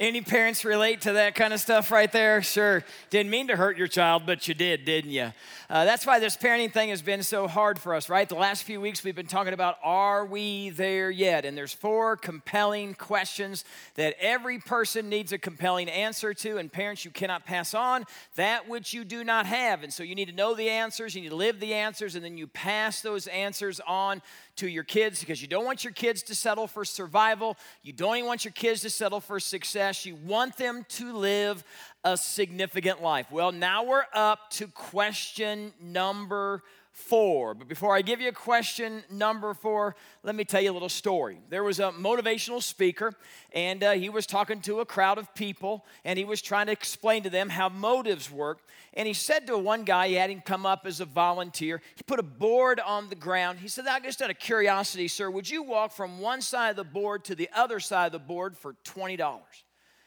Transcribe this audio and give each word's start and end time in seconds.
Any 0.00 0.20
parents 0.20 0.64
relate 0.64 1.00
to 1.02 1.14
that 1.14 1.34
kind 1.34 1.52
of 1.52 1.58
stuff 1.58 1.90
right 1.90 2.10
there? 2.12 2.40
Sure. 2.40 2.84
Didn't 3.10 3.30
mean 3.30 3.48
to 3.48 3.56
hurt 3.56 3.76
your 3.76 3.88
child, 3.88 4.22
but 4.26 4.46
you 4.46 4.54
did, 4.54 4.84
didn't 4.84 5.10
you? 5.10 5.32
Uh, 5.68 5.84
that's 5.84 6.06
why 6.06 6.20
this 6.20 6.36
parenting 6.36 6.72
thing 6.72 6.90
has 6.90 7.02
been 7.02 7.24
so 7.24 7.48
hard 7.48 7.80
for 7.80 7.96
us, 7.96 8.08
right? 8.08 8.28
The 8.28 8.36
last 8.36 8.62
few 8.62 8.80
weeks 8.80 9.02
we've 9.02 9.16
been 9.16 9.26
talking 9.26 9.52
about 9.52 9.76
are 9.82 10.24
we 10.24 10.70
there 10.70 11.10
yet? 11.10 11.44
And 11.44 11.58
there's 11.58 11.72
four 11.72 12.16
compelling 12.16 12.94
questions 12.94 13.64
that 13.96 14.14
every 14.20 14.60
person 14.60 15.08
needs 15.08 15.32
a 15.32 15.38
compelling 15.38 15.90
answer 15.90 16.32
to. 16.32 16.58
And 16.58 16.72
parents, 16.72 17.04
you 17.04 17.10
cannot 17.10 17.44
pass 17.44 17.74
on 17.74 18.04
that 18.36 18.68
which 18.68 18.94
you 18.94 19.04
do 19.04 19.24
not 19.24 19.46
have. 19.46 19.82
And 19.82 19.92
so 19.92 20.04
you 20.04 20.14
need 20.14 20.28
to 20.28 20.34
know 20.34 20.54
the 20.54 20.68
answers, 20.68 21.16
you 21.16 21.22
need 21.22 21.30
to 21.30 21.36
live 21.36 21.58
the 21.58 21.74
answers, 21.74 22.14
and 22.14 22.24
then 22.24 22.38
you 22.38 22.46
pass 22.46 23.00
those 23.00 23.26
answers 23.26 23.80
on 23.84 24.22
to 24.58 24.68
your 24.68 24.84
kids 24.84 25.20
because 25.20 25.40
you 25.42 25.48
don't 25.48 25.64
want 25.64 25.84
your 25.84 25.92
kids 25.92 26.22
to 26.24 26.34
settle 26.34 26.66
for 26.66 26.84
survival. 26.84 27.56
You 27.82 27.92
don't 27.92 28.16
even 28.16 28.26
want 28.26 28.44
your 28.44 28.52
kids 28.52 28.82
to 28.82 28.90
settle 28.90 29.20
for 29.20 29.40
success. 29.40 30.04
You 30.04 30.16
want 30.16 30.56
them 30.56 30.84
to 30.90 31.12
live 31.12 31.64
a 32.04 32.16
significant 32.16 33.02
life. 33.02 33.30
Well, 33.30 33.52
now 33.52 33.84
we're 33.84 34.06
up 34.12 34.50
to 34.52 34.68
question 34.68 35.72
number 35.80 36.62
four. 36.98 37.54
But 37.54 37.68
before 37.68 37.94
I 37.94 38.02
give 38.02 38.20
you 38.20 38.32
question 38.32 39.04
number 39.10 39.54
four, 39.54 39.94
let 40.24 40.34
me 40.34 40.44
tell 40.44 40.60
you 40.60 40.70
a 40.70 40.74
little 40.74 40.88
story. 40.88 41.38
There 41.48 41.62
was 41.62 41.78
a 41.78 41.92
motivational 41.92 42.62
speaker, 42.62 43.14
and 43.52 43.82
uh, 43.82 43.92
he 43.92 44.08
was 44.08 44.26
talking 44.26 44.60
to 44.62 44.80
a 44.80 44.84
crowd 44.84 45.16
of 45.16 45.32
people, 45.34 45.86
and 46.04 46.18
he 46.18 46.24
was 46.24 46.42
trying 46.42 46.66
to 46.66 46.72
explain 46.72 47.22
to 47.22 47.30
them 47.30 47.48
how 47.48 47.68
motives 47.68 48.30
work. 48.30 48.60
And 48.94 49.06
he 49.06 49.14
said 49.14 49.46
to 49.46 49.56
one 49.56 49.84
guy, 49.84 50.08
he 50.08 50.14
had 50.14 50.28
him 50.28 50.42
come 50.44 50.66
up 50.66 50.86
as 50.86 51.00
a 51.00 51.04
volunteer. 51.04 51.80
He 51.94 52.02
put 52.02 52.18
a 52.18 52.24
board 52.24 52.80
on 52.80 53.08
the 53.08 53.14
ground. 53.14 53.60
He 53.60 53.68
said, 53.68 53.86
I 53.86 54.00
just 54.00 54.20
out 54.20 54.30
of 54.30 54.38
curiosity, 54.38 55.08
sir, 55.08 55.30
would 55.30 55.48
you 55.48 55.62
walk 55.62 55.92
from 55.92 56.18
one 56.18 56.42
side 56.42 56.70
of 56.70 56.76
the 56.76 56.84
board 56.84 57.24
to 57.26 57.34
the 57.34 57.48
other 57.54 57.78
side 57.78 58.06
of 58.06 58.12
the 58.12 58.18
board 58.18 58.58
for 58.58 58.74
$20? 58.84 59.40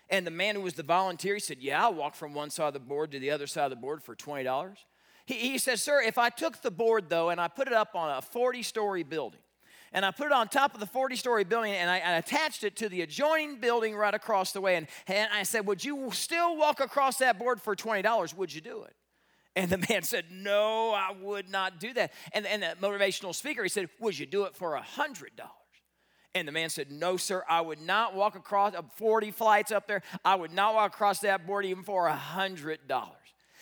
And 0.10 0.28
the 0.28 0.32
man 0.32 0.56
who 0.56 0.62
was 0.62 0.74
the 0.74 0.84
volunteer, 0.84 1.36
he 1.36 1.40
said, 1.40 1.60
Yeah, 1.60 1.84
I'll 1.84 1.94
walk 1.94 2.16
from 2.16 2.34
one 2.34 2.50
side 2.50 2.68
of 2.68 2.74
the 2.74 2.80
board 2.82 3.14
to 3.14 3.20
the 3.20 3.32
other 3.32 3.48
side 3.48 3.64
of 3.64 3.70
the 3.70 3.78
board 3.78 4.04
for 4.04 4.14
$20. 4.14 4.76
He, 5.32 5.52
he 5.52 5.58
says, 5.58 5.82
Sir, 5.82 6.02
if 6.02 6.18
I 6.18 6.30
took 6.30 6.62
the 6.62 6.72
board 6.72 7.06
though 7.10 7.30
and 7.30 7.40
I 7.40 7.48
put 7.48 7.68
it 7.68 7.74
up 7.74 7.96
on 7.96 8.10
a 8.10 8.22
40 8.22 8.64
story 8.64 9.04
building, 9.04 9.40
and 9.94 10.06
I 10.06 10.12
put 10.12 10.26
it 10.28 10.32
on 10.32 10.48
top 10.48 10.74
of 10.74 10.80
the 10.80 10.86
40 10.86 11.16
story 11.16 11.44
building 11.44 11.74
and 11.74 11.90
I, 11.90 11.98
attached 12.18 12.64
it 12.64 12.76
to 12.78 12.90
the 12.90 13.02
adjoining 13.02 13.60
building 13.60 13.96
right 13.96 14.14
across 14.14 14.52
the 14.54 14.62
way. 14.62 14.76
And, 14.76 14.88
and 15.08 15.30
I 15.34 15.44
said, 15.44 15.66
Would 15.68 15.84
you 15.86 16.12
still 16.12 16.58
walk 16.58 16.82
across 16.82 17.18
that 17.18 17.40
board 17.40 17.62
for 17.62 17.76
$20? 17.76 18.36
Would 18.36 18.54
you 18.54 18.62
do 18.62 18.84
it? 18.84 18.94
And 19.56 19.70
the 19.70 19.86
man 19.90 20.04
said, 20.04 20.26
No, 20.32 20.92
I 20.92 21.14
would 21.22 21.50
not 21.50 21.80
do 21.80 21.94
that. 21.94 22.12
And, 22.34 22.46
and 22.46 22.64
the 22.64 22.76
motivational 22.82 23.34
speaker, 23.34 23.64
he 23.64 23.70
said, 23.70 23.90
Would 24.02 24.20
you 24.20 24.26
do 24.26 24.44
it 24.44 24.56
for 24.56 24.78
$100? 24.78 25.22
And 26.34 26.48
the 26.48 26.52
man 26.52 26.70
said, 26.70 26.92
No, 26.92 27.16
sir, 27.16 27.44
I 27.50 27.62
would 27.62 27.82
not 27.82 28.16
walk 28.16 28.36
across 28.36 28.76
uh, 28.76 28.82
40 28.96 29.32
flights 29.32 29.72
up 29.72 29.88
there. 29.88 30.02
I 30.26 30.36
would 30.36 30.54
not 30.54 30.74
walk 30.74 30.94
across 30.94 31.20
that 31.20 31.48
board 31.48 31.66
even 31.66 31.84
for 31.84 32.08
a 32.08 32.18
$100. 32.18 32.78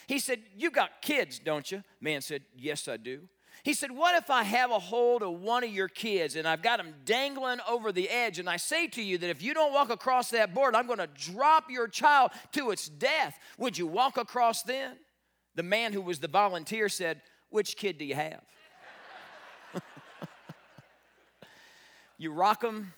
He 0.10 0.18
said, 0.18 0.42
You 0.58 0.72
got 0.72 1.04
kids, 1.04 1.38
don't 1.38 1.72
you? 1.72 1.84
Man 2.02 2.22
said, 2.22 2.42
Yes, 2.58 2.88
I 2.88 2.98
do. 2.98 3.30
He 3.62 3.76
said, 3.76 3.92
What 3.92 4.16
if 4.16 4.32
I 4.32 4.42
have 4.42 4.72
a 4.72 4.80
hold 4.80 5.22
of 5.22 5.34
one 5.34 5.64
of 5.64 5.70
your 5.70 5.88
kids 5.88 6.36
and 6.36 6.48
I've 6.48 6.64
got 6.64 6.78
them 6.78 6.96
dangling 7.06 7.60
over 7.70 7.92
the 7.92 8.10
edge, 8.10 8.40
and 8.40 8.50
I 8.50 8.58
say 8.58 8.88
to 8.88 9.04
you 9.04 9.20
that 9.20 9.30
if 9.30 9.44
you 9.44 9.54
don't 9.54 9.72
walk 9.72 9.92
across 9.92 10.32
that 10.32 10.56
board, 10.56 10.74
I'm 10.74 10.88
going 10.88 10.98
to 10.98 11.06
drop 11.06 11.70
your 11.70 11.88
child 11.88 12.32
to 12.54 12.72
its 12.72 12.90
death? 12.90 13.38
Would 13.60 13.78
you 13.78 13.86
walk 13.86 14.18
across 14.18 14.64
then? 14.64 14.98
The 15.54 15.62
man 15.62 15.94
who 15.94 16.02
was 16.02 16.18
the 16.18 16.28
volunteer 16.28 16.90
said, 16.90 17.22
Which 17.52 17.78
kid 17.78 18.00
do 18.00 18.06
you 18.06 18.16
have? 18.16 18.42
you 22.18 22.34
rock 22.34 22.62
them 22.62 22.96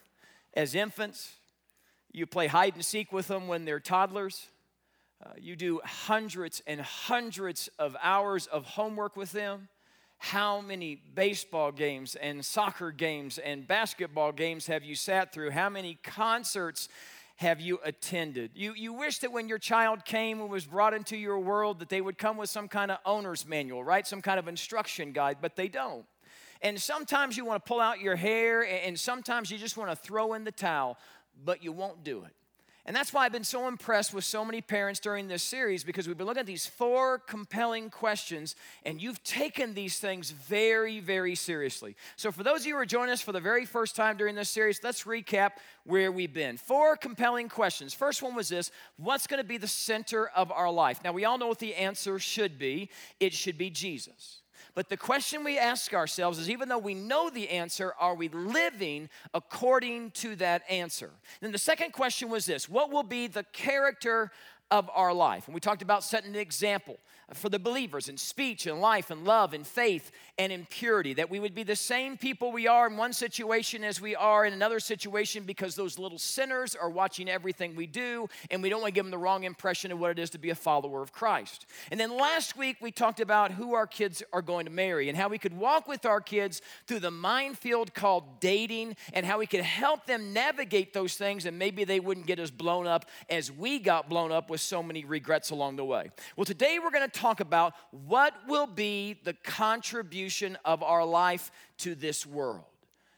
as 0.53 0.75
infants, 0.75 1.33
you 2.13 2.25
play 2.25 2.47
hide 2.47 2.75
and 2.75 2.85
seek 2.85 3.11
with 3.11 3.27
them 3.27 3.49
when 3.49 3.65
they're 3.65 3.81
toddlers. 3.81 4.47
Uh, 5.23 5.29
you 5.39 5.55
do 5.55 5.79
hundreds 5.83 6.63
and 6.65 6.81
hundreds 6.81 7.69
of 7.77 7.95
hours 8.01 8.47
of 8.47 8.65
homework 8.65 9.15
with 9.15 9.31
them. 9.31 9.67
How 10.17 10.61
many 10.61 11.01
baseball 11.15 11.71
games 11.71 12.15
and 12.15 12.43
soccer 12.43 12.91
games 12.91 13.37
and 13.37 13.67
basketball 13.67 14.31
games 14.31 14.67
have 14.67 14.83
you 14.83 14.95
sat 14.95 15.33
through? 15.33 15.51
How 15.51 15.69
many 15.69 15.99
concerts 16.03 16.89
have 17.35 17.59
you 17.59 17.79
attended? 17.83 18.51
You, 18.55 18.73
you 18.73 18.93
wish 18.93 19.19
that 19.19 19.31
when 19.31 19.47
your 19.47 19.57
child 19.57 20.05
came 20.05 20.41
and 20.41 20.49
was 20.49 20.65
brought 20.65 20.93
into 20.93 21.17
your 21.17 21.39
world 21.39 21.79
that 21.79 21.89
they 21.89 22.01
would 22.01 22.17
come 22.17 22.37
with 22.37 22.49
some 22.49 22.67
kind 22.67 22.89
of 22.89 22.97
owner's 23.05 23.47
manual, 23.47 23.83
right? 23.83 24.05
Some 24.07 24.21
kind 24.21 24.39
of 24.39 24.47
instruction 24.47 25.11
guide, 25.11 25.37
but 25.41 25.55
they 25.55 25.67
don't. 25.67 26.05
And 26.61 26.79
sometimes 26.79 27.37
you 27.37 27.45
want 27.45 27.63
to 27.63 27.67
pull 27.67 27.79
out 27.79 27.99
your 27.99 28.15
hair, 28.15 28.61
and 28.61 28.99
sometimes 28.99 29.49
you 29.49 29.57
just 29.57 29.77
want 29.77 29.89
to 29.89 29.95
throw 29.95 30.33
in 30.33 30.43
the 30.43 30.51
towel, 30.51 30.97
but 31.43 31.63
you 31.63 31.71
won't 31.71 32.03
do 32.03 32.23
it. 32.23 32.33
And 32.85 32.95
that's 32.95 33.13
why 33.13 33.25
I've 33.25 33.31
been 33.31 33.43
so 33.43 33.67
impressed 33.67 34.11
with 34.11 34.23
so 34.23 34.43
many 34.43 34.59
parents 34.59 34.99
during 34.99 35.27
this 35.27 35.43
series 35.43 35.83
because 35.83 36.07
we've 36.07 36.17
been 36.17 36.25
looking 36.25 36.41
at 36.41 36.47
these 36.47 36.65
four 36.65 37.19
compelling 37.19 37.91
questions 37.91 38.55
and 38.83 38.99
you've 38.99 39.23
taken 39.23 39.75
these 39.75 39.99
things 39.99 40.31
very, 40.31 40.99
very 40.99 41.35
seriously. 41.35 41.95
So, 42.15 42.31
for 42.31 42.43
those 42.43 42.61
of 42.61 42.65
you 42.65 42.73
who 42.73 42.79
are 42.79 42.85
joining 42.85 43.13
us 43.13 43.21
for 43.21 43.33
the 43.33 43.39
very 43.39 43.65
first 43.65 43.95
time 43.95 44.17
during 44.17 44.33
this 44.33 44.49
series, 44.49 44.83
let's 44.83 45.03
recap 45.03 45.51
where 45.83 46.11
we've 46.11 46.33
been. 46.33 46.57
Four 46.57 46.97
compelling 46.97 47.49
questions. 47.49 47.93
First 47.93 48.23
one 48.23 48.33
was 48.33 48.49
this 48.49 48.71
What's 48.97 49.27
going 49.27 49.41
to 49.41 49.47
be 49.47 49.57
the 49.57 49.67
center 49.67 50.27
of 50.29 50.51
our 50.51 50.71
life? 50.71 51.03
Now, 51.03 51.11
we 51.11 51.25
all 51.25 51.37
know 51.37 51.47
what 51.47 51.59
the 51.59 51.75
answer 51.75 52.17
should 52.17 52.57
be 52.57 52.89
it 53.19 53.33
should 53.33 53.57
be 53.57 53.69
Jesus. 53.69 54.40
But 54.73 54.89
the 54.89 54.97
question 54.97 55.43
we 55.43 55.57
ask 55.57 55.93
ourselves 55.93 56.39
is 56.39 56.49
even 56.49 56.69
though 56.69 56.77
we 56.77 56.93
know 56.93 57.29
the 57.29 57.49
answer, 57.49 57.93
are 57.99 58.15
we 58.15 58.29
living 58.29 59.09
according 59.33 60.11
to 60.11 60.35
that 60.37 60.63
answer? 60.69 61.11
Then 61.41 61.51
the 61.51 61.57
second 61.57 61.91
question 61.91 62.29
was 62.29 62.45
this 62.45 62.69
What 62.69 62.91
will 62.91 63.03
be 63.03 63.27
the 63.27 63.43
character 63.51 64.31
of 64.69 64.89
our 64.93 65.13
life? 65.13 65.47
And 65.47 65.53
we 65.53 65.59
talked 65.59 65.81
about 65.81 66.03
setting 66.03 66.31
an 66.31 66.39
example 66.41 66.97
for 67.33 67.49
the 67.49 67.59
believers 67.59 68.09
in 68.09 68.17
speech 68.17 68.67
and 68.67 68.81
life 68.81 69.09
and 69.09 69.23
love 69.23 69.53
and 69.53 69.65
faith 69.65 70.11
and 70.37 70.51
in 70.51 70.65
purity, 70.65 71.13
that 71.13 71.29
we 71.29 71.39
would 71.39 71.55
be 71.55 71.63
the 71.63 71.75
same 71.75 72.17
people 72.17 72.51
we 72.51 72.67
are 72.67 72.87
in 72.87 72.97
one 72.97 73.13
situation 73.13 73.83
as 73.83 74.01
we 74.01 74.15
are 74.15 74.45
in 74.45 74.53
another 74.53 74.79
situation 74.79 75.43
because 75.43 75.75
those 75.75 75.97
little 75.97 76.17
sinners 76.17 76.75
are 76.75 76.89
watching 76.89 77.29
everything 77.29 77.75
we 77.75 77.87
do 77.87 78.27
and 78.49 78.61
we 78.61 78.69
don't 78.69 78.81
want 78.81 78.93
to 78.93 78.95
give 78.95 79.05
them 79.05 79.11
the 79.11 79.17
wrong 79.17 79.43
impression 79.43 79.91
of 79.91 79.99
what 79.99 80.11
it 80.11 80.19
is 80.19 80.29
to 80.31 80.37
be 80.37 80.49
a 80.49 80.55
follower 80.55 81.01
of 81.01 81.13
Christ. 81.13 81.65
And 81.89 81.99
then 81.99 82.15
last 82.15 82.57
week 82.57 82.77
we 82.81 82.91
talked 82.91 83.19
about 83.19 83.51
who 83.51 83.73
our 83.75 83.87
kids 83.87 84.23
are 84.33 84.41
going 84.41 84.65
to 84.65 84.71
marry 84.71 85.07
and 85.07 85.17
how 85.17 85.29
we 85.29 85.37
could 85.37 85.57
walk 85.57 85.87
with 85.87 86.05
our 86.05 86.21
kids 86.21 86.61
through 86.87 86.99
the 86.99 87.11
minefield 87.11 87.93
called 87.93 88.39
dating 88.39 88.95
and 89.13 89.25
how 89.25 89.39
we 89.39 89.47
could 89.47 89.61
help 89.61 90.05
them 90.05 90.33
navigate 90.33 90.93
those 90.93 91.15
things 91.15 91.45
and 91.45 91.57
maybe 91.57 91.83
they 91.83 91.99
wouldn't 91.99 92.25
get 92.25 92.39
as 92.39 92.51
blown 92.51 92.87
up 92.87 93.05
as 93.29 93.51
we 93.51 93.79
got 93.79 94.09
blown 94.09 94.31
up 94.31 94.49
with 94.49 94.59
so 94.59 94.83
many 94.83 95.05
regrets 95.05 95.51
along 95.51 95.75
the 95.75 95.85
way. 95.85 96.09
Well, 96.35 96.45
today 96.45 96.79
we're 96.81 96.91
going 96.91 97.09
to 97.09 97.20
talk 97.21 97.39
about 97.39 97.73
what 97.91 98.33
will 98.47 98.67
be 98.67 99.19
the 99.23 99.33
contribution 99.33 100.57
of 100.65 100.81
our 100.81 101.05
life 101.05 101.51
to 101.77 101.95
this 101.95 102.25
world. 102.25 102.63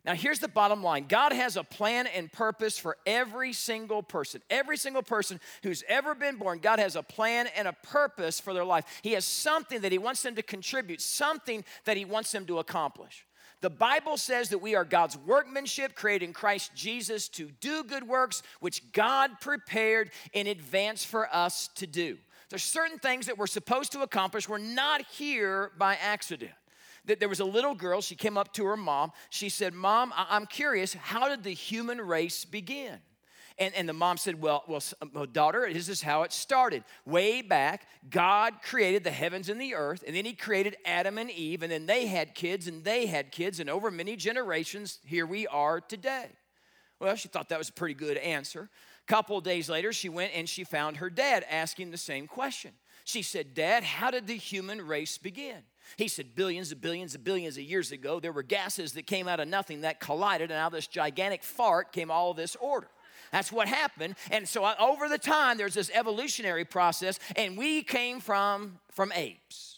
Now, 0.06 0.16
here's 0.16 0.40
the 0.40 0.50
bottom 0.50 0.84
line 0.84 1.06
God 1.08 1.32
has 1.32 1.56
a 1.56 1.64
plan 1.64 2.08
and 2.08 2.32
purpose 2.32 2.78
for 2.78 2.98
every 3.06 3.54
single 3.54 4.04
person. 4.04 4.42
Every 4.50 4.76
single 4.76 5.04
person 5.04 5.40
who's 5.64 5.84
ever 5.88 6.14
been 6.14 6.36
born, 6.36 6.60
God 6.60 6.80
has 6.80 6.96
a 6.96 7.04
plan 7.04 7.48
and 7.56 7.68
a 7.68 7.74
purpose 7.74 8.40
for 8.40 8.54
their 8.54 8.66
life. 8.66 8.86
He 9.02 9.14
has 9.14 9.24
something 9.26 9.82
that 9.82 9.92
He 9.94 9.98
wants 9.98 10.22
them 10.22 10.36
to 10.36 10.44
contribute, 10.44 11.02
something 11.02 11.64
that 11.86 11.96
He 11.96 12.04
wants 12.04 12.32
them 12.32 12.46
to 12.48 12.60
accomplish. 12.60 13.26
The 13.62 13.70
Bible 13.70 14.18
says 14.18 14.50
that 14.50 14.58
we 14.58 14.76
are 14.76 14.84
God's 14.84 15.18
workmanship, 15.18 15.96
created 15.96 16.26
in 16.26 16.34
Christ 16.34 16.76
Jesus 16.76 17.30
to 17.30 17.50
do 17.62 17.86
good 17.86 18.06
works, 18.06 18.44
which 18.60 18.92
God 18.92 19.40
prepared 19.40 20.12
in 20.34 20.48
advance 20.48 21.06
for 21.06 21.34
us 21.34 21.70
to 21.76 21.88
do. 21.88 22.18
There's 22.50 22.64
certain 22.64 23.00
things 23.00 23.26
that 23.28 23.38
we're 23.38 23.48
supposed 23.48 23.92
to 23.94 24.02
accomplish. 24.02 24.48
We're 24.48 24.58
not 24.58 25.02
here 25.12 25.72
by 25.78 25.96
accident. 25.96 26.52
That 27.06 27.20
there 27.20 27.30
was 27.30 27.42
a 27.42 27.46
little 27.46 27.76
girl, 27.76 28.00
she 28.00 28.16
came 28.16 28.38
up 28.38 28.54
to 28.54 28.66
her 28.66 28.78
mom. 28.78 29.12
She 29.30 29.50
said, 29.50 29.74
Mom, 29.74 30.14
I'm 30.16 30.46
curious, 30.46 30.94
how 30.94 31.28
did 31.28 31.44
the 31.44 31.54
human 31.54 32.00
race 32.00 32.46
begin? 32.46 33.00
And, 33.60 33.74
and 33.76 33.88
the 33.88 33.94
mom 33.94 34.18
said, 34.18 34.42
well, 34.42 34.64
well, 34.68 34.82
uh, 35.16 35.26
daughter, 35.32 35.72
this 35.72 35.90
is 35.90 36.02
how 36.02 36.24
it 36.24 36.32
started. 36.32 36.84
Way 37.06 37.42
back, 37.42 37.88
God 38.10 38.56
created 38.64 39.04
the 39.04 39.12
heavens 39.12 39.48
and 39.50 39.62
the 39.62 39.76
earth, 39.76 40.04
and 40.08 40.16
then 40.16 40.26
He 40.26 40.34
created 40.34 40.76
Adam 40.86 41.18
and 41.18 41.30
Eve, 41.30 41.62
and 41.62 41.72
then 41.72 41.86
they 41.86 42.08
had 42.08 42.34
kids, 42.34 42.68
and 42.68 42.84
they 42.84 43.06
had 43.06 43.32
kids, 43.32 43.60
and 43.60 43.70
over 43.70 43.92
many 43.92 44.16
generations, 44.16 45.00
here 45.06 45.26
we 45.26 45.46
are 45.48 45.82
today. 45.82 46.30
Well, 47.00 47.16
she 47.16 47.28
thought 47.28 47.50
that 47.50 47.60
was 47.60 47.70
a 47.70 47.74
pretty 47.74 47.94
good 47.94 48.18
answer. 48.18 48.70
Couple 49.08 49.40
days 49.42 49.70
later, 49.70 49.92
she 49.92 50.10
went 50.10 50.32
and 50.34 50.48
she 50.48 50.64
found 50.64 50.98
her 50.98 51.10
dad 51.10 51.46
asking 51.50 51.92
the 51.92 51.98
same 51.98 52.28
question. 52.28 52.72
She 53.06 53.22
said, 53.22 53.54
Dad, 53.54 53.84
how 53.84 54.12
did 54.12 54.28
the 54.28 54.38
human 54.38 54.86
race 54.86 55.18
begin? 55.18 55.64
He 55.98 56.08
said, 56.08 56.36
Billions 56.36 56.72
and 56.72 56.80
billions 56.80 57.16
and 57.16 57.24
billions 57.24 57.58
of 57.58 57.64
years 57.64 57.92
ago, 57.92 58.20
there 58.20 58.32
were 58.32 58.44
gases 58.44 58.94
that 58.94 59.06
came 59.06 59.28
out 59.28 59.42
of 59.42 59.48
nothing 59.50 59.82
that 59.82 60.00
collided, 60.00 60.52
and 60.52 60.58
out 60.58 60.68
of 60.68 60.74
this 60.74 60.88
gigantic 60.88 61.44
fart 61.44 61.92
came 61.92 62.10
all 62.10 62.34
this 62.34 62.56
order. 62.56 62.88
That's 63.32 63.52
what 63.52 63.68
happened. 63.68 64.16
And 64.32 64.48
so 64.48 64.64
uh, 64.64 64.76
over 64.80 65.10
the 65.10 65.18
time, 65.18 65.58
there's 65.58 65.74
this 65.74 65.92
evolutionary 65.94 66.66
process, 66.66 67.20
and 67.36 67.58
we 67.58 67.84
came 67.84 68.22
from, 68.22 68.80
from 68.92 69.12
apes. 69.14 69.73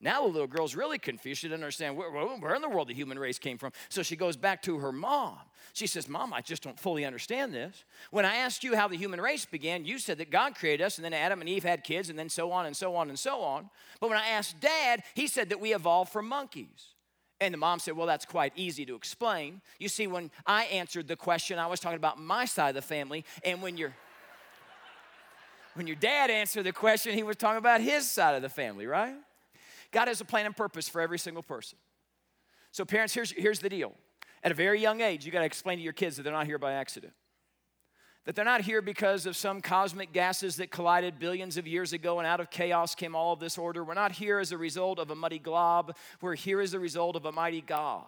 Now 0.00 0.22
the 0.22 0.28
little 0.28 0.46
girl's 0.46 0.74
really 0.74 0.98
confused. 0.98 1.40
She 1.40 1.48
doesn't 1.48 1.62
understand 1.62 1.96
where, 1.96 2.10
where, 2.10 2.54
in 2.54 2.62
the 2.62 2.68
world 2.68 2.88
the 2.88 2.94
human 2.94 3.18
race 3.18 3.38
came 3.38 3.58
from. 3.58 3.72
So 3.88 4.02
she 4.02 4.16
goes 4.16 4.36
back 4.36 4.62
to 4.62 4.78
her 4.78 4.92
mom. 4.92 5.38
She 5.72 5.86
says, 5.86 6.08
Mom, 6.08 6.32
I 6.32 6.40
just 6.40 6.62
don't 6.62 6.78
fully 6.78 7.04
understand 7.04 7.52
this. 7.52 7.84
When 8.10 8.24
I 8.24 8.36
asked 8.36 8.64
you 8.64 8.76
how 8.76 8.88
the 8.88 8.96
human 8.96 9.20
race 9.20 9.44
began, 9.44 9.84
you 9.84 9.98
said 9.98 10.18
that 10.18 10.30
God 10.30 10.54
created 10.54 10.84
us 10.84 10.96
and 10.96 11.04
then 11.04 11.12
Adam 11.12 11.40
and 11.40 11.48
Eve 11.48 11.64
had 11.64 11.84
kids 11.84 12.08
and 12.08 12.18
then 12.18 12.28
so 12.28 12.52
on 12.52 12.66
and 12.66 12.76
so 12.76 12.96
on 12.96 13.08
and 13.08 13.18
so 13.18 13.42
on. 13.42 13.68
But 14.00 14.10
when 14.10 14.18
I 14.18 14.28
asked 14.28 14.60
Dad, 14.60 15.02
he 15.14 15.26
said 15.26 15.48
that 15.50 15.60
we 15.60 15.74
evolved 15.74 16.12
from 16.12 16.28
monkeys. 16.28 16.94
And 17.40 17.52
the 17.52 17.58
mom 17.58 17.78
said, 17.78 17.96
Well, 17.96 18.06
that's 18.06 18.24
quite 18.24 18.52
easy 18.56 18.86
to 18.86 18.94
explain. 18.94 19.60
You 19.78 19.88
see, 19.88 20.06
when 20.06 20.30
I 20.46 20.64
answered 20.64 21.08
the 21.08 21.16
question, 21.16 21.58
I 21.58 21.66
was 21.66 21.80
talking 21.80 21.98
about 21.98 22.18
my 22.18 22.46
side 22.46 22.70
of 22.70 22.74
the 22.74 22.82
family. 22.82 23.24
And 23.44 23.60
when 23.60 23.76
your 23.76 23.94
when 25.74 25.86
your 25.86 25.96
dad 25.96 26.30
answered 26.30 26.64
the 26.64 26.72
question, 26.72 27.12
he 27.12 27.22
was 27.22 27.36
talking 27.36 27.58
about 27.58 27.82
his 27.82 28.10
side 28.10 28.34
of 28.34 28.40
the 28.40 28.48
family, 28.48 28.86
right? 28.86 29.14
God 29.96 30.08
has 30.08 30.20
a 30.20 30.26
plan 30.26 30.44
and 30.44 30.54
purpose 30.54 30.90
for 30.90 31.00
every 31.00 31.18
single 31.18 31.42
person. 31.42 31.78
So, 32.70 32.84
parents, 32.84 33.14
here's, 33.14 33.30
here's 33.30 33.60
the 33.60 33.70
deal 33.70 33.94
at 34.42 34.52
a 34.52 34.54
very 34.54 34.78
young 34.78 35.00
age, 35.00 35.24
you 35.24 35.32
got 35.32 35.40
to 35.40 35.46
explain 35.46 35.78
to 35.78 35.82
your 35.82 35.94
kids 35.94 36.16
that 36.16 36.22
they're 36.22 36.34
not 36.34 36.44
here 36.44 36.58
by 36.58 36.72
accident. 36.72 37.14
That 38.26 38.36
they're 38.36 38.44
not 38.44 38.60
here 38.60 38.82
because 38.82 39.24
of 39.24 39.38
some 39.38 39.62
cosmic 39.62 40.12
gases 40.12 40.56
that 40.56 40.70
collided 40.70 41.18
billions 41.18 41.56
of 41.56 41.66
years 41.66 41.94
ago 41.94 42.18
and 42.18 42.26
out 42.26 42.40
of 42.40 42.50
chaos 42.50 42.94
came 42.94 43.16
all 43.16 43.32
of 43.32 43.40
this 43.40 43.56
order. 43.56 43.82
We're 43.82 43.94
not 43.94 44.12
here 44.12 44.38
as 44.38 44.52
a 44.52 44.58
result 44.58 44.98
of 44.98 45.10
a 45.10 45.14
muddy 45.14 45.38
glob. 45.38 45.96
We're 46.20 46.34
here 46.34 46.60
as 46.60 46.74
a 46.74 46.78
result 46.78 47.16
of 47.16 47.24
a 47.24 47.32
mighty 47.32 47.62
God. 47.62 48.04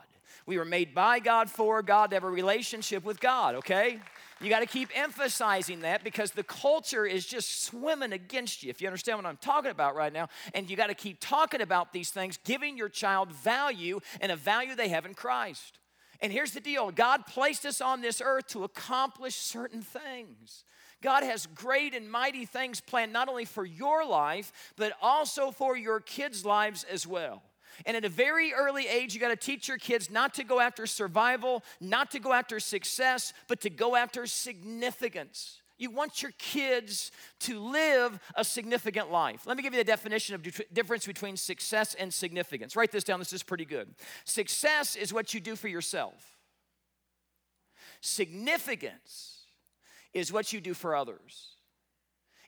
We 0.46 0.58
were 0.58 0.64
made 0.64 0.94
by 0.94 1.18
God 1.18 1.50
for 1.50 1.82
God 1.82 2.10
to 2.10 2.16
have 2.16 2.24
a 2.24 2.30
relationship 2.30 3.04
with 3.04 3.20
God, 3.20 3.56
okay? 3.56 4.00
You 4.40 4.48
got 4.50 4.60
to 4.60 4.66
keep 4.66 4.90
emphasizing 4.96 5.80
that 5.80 6.04
because 6.04 6.30
the 6.30 6.44
culture 6.44 7.04
is 7.04 7.26
just 7.26 7.64
swimming 7.64 8.12
against 8.12 8.62
you, 8.62 8.70
if 8.70 8.80
you 8.80 8.86
understand 8.86 9.18
what 9.18 9.26
I'm 9.26 9.36
talking 9.38 9.70
about 9.70 9.96
right 9.96 10.12
now. 10.12 10.28
And 10.54 10.70
you 10.70 10.76
got 10.76 10.88
to 10.88 10.94
keep 10.94 11.18
talking 11.20 11.60
about 11.60 11.92
these 11.92 12.10
things, 12.10 12.38
giving 12.44 12.76
your 12.76 12.88
child 12.88 13.32
value 13.32 14.00
and 14.20 14.30
a 14.30 14.36
value 14.36 14.74
they 14.74 14.88
have 14.88 15.06
in 15.06 15.14
Christ. 15.14 15.78
And 16.20 16.32
here's 16.32 16.52
the 16.52 16.60
deal 16.60 16.90
God 16.90 17.26
placed 17.26 17.66
us 17.66 17.80
on 17.80 18.00
this 18.00 18.20
earth 18.24 18.48
to 18.48 18.64
accomplish 18.64 19.34
certain 19.34 19.82
things. 19.82 20.64
God 21.00 21.22
has 21.22 21.46
great 21.46 21.94
and 21.94 22.10
mighty 22.10 22.44
things 22.44 22.80
planned 22.80 23.12
not 23.12 23.28
only 23.28 23.44
for 23.44 23.64
your 23.64 24.04
life, 24.04 24.52
but 24.76 24.92
also 25.00 25.50
for 25.52 25.76
your 25.76 26.00
kids' 26.00 26.44
lives 26.44 26.84
as 26.84 27.06
well. 27.06 27.42
And 27.86 27.96
at 27.96 28.04
a 28.04 28.08
very 28.08 28.52
early 28.52 28.86
age, 28.86 29.14
you 29.14 29.20
got 29.20 29.28
to 29.28 29.36
teach 29.36 29.68
your 29.68 29.78
kids 29.78 30.10
not 30.10 30.34
to 30.34 30.44
go 30.44 30.60
after 30.60 30.86
survival, 30.86 31.62
not 31.80 32.10
to 32.12 32.18
go 32.18 32.32
after 32.32 32.60
success, 32.60 33.32
but 33.46 33.60
to 33.62 33.70
go 33.70 33.96
after 33.96 34.26
significance. 34.26 35.60
You 35.78 35.90
want 35.90 36.22
your 36.22 36.32
kids 36.38 37.12
to 37.40 37.60
live 37.60 38.18
a 38.34 38.44
significant 38.44 39.12
life. 39.12 39.46
Let 39.46 39.56
me 39.56 39.62
give 39.62 39.72
you 39.72 39.78
the 39.78 39.84
definition 39.84 40.34
of 40.34 40.42
difference 40.72 41.06
between 41.06 41.36
success 41.36 41.94
and 41.94 42.12
significance. 42.12 42.74
Write 42.74 42.90
this 42.90 43.04
down, 43.04 43.20
this 43.20 43.32
is 43.32 43.44
pretty 43.44 43.64
good. 43.64 43.94
Success 44.24 44.96
is 44.96 45.12
what 45.12 45.32
you 45.34 45.40
do 45.40 45.54
for 45.54 45.68
yourself, 45.68 46.36
significance 48.00 49.44
is 50.12 50.32
what 50.32 50.52
you 50.52 50.60
do 50.60 50.74
for 50.74 50.96
others. 50.96 51.57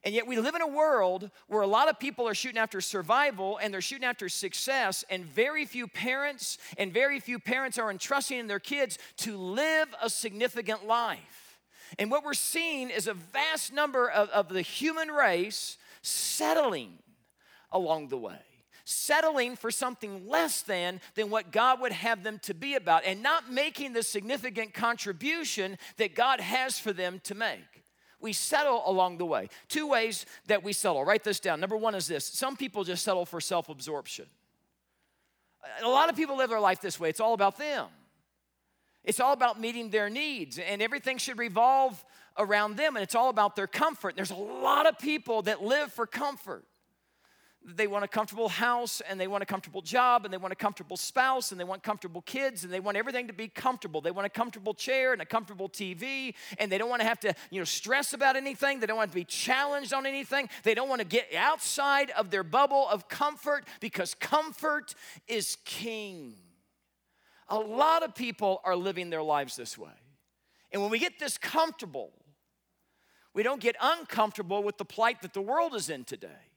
And 0.02 0.14
yet, 0.14 0.26
we 0.26 0.38
live 0.38 0.54
in 0.54 0.62
a 0.62 0.66
world 0.66 1.30
where 1.46 1.60
a 1.60 1.66
lot 1.66 1.90
of 1.90 1.98
people 1.98 2.26
are 2.26 2.34
shooting 2.34 2.58
after 2.58 2.80
survival 2.80 3.58
and 3.58 3.72
they're 3.72 3.82
shooting 3.82 4.06
after 4.06 4.30
success, 4.30 5.04
and 5.10 5.26
very 5.26 5.66
few 5.66 5.86
parents 5.86 6.56
and 6.78 6.92
very 6.92 7.20
few 7.20 7.38
parents 7.38 7.78
are 7.78 7.90
entrusting 7.90 8.46
their 8.46 8.58
kids 8.58 8.98
to 9.18 9.36
live 9.36 9.88
a 10.00 10.08
significant 10.08 10.86
life. 10.86 11.58
And 11.98 12.10
what 12.10 12.24
we're 12.24 12.32
seeing 12.32 12.88
is 12.88 13.08
a 13.08 13.14
vast 13.14 13.72
number 13.72 14.08
of, 14.08 14.30
of 14.30 14.48
the 14.48 14.62
human 14.62 15.08
race 15.08 15.76
settling 16.02 16.98
along 17.70 18.08
the 18.08 18.16
way 18.16 18.38
settling 18.90 19.54
for 19.54 19.70
something 19.70 20.26
less 20.28 20.62
than 20.62 21.00
than 21.14 21.30
what 21.30 21.52
God 21.52 21.80
would 21.80 21.92
have 21.92 22.24
them 22.24 22.40
to 22.40 22.54
be 22.54 22.74
about 22.74 23.04
and 23.04 23.22
not 23.22 23.50
making 23.50 23.92
the 23.92 24.02
significant 24.02 24.74
contribution 24.74 25.78
that 25.96 26.16
God 26.16 26.40
has 26.40 26.78
for 26.78 26.92
them 26.92 27.20
to 27.24 27.34
make. 27.36 27.84
We 28.20 28.32
settle 28.32 28.82
along 28.86 29.18
the 29.18 29.24
way. 29.24 29.48
Two 29.68 29.86
ways 29.88 30.26
that 30.46 30.62
we 30.62 30.72
settle. 30.72 31.04
Write 31.04 31.24
this 31.24 31.40
down. 31.40 31.60
Number 31.60 31.76
1 31.76 31.94
is 31.94 32.06
this. 32.06 32.24
Some 32.24 32.56
people 32.56 32.84
just 32.84 33.02
settle 33.02 33.24
for 33.24 33.40
self-absorption. 33.40 34.26
A 35.82 35.88
lot 35.88 36.08
of 36.08 36.16
people 36.16 36.36
live 36.36 36.50
their 36.50 36.60
life 36.60 36.80
this 36.80 37.00
way. 37.00 37.08
It's 37.08 37.20
all 37.20 37.34
about 37.34 37.58
them. 37.58 37.86
It's 39.02 39.20
all 39.20 39.32
about 39.32 39.58
meeting 39.58 39.88
their 39.90 40.10
needs, 40.10 40.58
and 40.58 40.82
everything 40.82 41.16
should 41.16 41.38
revolve 41.38 42.04
around 42.36 42.76
them, 42.76 42.96
and 42.96 43.02
it's 43.02 43.14
all 43.14 43.30
about 43.30 43.56
their 43.56 43.66
comfort. 43.66 44.14
There's 44.14 44.30
a 44.30 44.34
lot 44.34 44.86
of 44.86 44.98
people 44.98 45.42
that 45.42 45.62
live 45.62 45.92
for 45.92 46.06
comfort. 46.06 46.64
They 47.62 47.86
want 47.86 48.04
a 48.04 48.08
comfortable 48.08 48.48
house, 48.48 49.02
and 49.02 49.20
they 49.20 49.28
want 49.28 49.42
a 49.42 49.46
comfortable 49.46 49.82
job, 49.82 50.24
and 50.24 50.32
they 50.32 50.38
want 50.38 50.52
a 50.52 50.56
comfortable 50.56 50.96
spouse, 50.96 51.52
and 51.52 51.60
they 51.60 51.64
want 51.64 51.82
comfortable 51.82 52.22
kids, 52.22 52.64
and 52.64 52.72
they 52.72 52.80
want 52.80 52.96
everything 52.96 53.26
to 53.26 53.34
be 53.34 53.48
comfortable. 53.48 54.00
They 54.00 54.10
want 54.10 54.24
a 54.24 54.30
comfortable 54.30 54.72
chair 54.72 55.12
and 55.12 55.20
a 55.20 55.26
comfortable 55.26 55.68
TV, 55.68 56.34
and 56.56 56.72
they 56.72 56.78
don't 56.78 56.88
want 56.88 57.02
to 57.02 57.06
have 57.06 57.20
to, 57.20 57.34
you 57.50 57.60
know, 57.60 57.66
stress 57.66 58.14
about 58.14 58.34
anything. 58.34 58.80
They 58.80 58.86
don't 58.86 58.96
want 58.96 59.10
to 59.10 59.14
be 59.14 59.24
challenged 59.24 59.92
on 59.92 60.06
anything. 60.06 60.48
They 60.62 60.74
don't 60.74 60.88
want 60.88 61.00
to 61.00 61.06
get 61.06 61.34
outside 61.34 62.10
of 62.12 62.30
their 62.30 62.42
bubble 62.42 62.88
of 62.88 63.08
comfort 63.08 63.66
because 63.80 64.14
comfort 64.14 64.94
is 65.28 65.58
king. 65.66 66.36
A 67.50 67.58
lot 67.58 68.02
of 68.02 68.14
people 68.14 68.62
are 68.64 68.76
living 68.76 69.10
their 69.10 69.22
lives 69.22 69.54
this 69.56 69.76
way. 69.76 69.90
And 70.72 70.80
when 70.80 70.90
we 70.90 70.98
get 70.98 71.18
this 71.18 71.36
comfortable, 71.36 72.12
we 73.34 73.42
don't 73.42 73.60
get 73.60 73.76
uncomfortable 73.80 74.62
with 74.62 74.78
the 74.78 74.84
plight 74.86 75.20
that 75.22 75.34
the 75.34 75.42
world 75.42 75.74
is 75.74 75.90
in 75.90 76.04
today. 76.04 76.49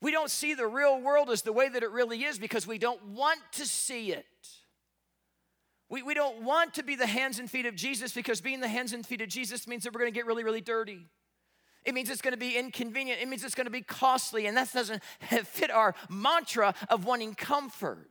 We 0.00 0.10
don't 0.10 0.30
see 0.30 0.54
the 0.54 0.66
real 0.66 1.00
world 1.00 1.30
as 1.30 1.42
the 1.42 1.52
way 1.52 1.68
that 1.68 1.82
it 1.82 1.90
really 1.90 2.24
is 2.24 2.38
because 2.38 2.66
we 2.66 2.78
don't 2.78 3.02
want 3.08 3.40
to 3.52 3.66
see 3.66 4.12
it. 4.12 4.26
We, 5.88 6.02
we 6.02 6.14
don't 6.14 6.42
want 6.42 6.74
to 6.74 6.82
be 6.82 6.96
the 6.96 7.06
hands 7.06 7.38
and 7.38 7.50
feet 7.50 7.66
of 7.66 7.74
Jesus 7.76 8.12
because 8.12 8.40
being 8.40 8.60
the 8.60 8.68
hands 8.68 8.92
and 8.92 9.06
feet 9.06 9.20
of 9.20 9.28
Jesus 9.28 9.66
means 9.66 9.84
that 9.84 9.94
we're 9.94 10.00
going 10.00 10.12
to 10.12 10.14
get 10.14 10.26
really, 10.26 10.44
really 10.44 10.60
dirty. 10.60 11.06
It 11.84 11.94
means 11.94 12.10
it's 12.10 12.20
going 12.20 12.32
to 12.32 12.38
be 12.38 12.56
inconvenient. 12.58 13.22
It 13.22 13.28
means 13.28 13.44
it's 13.44 13.54
going 13.54 13.66
to 13.66 13.70
be 13.70 13.82
costly. 13.82 14.46
And 14.46 14.56
that 14.56 14.72
doesn't 14.72 15.02
fit 15.44 15.70
our 15.70 15.94
mantra 16.10 16.74
of 16.88 17.04
wanting 17.04 17.34
comfort. 17.34 18.10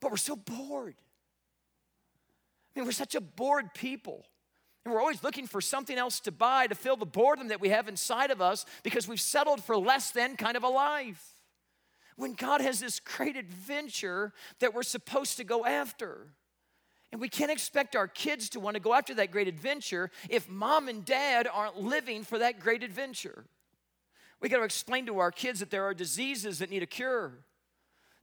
But 0.00 0.10
we're 0.10 0.16
so 0.16 0.34
bored. 0.34 0.96
I 2.74 2.80
mean, 2.80 2.86
we're 2.86 2.92
such 2.92 3.14
a 3.14 3.20
bored 3.20 3.72
people. 3.72 4.26
We're 4.90 5.00
always 5.00 5.22
looking 5.22 5.46
for 5.46 5.60
something 5.60 5.96
else 5.96 6.20
to 6.20 6.32
buy 6.32 6.66
to 6.66 6.74
fill 6.74 6.96
the 6.96 7.06
boredom 7.06 7.48
that 7.48 7.60
we 7.60 7.68
have 7.70 7.88
inside 7.88 8.30
of 8.30 8.40
us 8.40 8.64
because 8.82 9.08
we've 9.08 9.20
settled 9.20 9.62
for 9.62 9.76
less 9.76 10.10
than 10.10 10.36
kind 10.36 10.56
of 10.56 10.62
a 10.62 10.68
life. 10.68 11.22
When 12.16 12.34
God 12.34 12.60
has 12.60 12.80
this 12.80 13.00
great 13.00 13.36
adventure 13.36 14.32
that 14.60 14.74
we're 14.74 14.82
supposed 14.82 15.36
to 15.36 15.44
go 15.44 15.64
after. 15.64 16.28
And 17.12 17.20
we 17.20 17.28
can't 17.28 17.50
expect 17.50 17.96
our 17.96 18.08
kids 18.08 18.50
to 18.50 18.60
want 18.60 18.74
to 18.74 18.80
go 18.80 18.92
after 18.92 19.14
that 19.14 19.30
great 19.30 19.48
adventure 19.48 20.10
if 20.28 20.48
mom 20.48 20.88
and 20.88 21.04
dad 21.04 21.48
aren't 21.50 21.80
living 21.80 22.24
for 22.24 22.38
that 22.38 22.60
great 22.60 22.82
adventure. 22.82 23.44
We 24.40 24.48
got 24.48 24.58
to 24.58 24.64
explain 24.64 25.06
to 25.06 25.18
our 25.18 25.30
kids 25.30 25.60
that 25.60 25.70
there 25.70 25.84
are 25.84 25.94
diseases 25.94 26.58
that 26.58 26.70
need 26.70 26.82
a 26.82 26.86
cure 26.86 27.38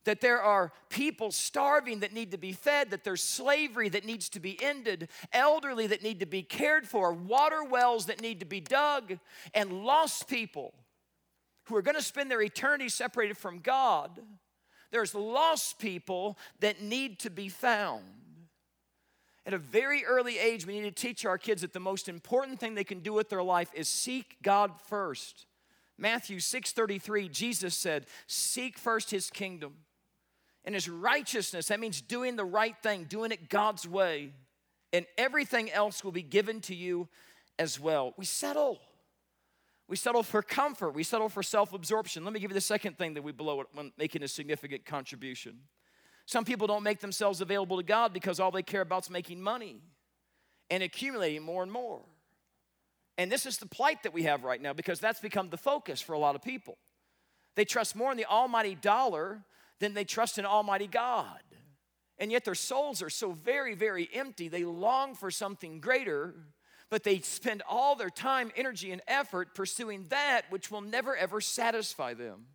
that 0.05 0.21
there 0.21 0.41
are 0.41 0.71
people 0.89 1.31
starving 1.31 2.00
that 2.00 2.13
need 2.13 2.31
to 2.31 2.38
be 2.38 2.53
fed, 2.53 2.91
that 2.91 3.03
there's 3.03 3.21
slavery 3.21 3.89
that 3.89 4.05
needs 4.05 4.29
to 4.29 4.39
be 4.39 4.62
ended, 4.63 5.09
elderly 5.33 5.88
that 5.88 6.03
need 6.03 6.19
to 6.21 6.25
be 6.25 6.41
cared 6.41 6.88
for, 6.88 7.12
water 7.12 7.63
wells 7.63 8.05
that 8.05 8.21
need 8.21 8.39
to 8.39 8.45
be 8.45 8.62
dug, 8.62 9.19
and 9.53 9.83
lost 9.83 10.27
people 10.27 10.74
who 11.65 11.75
are 11.75 11.81
going 11.81 11.95
to 11.95 12.01
spend 12.01 12.31
their 12.31 12.41
eternity 12.41 12.89
separated 12.89 13.38
from 13.38 13.59
God. 13.59 14.19
There's 14.91 15.15
lost 15.15 15.79
people 15.79 16.38
that 16.59 16.81
need 16.81 17.19
to 17.19 17.29
be 17.29 17.50
found. 17.50 18.03
At 19.47 19.53
a 19.53 19.57
very 19.57 20.05
early 20.05 20.39
age, 20.39 20.65
we 20.65 20.79
need 20.79 20.95
to 20.95 21.03
teach 21.03 21.25
our 21.25 21.38
kids 21.38 21.62
that 21.62 21.74
the 21.74 21.79
most 21.79 22.07
important 22.09 22.59
thing 22.59 22.74
they 22.74 22.83
can 22.83 23.00
do 23.00 23.13
with 23.13 23.29
their 23.29 23.43
life 23.43 23.69
is 23.74 23.88
seek 23.88 24.38
God 24.41 24.71
first. 24.88 25.45
Matthew 25.97 26.39
6:33 26.39 27.29
Jesus 27.29 27.75
said, 27.75 28.07
"Seek 28.27 28.77
first 28.77 29.12
his 29.12 29.29
kingdom 29.29 29.85
and 30.65 30.75
his 30.75 30.89
righteousness. 30.89 31.67
That 31.67 31.79
means 31.79 32.01
doing 32.01 32.36
the 32.36 32.45
right 32.45 32.75
thing, 32.84 33.05
doing 33.05 33.31
it 33.31 33.50
God's 33.50 33.88
way. 33.88 34.34
And 34.91 35.05
everything 35.17 35.72
else 35.72 36.03
will 36.03 36.12
be 36.12 36.24
given 36.24 36.60
to 36.62 36.75
you 36.75 37.07
as 37.57 37.79
well. 37.79 38.13
We 38.17 38.25
settle. 38.25 38.79
We 39.88 39.95
settle 39.95 40.24
for 40.24 40.41
comfort. 40.41 40.91
We 40.91 41.03
settle 41.03 41.29
for 41.29 41.43
self 41.43 41.74
absorption. 41.74 42.24
Let 42.24 42.34
me 42.34 42.39
give 42.39 42.51
you 42.51 42.55
the 42.55 42.62
second 42.62 42.98
thing 42.98 43.13
that 43.13 43.22
we 43.22 43.31
blow 43.31 43.63
when 43.74 43.91
making 43.98 44.24
a 44.24 44.27
significant 44.27 44.86
contribution. 44.86 45.60
Some 46.25 46.43
people 46.43 46.65
don't 46.65 46.81
make 46.81 47.00
themselves 47.00 47.39
available 47.41 47.77
to 47.77 47.84
God 47.84 48.12
because 48.12 48.39
all 48.39 48.50
they 48.50 48.63
care 48.63 48.81
about 48.81 49.05
is 49.05 49.10
making 49.12 49.41
money 49.41 49.81
and 50.72 50.81
accumulating 50.81 51.43
more 51.43 51.62
and 51.62 51.72
more. 51.72 52.01
And 53.17 53.31
this 53.31 53.45
is 53.45 53.57
the 53.57 53.67
plight 53.67 54.03
that 54.03 54.13
we 54.13 54.24
have 54.24 54.43
right 54.43 54.60
now 54.60 54.74
because 54.74 55.00
that's 55.00 55.19
become 55.19 55.50
the 55.50 55.57
focus 55.57 56.01
for 56.01 56.13
a 56.13 56.19
lot 56.19 56.36
of 56.36 56.41
people. 56.41 56.77
They 57.55 57.63
trust 57.63 57.95
more 57.95 58.12
in 58.12 58.17
the 58.17 58.25
almighty 58.25 58.75
dollar 58.75 59.43
then 59.79 59.94
they 59.94 60.03
trust 60.03 60.38
in 60.38 60.46
Almighty 60.46 60.88
God. 60.88 61.39
And 62.17 62.32
yet 62.32 62.46
their 62.46 62.55
souls 62.55 63.01
are 63.01 63.10
so 63.10 63.32
very, 63.34 63.75
very 63.75 64.10
empty. 64.13 64.48
They 64.48 64.63
long 64.63 65.15
for 65.15 65.29
something 65.29 65.79
greater, 65.79 66.34
but 66.89 67.03
they 67.03 67.20
spend 67.20 67.62
all 67.67 67.96
their 67.96 68.10
time, 68.10 68.51
energy, 68.55 68.91
and 68.91 69.01
effort 69.08 69.53
pursuing 69.53 70.05
that 70.10 70.44
which 70.50 70.72
will 70.72 70.82
never 70.82 71.15
ever 71.15 71.41
satisfy 71.41 72.13
them. 72.13 72.46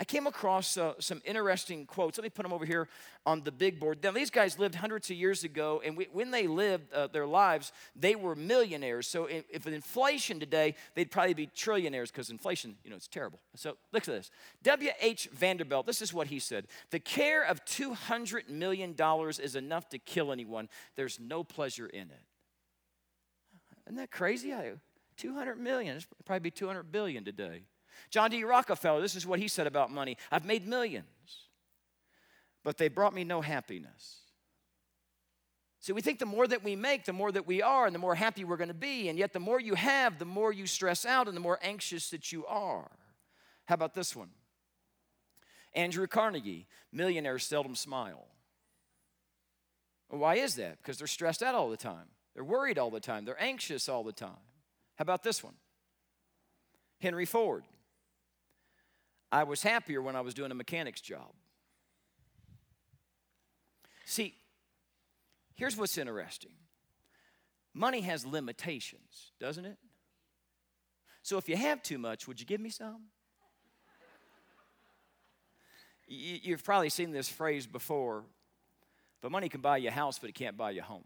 I 0.00 0.04
came 0.04 0.26
across 0.26 0.78
uh, 0.78 0.94
some 0.98 1.20
interesting 1.26 1.84
quotes. 1.84 2.16
Let 2.16 2.22
me 2.22 2.30
put 2.30 2.44
them 2.44 2.54
over 2.54 2.64
here 2.64 2.88
on 3.26 3.42
the 3.42 3.52
big 3.52 3.78
board. 3.78 3.98
Now, 4.02 4.12
these 4.12 4.30
guys 4.30 4.58
lived 4.58 4.74
hundreds 4.74 5.10
of 5.10 5.16
years 5.16 5.44
ago, 5.44 5.82
and 5.84 5.94
we, 5.94 6.08
when 6.10 6.30
they 6.30 6.46
lived 6.46 6.90
uh, 6.94 7.08
their 7.08 7.26
lives, 7.26 7.70
they 7.94 8.14
were 8.14 8.34
millionaires. 8.34 9.06
So, 9.06 9.26
if, 9.26 9.44
if 9.50 9.66
inflation 9.66 10.40
today, 10.40 10.74
they'd 10.94 11.10
probably 11.10 11.34
be 11.34 11.48
trillionaires 11.48 12.06
because 12.06 12.30
inflation, 12.30 12.76
you 12.82 12.88
know, 12.88 12.96
it's 12.96 13.08
terrible. 13.08 13.40
So, 13.56 13.76
look 13.92 14.08
at 14.08 14.14
this. 14.14 14.30
W.H. 14.62 15.28
Vanderbilt, 15.34 15.84
this 15.84 16.00
is 16.00 16.14
what 16.14 16.28
he 16.28 16.38
said 16.38 16.66
The 16.90 16.98
care 16.98 17.44
of 17.44 17.62
$200 17.66 18.48
million 18.48 18.96
is 19.38 19.54
enough 19.54 19.90
to 19.90 19.98
kill 19.98 20.32
anyone, 20.32 20.70
there's 20.96 21.20
no 21.20 21.44
pleasure 21.44 21.86
in 21.86 22.10
it. 22.10 22.24
Isn't 23.86 23.96
that 23.96 24.10
crazy? 24.10 24.54
200 25.18 25.56
million, 25.56 25.98
it's 25.98 26.06
probably 26.24 26.40
be 26.40 26.50
200 26.50 26.90
billion 26.90 27.22
today. 27.22 27.64
John 28.10 28.30
D. 28.30 28.44
Rockefeller, 28.44 29.00
this 29.00 29.16
is 29.16 29.26
what 29.26 29.38
he 29.38 29.48
said 29.48 29.66
about 29.66 29.90
money 29.90 30.16
I've 30.30 30.44
made 30.44 30.66
millions, 30.66 31.06
but 32.64 32.76
they 32.76 32.88
brought 32.88 33.14
me 33.14 33.24
no 33.24 33.40
happiness. 33.40 34.20
See, 35.80 35.94
we 35.94 36.02
think 36.02 36.18
the 36.18 36.26
more 36.26 36.46
that 36.46 36.62
we 36.62 36.76
make, 36.76 37.06
the 37.06 37.14
more 37.14 37.32
that 37.32 37.46
we 37.46 37.62
are, 37.62 37.86
and 37.86 37.94
the 37.94 37.98
more 37.98 38.14
happy 38.14 38.44
we're 38.44 38.58
going 38.58 38.68
to 38.68 38.74
be. 38.74 39.08
And 39.08 39.18
yet, 39.18 39.32
the 39.32 39.40
more 39.40 39.58
you 39.58 39.74
have, 39.74 40.18
the 40.18 40.26
more 40.26 40.52
you 40.52 40.66
stress 40.66 41.06
out, 41.06 41.26
and 41.26 41.34
the 41.34 41.40
more 41.40 41.58
anxious 41.62 42.10
that 42.10 42.30
you 42.32 42.44
are. 42.44 42.90
How 43.64 43.76
about 43.76 43.94
this 43.94 44.14
one? 44.14 44.28
Andrew 45.74 46.06
Carnegie, 46.06 46.66
millionaires 46.92 47.46
seldom 47.46 47.74
smile. 47.74 48.26
why 50.08 50.34
is 50.34 50.56
that? 50.56 50.78
Because 50.78 50.98
they're 50.98 51.06
stressed 51.06 51.42
out 51.42 51.54
all 51.54 51.70
the 51.70 51.76
time. 51.78 52.08
They're 52.34 52.44
worried 52.44 52.78
all 52.78 52.90
the 52.90 53.00
time. 53.00 53.24
They're 53.24 53.40
anxious 53.40 53.88
all 53.88 54.04
the 54.04 54.12
time. 54.12 54.42
How 54.96 55.02
about 55.02 55.22
this 55.22 55.42
one? 55.42 55.54
Henry 57.00 57.24
Ford. 57.24 57.64
I 59.32 59.44
was 59.44 59.62
happier 59.62 60.02
when 60.02 60.16
I 60.16 60.20
was 60.20 60.34
doing 60.34 60.50
a 60.50 60.54
mechanic's 60.54 61.00
job. 61.00 61.32
See, 64.04 64.34
here's 65.54 65.76
what's 65.76 65.96
interesting 65.98 66.52
money 67.72 68.00
has 68.00 68.26
limitations, 68.26 69.32
doesn't 69.38 69.64
it? 69.64 69.78
So 71.22 71.38
if 71.38 71.48
you 71.48 71.56
have 71.56 71.82
too 71.82 71.98
much, 71.98 72.26
would 72.26 72.40
you 72.40 72.46
give 72.46 72.60
me 72.60 72.70
some? 72.70 73.02
You've 76.08 76.64
probably 76.64 76.88
seen 76.88 77.12
this 77.12 77.28
phrase 77.28 77.68
before, 77.68 78.24
but 79.20 79.30
money 79.30 79.48
can 79.48 79.60
buy 79.60 79.76
you 79.76 79.88
a 79.88 79.92
house, 79.92 80.18
but 80.18 80.28
it 80.28 80.34
can't 80.34 80.56
buy 80.56 80.72
you 80.72 80.80
a 80.80 80.84
home. 80.84 81.04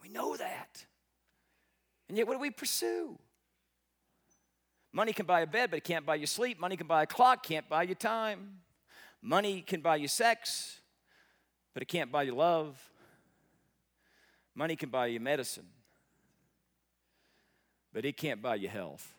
We 0.00 0.08
know 0.08 0.36
that. 0.36 0.84
And 2.08 2.16
yet, 2.16 2.28
what 2.28 2.34
do 2.34 2.38
we 2.38 2.50
pursue? 2.50 3.18
Money 4.98 5.12
can 5.12 5.26
buy 5.26 5.42
a 5.42 5.46
bed, 5.46 5.70
but 5.70 5.76
it 5.76 5.84
can't 5.84 6.04
buy 6.04 6.16
you 6.16 6.26
sleep. 6.26 6.58
Money 6.58 6.76
can 6.76 6.88
buy 6.88 7.04
a 7.04 7.06
clock, 7.06 7.44
can't 7.44 7.68
buy 7.68 7.84
you 7.84 7.94
time. 7.94 8.54
Money 9.22 9.62
can 9.62 9.80
buy 9.80 9.94
you 9.94 10.08
sex, 10.08 10.80
but 11.72 11.84
it 11.84 11.86
can't 11.86 12.10
buy 12.10 12.24
you 12.24 12.34
love. 12.34 12.76
Money 14.56 14.74
can 14.74 14.88
buy 14.88 15.06
you 15.06 15.20
medicine, 15.20 15.68
but 17.92 18.04
it 18.04 18.16
can't 18.16 18.42
buy 18.42 18.56
you 18.56 18.66
health. 18.66 19.14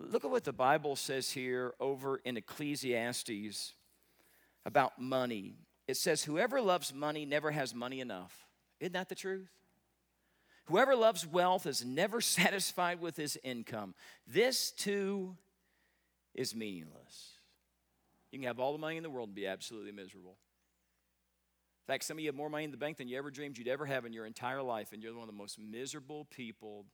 Look 0.00 0.24
at 0.24 0.32
what 0.32 0.42
the 0.42 0.52
Bible 0.52 0.96
says 0.96 1.30
here 1.30 1.72
over 1.78 2.16
in 2.24 2.36
Ecclesiastes 2.36 3.74
about 4.66 5.00
money. 5.00 5.58
It 5.86 5.96
says, 5.96 6.24
Whoever 6.24 6.60
loves 6.60 6.92
money 6.92 7.24
never 7.24 7.52
has 7.52 7.72
money 7.72 8.00
enough. 8.00 8.48
Isn't 8.80 8.94
that 8.94 9.08
the 9.08 9.14
truth? 9.14 9.52
Whoever 10.66 10.96
loves 10.96 11.26
wealth 11.26 11.66
is 11.66 11.84
never 11.84 12.20
satisfied 12.20 13.00
with 13.00 13.16
his 13.16 13.38
income. 13.42 13.94
This 14.26 14.70
too 14.70 15.36
is 16.34 16.54
meaningless. 16.54 17.38
You 18.32 18.38
can 18.40 18.48
have 18.48 18.58
all 18.58 18.72
the 18.72 18.78
money 18.78 18.96
in 18.96 19.02
the 19.02 19.10
world 19.10 19.28
and 19.28 19.36
be 19.36 19.46
absolutely 19.46 19.92
miserable. 19.92 20.36
In 21.86 21.92
fact, 21.92 22.04
some 22.04 22.16
of 22.16 22.20
you 22.20 22.28
have 22.28 22.34
more 22.34 22.48
money 22.48 22.64
in 22.64 22.70
the 22.70 22.78
bank 22.78 22.96
than 22.96 23.08
you 23.08 23.18
ever 23.18 23.30
dreamed 23.30 23.58
you'd 23.58 23.68
ever 23.68 23.84
have 23.84 24.06
in 24.06 24.12
your 24.12 24.24
entire 24.24 24.62
life, 24.62 24.92
and 24.92 25.02
you're 25.02 25.12
one 25.12 25.22
of 25.22 25.28
the 25.28 25.38
most 25.38 25.58
miserable 25.58 26.24
people. 26.24 26.86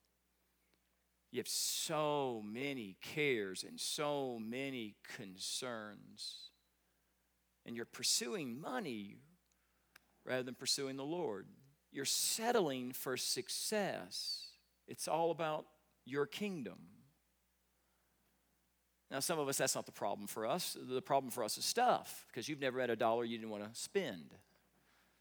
You 1.31 1.39
have 1.39 1.49
so 1.49 2.43
many 2.45 2.97
cares 3.01 3.63
and 3.63 3.79
so 3.79 4.41
many 4.41 4.97
concerns, 5.17 6.51
and 7.65 7.77
you're 7.77 7.85
pursuing 7.85 8.61
money 8.61 9.19
rather 10.25 10.43
than 10.43 10.57
pursuing 10.57 10.97
the 10.97 11.05
Lord 11.05 11.47
you're 11.93 12.05
settling 12.05 12.93
for 12.93 13.17
success. 13.17 14.47
It's 14.87 15.09
all 15.09 15.31
about 15.31 15.67
your 16.05 16.27
kingdom. 16.27 16.79
Now, 19.11 19.19
some 19.21 19.39
of 19.39 19.49
us, 19.49 19.57
that's 19.57 19.75
not 19.75 19.87
the 19.87 19.93
problem 19.93 20.29
for 20.29 20.47
us. 20.47 20.77
The 20.81 21.03
problem 21.03 21.33
for 21.33 21.43
us 21.43 21.59
is 21.59 21.65
stuff, 21.65 22.27
because 22.29 22.49
you've 22.49 22.61
never 22.61 22.81
had 22.81 22.91
a 22.91 22.97
dollar 22.97 23.25
you 23.25 23.39
didn't 23.39 23.51
want 23.51 23.65
to 23.65 23.81
spend. 23.81 24.35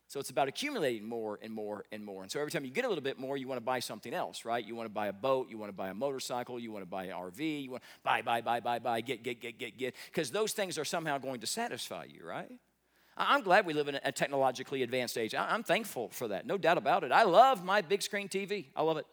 So 0.08 0.20
it's 0.20 0.32
about 0.32 0.48
accumulating 0.48 1.08
more 1.08 1.38
and 1.42 1.54
more 1.54 1.86
and 1.92 2.04
more. 2.04 2.24
And 2.24 2.32
so 2.32 2.40
every 2.40 2.52
time 2.52 2.66
you 2.66 2.72
get 2.72 2.84
a 2.84 2.88
little 2.88 3.04
bit 3.04 3.20
more, 3.20 3.38
you 3.38 3.48
want 3.48 3.58
to 3.58 3.66
buy 3.66 3.80
something 3.80 4.12
else, 4.12 4.44
right? 4.44 4.66
You 4.66 4.76
want 4.76 4.88
to 4.88 4.94
buy 4.94 5.08
a 5.08 5.14
boat, 5.14 5.50
you 5.50 5.58
want 5.60 5.70
to 5.70 5.76
buy 5.76 5.90
a 5.90 5.94
motorcycle, 5.94 6.60
you 6.60 6.72
want 6.72 6.84
to 6.84 6.90
buy 6.90 7.06
an 7.06 7.12
RV, 7.12 7.64
you 7.64 7.72
want 7.72 7.84
to 7.84 7.90
buy, 8.04 8.24
buy, 8.24 8.42
buy, 8.42 8.60
buy, 8.60 8.80
buy, 8.80 9.02
get, 9.02 9.22
get, 9.22 9.40
get, 9.40 9.60
get, 9.60 9.78
get, 9.78 9.96
because 10.08 10.32
those 10.32 10.54
things 10.54 10.80
are 10.80 10.86
somehow 10.86 11.20
going 11.20 11.40
to 11.42 11.48
satisfy 11.48 12.06
you, 12.06 12.26
right? 12.26 12.52
I'm 13.20 13.42
glad 13.42 13.66
we 13.66 13.74
live 13.74 13.90
in 13.90 14.00
a 14.04 14.12
technologically 14.12 14.82
advanced 14.82 15.18
age. 15.18 15.36
I'm 15.36 15.64
thankful 15.64 16.10
for 16.10 16.30
that, 16.30 16.48
no 16.48 16.58
doubt 16.58 16.78
about 16.78 17.04
it. 17.04 17.12
I 17.12 17.24
love 17.24 17.66
my 17.66 17.82
big 17.82 18.02
screen 18.02 18.30
TV. 18.30 18.68
I 18.76 18.82
love 18.82 18.98
it. 18.98 19.06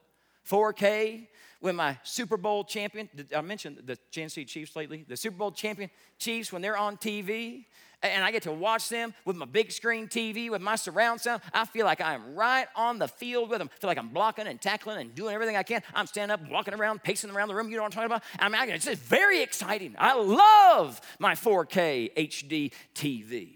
4K, 0.48 1.26
when 1.58 1.74
my 1.74 1.98
Super 2.04 2.36
Bowl 2.36 2.62
champion, 2.62 3.08
I 3.34 3.40
mentioned 3.40 3.82
the 3.84 3.98
Kansas 4.12 4.34
City 4.34 4.44
Chiefs 4.44 4.76
lately, 4.76 5.04
the 5.08 5.16
Super 5.16 5.36
Bowl 5.36 5.50
champion 5.50 5.90
Chiefs, 6.20 6.52
when 6.52 6.62
they're 6.62 6.76
on 6.76 6.96
TV, 6.96 7.64
and 8.00 8.22
I 8.22 8.30
get 8.30 8.44
to 8.44 8.52
watch 8.52 8.88
them 8.88 9.12
with 9.24 9.34
my 9.34 9.46
big 9.46 9.72
screen 9.72 10.06
TV, 10.06 10.50
with 10.50 10.62
my 10.62 10.76
surround 10.76 11.20
sound, 11.20 11.42
I 11.52 11.64
feel 11.64 11.84
like 11.84 12.00
I'm 12.00 12.36
right 12.36 12.68
on 12.76 13.00
the 13.00 13.08
field 13.08 13.50
with 13.50 13.58
them. 13.58 13.70
I 13.74 13.80
feel 13.80 13.88
like 13.88 13.98
I'm 13.98 14.10
blocking 14.10 14.46
and 14.46 14.60
tackling 14.60 14.98
and 15.00 15.14
doing 15.16 15.34
everything 15.34 15.56
I 15.56 15.64
can. 15.64 15.82
I'm 15.94 16.06
standing 16.06 16.32
up, 16.32 16.48
walking 16.48 16.74
around, 16.74 17.02
pacing 17.02 17.30
around 17.30 17.48
the 17.48 17.54
room. 17.56 17.68
You 17.68 17.76
know 17.76 17.82
what 17.82 17.96
I'm 17.96 18.08
talking 18.08 18.12
about? 18.12 18.22
I 18.38 18.66
mean, 18.66 18.74
it's 18.74 18.84
just 18.84 19.02
very 19.02 19.42
exciting. 19.42 19.96
I 19.98 20.14
love 20.14 21.00
my 21.18 21.34
4K 21.34 22.14
HD 22.14 22.70
TV 22.94 23.55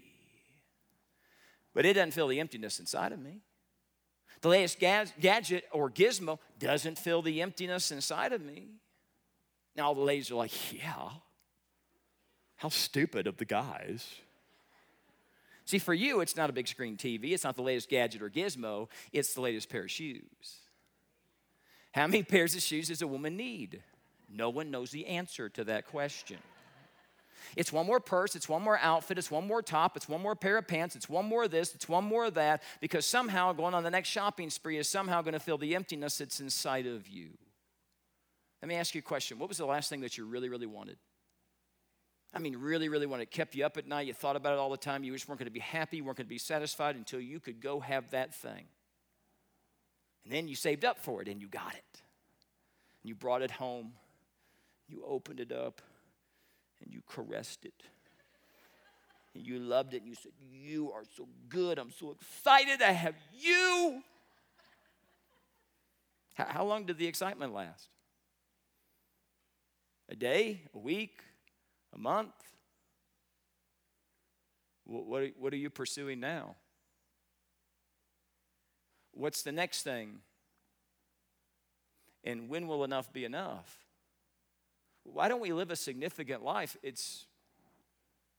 but 1.73 1.85
it 1.85 1.93
doesn't 1.93 2.11
fill 2.11 2.27
the 2.27 2.39
emptiness 2.39 2.79
inside 2.79 3.11
of 3.11 3.19
me. 3.19 3.41
The 4.41 4.49
latest 4.49 4.79
gadget 4.79 5.65
or 5.71 5.89
gizmo 5.89 6.39
doesn't 6.57 6.97
fill 6.97 7.21
the 7.21 7.41
emptiness 7.41 7.91
inside 7.91 8.33
of 8.33 8.41
me. 8.41 8.69
Now, 9.75 9.87
all 9.87 9.95
the 9.95 10.01
ladies 10.01 10.31
are 10.31 10.35
like, 10.35 10.73
yeah, 10.73 11.09
how 12.55 12.69
stupid 12.69 13.27
of 13.27 13.37
the 13.37 13.45
guys. 13.45 14.07
See, 15.65 15.77
for 15.79 15.93
you, 15.93 16.21
it's 16.21 16.35
not 16.35 16.49
a 16.49 16.53
big 16.53 16.67
screen 16.67 16.97
TV, 16.97 17.31
it's 17.31 17.43
not 17.43 17.55
the 17.55 17.61
latest 17.61 17.89
gadget 17.89 18.21
or 18.21 18.29
gizmo, 18.29 18.89
it's 19.13 19.33
the 19.33 19.41
latest 19.41 19.69
pair 19.69 19.83
of 19.83 19.91
shoes. 19.91 20.57
How 21.93 22.07
many 22.07 22.23
pairs 22.23 22.55
of 22.55 22.61
shoes 22.61 22.87
does 22.87 23.01
a 23.01 23.07
woman 23.07 23.37
need? 23.37 23.83
No 24.29 24.49
one 24.49 24.71
knows 24.71 24.91
the 24.91 25.05
answer 25.07 25.49
to 25.49 25.63
that 25.65 25.87
question. 25.87 26.37
It's 27.55 27.71
one 27.71 27.85
more 27.85 27.99
purse, 27.99 28.35
it's 28.35 28.49
one 28.49 28.61
more 28.61 28.79
outfit, 28.79 29.17
it's 29.17 29.31
one 29.31 29.47
more 29.47 29.61
top, 29.61 29.97
it's 29.97 30.07
one 30.07 30.21
more 30.21 30.35
pair 30.35 30.57
of 30.57 30.67
pants, 30.67 30.95
it's 30.95 31.09
one 31.09 31.25
more 31.25 31.43
of 31.43 31.51
this, 31.51 31.73
it's 31.75 31.89
one 31.89 32.03
more 32.03 32.25
of 32.25 32.35
that, 32.35 32.63
because 32.79 33.05
somehow 33.05 33.53
going 33.53 33.73
on 33.73 33.83
the 33.83 33.91
next 33.91 34.09
shopping 34.09 34.49
spree 34.49 34.77
is 34.77 34.87
somehow 34.87 35.21
going 35.21 35.33
to 35.33 35.39
fill 35.39 35.57
the 35.57 35.75
emptiness 35.75 36.17
that's 36.17 36.39
inside 36.39 36.85
of 36.85 37.07
you. 37.07 37.29
Let 38.61 38.69
me 38.69 38.75
ask 38.75 38.93
you 38.93 38.99
a 38.99 39.03
question. 39.03 39.39
What 39.39 39.49
was 39.49 39.57
the 39.57 39.65
last 39.65 39.89
thing 39.89 40.01
that 40.01 40.17
you 40.17 40.25
really, 40.25 40.49
really 40.49 40.67
wanted? 40.67 40.97
I 42.33 42.39
mean, 42.39 42.55
really, 42.57 42.89
really 42.89 43.07
wanted. 43.07 43.23
It 43.23 43.31
kept 43.31 43.55
you 43.55 43.65
up 43.65 43.77
at 43.77 43.87
night. 43.87 44.07
You 44.07 44.13
thought 44.13 44.35
about 44.35 44.53
it 44.53 44.59
all 44.59 44.69
the 44.69 44.77
time. 44.77 45.03
You 45.03 45.11
just 45.13 45.27
weren't 45.27 45.39
going 45.39 45.47
to 45.47 45.51
be 45.51 45.59
happy. 45.59 46.01
Weren't 46.01 46.17
going 46.17 46.27
to 46.27 46.29
be 46.29 46.37
satisfied 46.37 46.95
until 46.95 47.19
you 47.19 47.39
could 47.39 47.59
go 47.59 47.79
have 47.79 48.11
that 48.11 48.33
thing. 48.33 48.67
And 50.23 50.31
then 50.31 50.47
you 50.47 50.55
saved 50.55 50.85
up 50.85 50.99
for 50.99 51.21
it 51.21 51.27
and 51.27 51.41
you 51.41 51.47
got 51.47 51.73
it. 51.73 52.01
And 53.01 53.09
you 53.09 53.15
brought 53.15 53.41
it 53.41 53.51
home. 53.51 53.93
You 54.87 55.03
opened 55.05 55.39
it 55.39 55.51
up 55.51 55.81
and 56.83 56.93
you 56.93 57.01
caressed 57.07 57.65
it. 57.65 57.83
And 59.33 59.45
you 59.45 59.59
loved 59.59 59.93
it 59.93 60.01
and 60.01 60.07
you 60.07 60.15
said, 60.15 60.31
You 60.51 60.91
are 60.91 61.03
so 61.15 61.27
good. 61.47 61.79
I'm 61.79 61.91
so 61.91 62.11
excited 62.11 62.79
to 62.79 62.91
have 62.91 63.15
you. 63.33 64.01
How, 66.33 66.45
how 66.45 66.65
long 66.65 66.85
did 66.85 66.97
the 66.97 67.07
excitement 67.07 67.53
last? 67.53 67.87
A 70.09 70.15
day, 70.15 70.61
a 70.73 70.79
week, 70.79 71.21
a 71.95 71.97
month? 71.97 72.33
What, 74.85 75.31
what 75.39 75.53
are 75.53 75.57
you 75.57 75.69
pursuing 75.69 76.19
now? 76.19 76.55
What's 79.13 79.43
the 79.43 79.51
next 79.51 79.83
thing? 79.83 80.19
And 82.23 82.49
when 82.49 82.67
will 82.67 82.83
enough 82.83 83.11
be 83.13 83.23
enough? 83.25 83.77
Why 85.03 85.27
don't 85.27 85.41
we 85.41 85.53
live 85.53 85.71
a 85.71 85.75
significant 85.75 86.43
life? 86.43 86.77
It's 86.83 87.25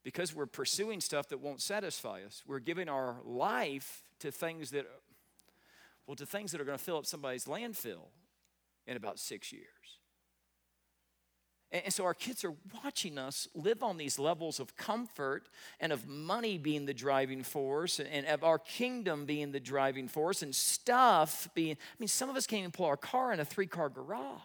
because 0.04 0.34
we're 0.34 0.46
pursuing 0.46 1.00
stuff 1.00 1.28
that 1.28 1.40
won't 1.40 1.60
satisfy 1.60 2.22
us. 2.24 2.42
We're 2.46 2.60
giving 2.60 2.88
our 2.88 3.16
life 3.24 4.02
to 4.20 4.30
things 4.30 4.70
that, 4.70 4.86
well, 6.06 6.16
to 6.16 6.26
things 6.26 6.52
that 6.52 6.60
are 6.60 6.64
going 6.64 6.78
to 6.78 6.84
fill 6.84 6.98
up 6.98 7.06
somebody's 7.06 7.44
landfill 7.44 8.08
in 8.86 8.96
about 8.96 9.18
six 9.18 9.52
years. 9.52 9.66
And 11.70 11.92
so 11.92 12.04
our 12.04 12.12
kids 12.12 12.44
are 12.44 12.52
watching 12.84 13.16
us 13.16 13.48
live 13.54 13.82
on 13.82 13.96
these 13.96 14.18
levels 14.18 14.60
of 14.60 14.76
comfort 14.76 15.48
and 15.80 15.90
of 15.90 16.06
money 16.06 16.58
being 16.58 16.84
the 16.84 16.92
driving 16.92 17.42
force 17.42 17.98
and 17.98 18.26
of 18.26 18.44
our 18.44 18.58
kingdom 18.58 19.24
being 19.24 19.52
the 19.52 19.60
driving 19.60 20.06
force 20.06 20.42
and 20.42 20.54
stuff 20.54 21.48
being. 21.54 21.76
I 21.76 21.96
mean, 21.98 22.08
some 22.08 22.28
of 22.28 22.36
us 22.36 22.46
can't 22.46 22.60
even 22.60 22.72
pull 22.72 22.84
our 22.84 22.98
car 22.98 23.32
in 23.32 23.40
a 23.40 23.44
three 23.46 23.66
car 23.66 23.88
garage. 23.88 24.42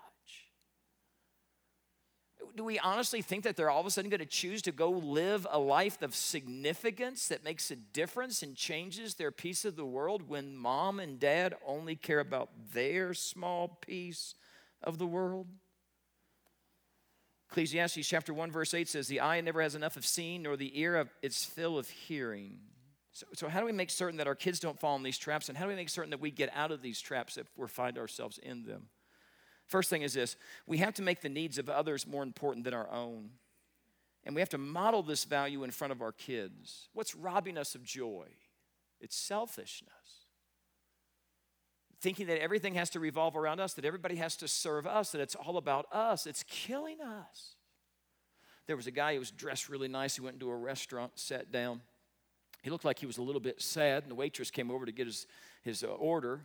Do 2.58 2.64
we 2.64 2.80
honestly 2.80 3.22
think 3.22 3.44
that 3.44 3.56
they're 3.56 3.70
all 3.70 3.82
of 3.82 3.86
a 3.86 3.92
sudden 3.92 4.10
going 4.10 4.20
to 4.20 4.26
choose 4.26 4.64
to 4.64 4.72
go 4.72 4.90
live 4.90 5.46
a 5.52 5.60
life 5.60 6.02
of 6.02 6.16
significance 6.16 7.28
that 7.28 7.44
makes 7.44 7.70
a 7.70 7.76
difference 7.76 8.42
and 8.42 8.56
changes 8.56 9.14
their 9.14 9.30
piece 9.30 9.64
of 9.64 9.76
the 9.76 9.86
world 9.86 10.28
when 10.28 10.58
mom 10.58 11.00
and 11.00 11.20
dad 11.20 11.54
only 11.64 11.96
care 11.96 12.20
about 12.20 12.50
their 12.74 13.14
small 13.14 13.68
piece 13.68 14.34
of 14.82 14.98
the 14.98 15.06
world? 15.06 15.46
Ecclesiastes 17.52 18.08
chapter 18.08 18.34
1, 18.34 18.52
verse 18.52 18.74
8 18.74 18.90
says, 18.90 19.08
The 19.08 19.22
eye 19.22 19.40
never 19.42 19.62
has 19.62 19.76
enough 19.76 19.96
of 19.96 20.04
seeing, 20.04 20.42
nor 20.42 20.58
the 20.58 20.80
ear 20.80 20.96
of 20.96 21.10
its 21.22 21.46
fill 21.46 21.78
of 21.78 21.88
hearing. 21.88 22.58
So, 23.14 23.28
so, 23.34 23.50
how 23.50 23.60
do 23.60 23.68
we 23.68 23.72
make 23.72 23.92
certain 23.92 24.18
that 24.18 24.28
our 24.28 24.36
kids 24.36 24.60
don't 24.60 24.80
fall 24.80 24.96
in 24.96 25.04
these 25.04 25.18
traps? 25.18 25.48
And 25.48 25.58
how 25.58 25.66
do 25.66 25.70
we 25.70 25.76
make 25.76 25.90
certain 25.90 26.10
that 26.10 26.20
we 26.20 26.32
get 26.32 26.50
out 26.56 26.72
of 26.72 26.82
these 26.82 27.00
traps 27.00 27.38
if 27.38 27.46
we 27.56 27.68
find 27.68 28.00
ourselves 28.00 28.40
in 28.40 28.64
them? 28.64 28.88
First 29.68 29.90
thing 29.90 30.02
is 30.02 30.14
this 30.14 30.36
we 30.66 30.78
have 30.78 30.94
to 30.96 31.02
make 31.02 31.22
the 31.22 31.30
needs 31.30 31.58
of 31.58 31.70
others 31.70 32.08
more 32.08 32.24
important 32.24 32.66
than 32.66 32.74
our 32.74 32.90
own. 32.90 33.30
And 34.24 34.36
we 34.36 34.42
have 34.42 34.50
to 34.50 34.58
model 34.58 35.04
this 35.04 35.24
value 35.24 35.64
in 35.64 35.72
front 35.72 35.94
of 35.94 36.02
our 36.02 36.12
kids. 36.12 36.90
What's 36.94 37.16
robbing 37.16 37.58
us 37.58 37.76
of 37.76 37.84
joy? 37.84 38.28
It's 39.00 39.16
selfishness 39.16 40.28
thinking 42.00 42.28
that 42.28 42.42
everything 42.42 42.76
has 42.76 42.90
to 42.92 43.00
revolve 43.00 43.36
around 43.36 43.60
us, 43.60 43.74
that 43.74 43.86
everybody 43.86 44.16
has 44.16 44.36
to 44.38 44.48
serve 44.48 44.86
us, 44.86 45.12
that 45.12 45.22
it's 45.22 45.36
all 45.36 45.58
about 45.58 45.88
us. 45.92 46.28
It's 46.28 46.44
killing 46.48 47.02
us. 47.02 47.56
There 48.68 48.76
was 48.76 48.88
a 48.88 48.92
guy 48.92 49.14
who 49.14 49.20
was 49.20 49.32
dressed 49.32 49.70
really 49.70 49.88
nice. 49.88 50.16
He 50.16 50.22
went 50.22 50.36
into 50.36 50.50
a 50.50 50.56
restaurant, 50.56 51.14
sat 51.16 51.52
down. 51.52 51.82
He 52.62 52.70
looked 52.70 52.86
like 52.86 53.00
he 53.00 53.06
was 53.06 53.18
a 53.18 53.22
little 53.22 53.42
bit 53.42 53.62
sad, 53.62 54.04
and 54.04 54.12
the 54.12 54.16
waitress 54.16 54.52
came 54.52 54.70
over 54.70 54.86
to 54.86 54.92
get 54.92 55.08
his, 55.08 55.26
his 55.64 55.84
uh, 55.84 55.88
order. 55.88 56.42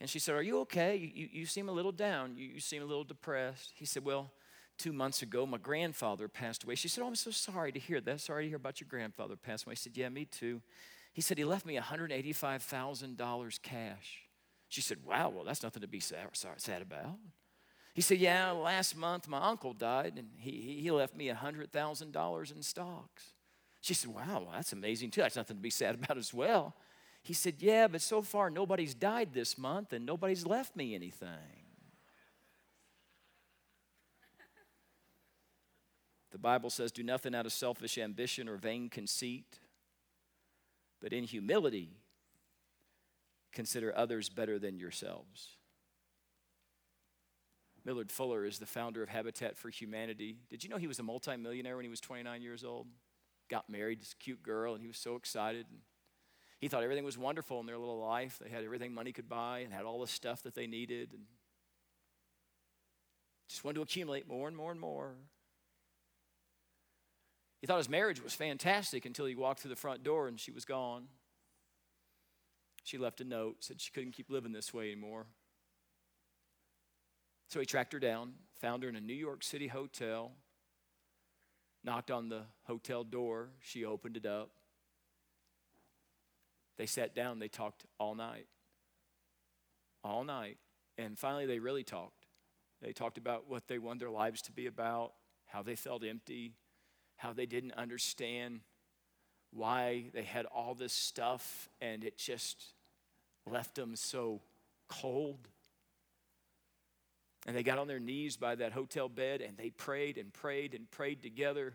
And 0.00 0.10
she 0.10 0.18
said, 0.18 0.34
Are 0.34 0.42
you 0.42 0.60
okay? 0.60 0.96
You, 0.96 1.28
you, 1.32 1.46
seem 1.46 1.68
a 1.68 1.72
little 1.72 1.92
down. 1.92 2.36
You, 2.36 2.48
you 2.54 2.60
seem 2.60 2.82
a 2.82 2.86
little 2.86 3.04
depressed. 3.04 3.72
He 3.74 3.86
said, 3.86 4.04
Well, 4.04 4.30
two 4.78 4.92
months 4.92 5.22
ago, 5.22 5.46
my 5.46 5.58
grandfather 5.58 6.28
passed 6.28 6.64
away. 6.64 6.74
She 6.74 6.88
said, 6.88 7.02
Oh, 7.02 7.06
I'm 7.06 7.14
so 7.14 7.30
sorry 7.30 7.72
to 7.72 7.78
hear 7.78 8.00
that. 8.02 8.20
Sorry 8.20 8.44
to 8.44 8.48
hear 8.48 8.56
about 8.56 8.80
your 8.80 8.88
grandfather 8.88 9.36
passing 9.36 9.68
away. 9.68 9.74
He 9.74 9.80
said, 9.80 9.96
Yeah, 9.96 10.08
me 10.08 10.26
too. 10.26 10.60
He 11.12 11.22
said, 11.22 11.38
He 11.38 11.44
left 11.44 11.64
me 11.64 11.78
$185,000 11.78 13.62
cash. 13.62 14.22
She 14.68 14.80
said, 14.80 14.98
Wow, 15.04 15.30
well, 15.30 15.44
that's 15.44 15.62
nothing 15.62 15.82
to 15.82 15.88
be 15.88 16.00
sad, 16.00 16.28
sad 16.58 16.82
about. 16.82 17.18
He 17.94 18.02
said, 18.02 18.18
Yeah, 18.18 18.50
last 18.50 18.96
month 18.96 19.26
my 19.28 19.48
uncle 19.48 19.72
died 19.72 20.14
and 20.18 20.28
he, 20.36 20.80
he 20.82 20.90
left 20.90 21.16
me 21.16 21.28
$100,000 21.28 22.54
in 22.54 22.62
stocks. 22.62 23.32
She 23.80 23.94
said, 23.94 24.10
Wow, 24.10 24.42
well, 24.42 24.50
that's 24.52 24.74
amazing 24.74 25.10
too. 25.10 25.22
That's 25.22 25.36
nothing 25.36 25.56
to 25.56 25.62
be 25.62 25.70
sad 25.70 25.94
about 26.02 26.18
as 26.18 26.34
well. 26.34 26.74
He 27.26 27.34
said, 27.34 27.54
Yeah, 27.58 27.88
but 27.88 28.02
so 28.02 28.22
far 28.22 28.50
nobody's 28.50 28.94
died 28.94 29.34
this 29.34 29.58
month 29.58 29.92
and 29.92 30.06
nobody's 30.06 30.46
left 30.46 30.76
me 30.76 30.94
anything. 30.94 31.28
The 36.30 36.38
Bible 36.38 36.70
says, 36.70 36.92
Do 36.92 37.02
nothing 37.02 37.34
out 37.34 37.44
of 37.44 37.52
selfish 37.52 37.98
ambition 37.98 38.48
or 38.48 38.56
vain 38.56 38.88
conceit, 38.88 39.58
but 41.00 41.12
in 41.12 41.24
humility 41.24 41.96
consider 43.52 43.92
others 43.96 44.28
better 44.28 44.60
than 44.60 44.78
yourselves. 44.78 45.56
Millard 47.84 48.12
Fuller 48.12 48.44
is 48.44 48.60
the 48.60 48.66
founder 48.66 49.02
of 49.02 49.08
Habitat 49.08 49.58
for 49.58 49.68
Humanity. 49.68 50.36
Did 50.48 50.62
you 50.62 50.70
know 50.70 50.76
he 50.76 50.86
was 50.86 51.00
a 51.00 51.02
multimillionaire 51.02 51.74
when 51.74 51.84
he 51.84 51.90
was 51.90 52.00
29 52.00 52.40
years 52.40 52.62
old? 52.62 52.86
Got 53.50 53.68
married, 53.68 54.00
this 54.00 54.14
cute 54.14 54.44
girl, 54.44 54.74
and 54.74 54.80
he 54.80 54.86
was 54.86 54.98
so 54.98 55.16
excited. 55.16 55.66
He 56.58 56.68
thought 56.68 56.82
everything 56.82 57.04
was 57.04 57.18
wonderful 57.18 57.60
in 57.60 57.66
their 57.66 57.78
little 57.78 58.00
life. 58.00 58.40
They 58.42 58.48
had 58.48 58.64
everything 58.64 58.94
money 58.94 59.12
could 59.12 59.28
buy 59.28 59.58
and 59.60 59.72
had 59.72 59.84
all 59.84 60.00
the 60.00 60.06
stuff 60.06 60.42
that 60.44 60.54
they 60.54 60.66
needed 60.66 61.12
and 61.12 61.24
just 63.48 63.62
wanted 63.62 63.76
to 63.76 63.82
accumulate 63.82 64.26
more 64.26 64.48
and 64.48 64.56
more 64.56 64.70
and 64.70 64.80
more. 64.80 65.14
He 67.60 67.66
thought 67.66 67.78
his 67.78 67.88
marriage 67.88 68.22
was 68.22 68.34
fantastic 68.34 69.04
until 69.06 69.26
he 69.26 69.34
walked 69.34 69.60
through 69.60 69.70
the 69.70 69.76
front 69.76 70.02
door 70.02 70.28
and 70.28 70.38
she 70.38 70.50
was 70.50 70.64
gone. 70.64 71.08
She 72.84 72.98
left 72.98 73.20
a 73.20 73.24
note, 73.24 73.56
said 73.60 73.80
she 73.80 73.90
couldn't 73.90 74.12
keep 74.12 74.30
living 74.30 74.52
this 74.52 74.72
way 74.72 74.92
anymore. 74.92 75.26
So 77.48 77.60
he 77.60 77.66
tracked 77.66 77.92
her 77.92 77.98
down, 77.98 78.34
found 78.60 78.82
her 78.82 78.88
in 78.88 78.96
a 78.96 79.00
New 79.00 79.14
York 79.14 79.42
City 79.42 79.68
hotel, 79.68 80.32
knocked 81.84 82.10
on 82.10 82.28
the 82.28 82.42
hotel 82.64 83.04
door. 83.04 83.50
She 83.60 83.84
opened 83.84 84.16
it 84.16 84.26
up. 84.26 84.50
They 86.76 86.86
sat 86.86 87.14
down, 87.14 87.38
they 87.38 87.48
talked 87.48 87.84
all 87.98 88.14
night. 88.14 88.46
All 90.04 90.24
night. 90.24 90.58
And 90.98 91.18
finally, 91.18 91.46
they 91.46 91.58
really 91.58 91.84
talked. 91.84 92.26
They 92.82 92.92
talked 92.92 93.18
about 93.18 93.48
what 93.48 93.68
they 93.68 93.78
wanted 93.78 94.00
their 94.00 94.10
lives 94.10 94.42
to 94.42 94.52
be 94.52 94.66
about, 94.66 95.12
how 95.46 95.62
they 95.62 95.76
felt 95.76 96.04
empty, 96.04 96.52
how 97.16 97.32
they 97.32 97.46
didn't 97.46 97.72
understand 97.72 98.60
why 99.52 100.04
they 100.12 100.22
had 100.22 100.44
all 100.46 100.74
this 100.74 100.92
stuff 100.92 101.68
and 101.80 102.04
it 102.04 102.18
just 102.18 102.74
left 103.50 103.74
them 103.74 103.96
so 103.96 104.40
cold. 104.88 105.48
And 107.46 107.56
they 107.56 107.62
got 107.62 107.78
on 107.78 107.86
their 107.86 108.00
knees 108.00 108.36
by 108.36 108.56
that 108.56 108.72
hotel 108.72 109.08
bed 109.08 109.40
and 109.40 109.56
they 109.56 109.70
prayed 109.70 110.18
and 110.18 110.32
prayed 110.32 110.74
and 110.74 110.90
prayed 110.90 111.22
together. 111.22 111.74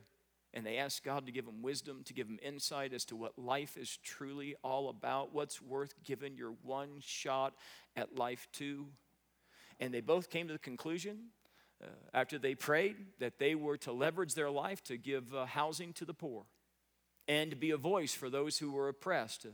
And 0.53 0.65
they 0.65 0.77
asked 0.77 1.03
God 1.03 1.25
to 1.25 1.31
give 1.31 1.45
them 1.45 1.61
wisdom, 1.61 2.03
to 2.05 2.13
give 2.13 2.27
them 2.27 2.39
insight 2.41 2.93
as 2.93 3.05
to 3.05 3.15
what 3.15 3.39
life 3.39 3.77
is 3.77 3.97
truly 4.03 4.55
all 4.63 4.89
about, 4.89 5.33
what's 5.33 5.61
worth 5.61 5.93
giving 6.03 6.35
your 6.35 6.53
one 6.63 6.99
shot 6.99 7.53
at 7.95 8.17
life 8.17 8.47
to. 8.53 8.87
And 9.79 9.93
they 9.93 10.01
both 10.01 10.29
came 10.29 10.47
to 10.47 10.53
the 10.53 10.59
conclusion 10.59 11.29
uh, 11.81 11.87
after 12.13 12.37
they 12.37 12.53
prayed 12.53 12.97
that 13.19 13.39
they 13.39 13.55
were 13.55 13.77
to 13.77 13.93
leverage 13.93 14.33
their 14.33 14.51
life 14.51 14.83
to 14.83 14.97
give 14.97 15.33
uh, 15.33 15.45
housing 15.45 15.93
to 15.93 16.05
the 16.05 16.13
poor 16.13 16.43
and 17.27 17.49
to 17.51 17.55
be 17.55 17.71
a 17.71 17.77
voice 17.77 18.13
for 18.13 18.29
those 18.29 18.57
who 18.57 18.71
were 18.71 18.89
oppressed, 18.89 19.43
to 19.43 19.53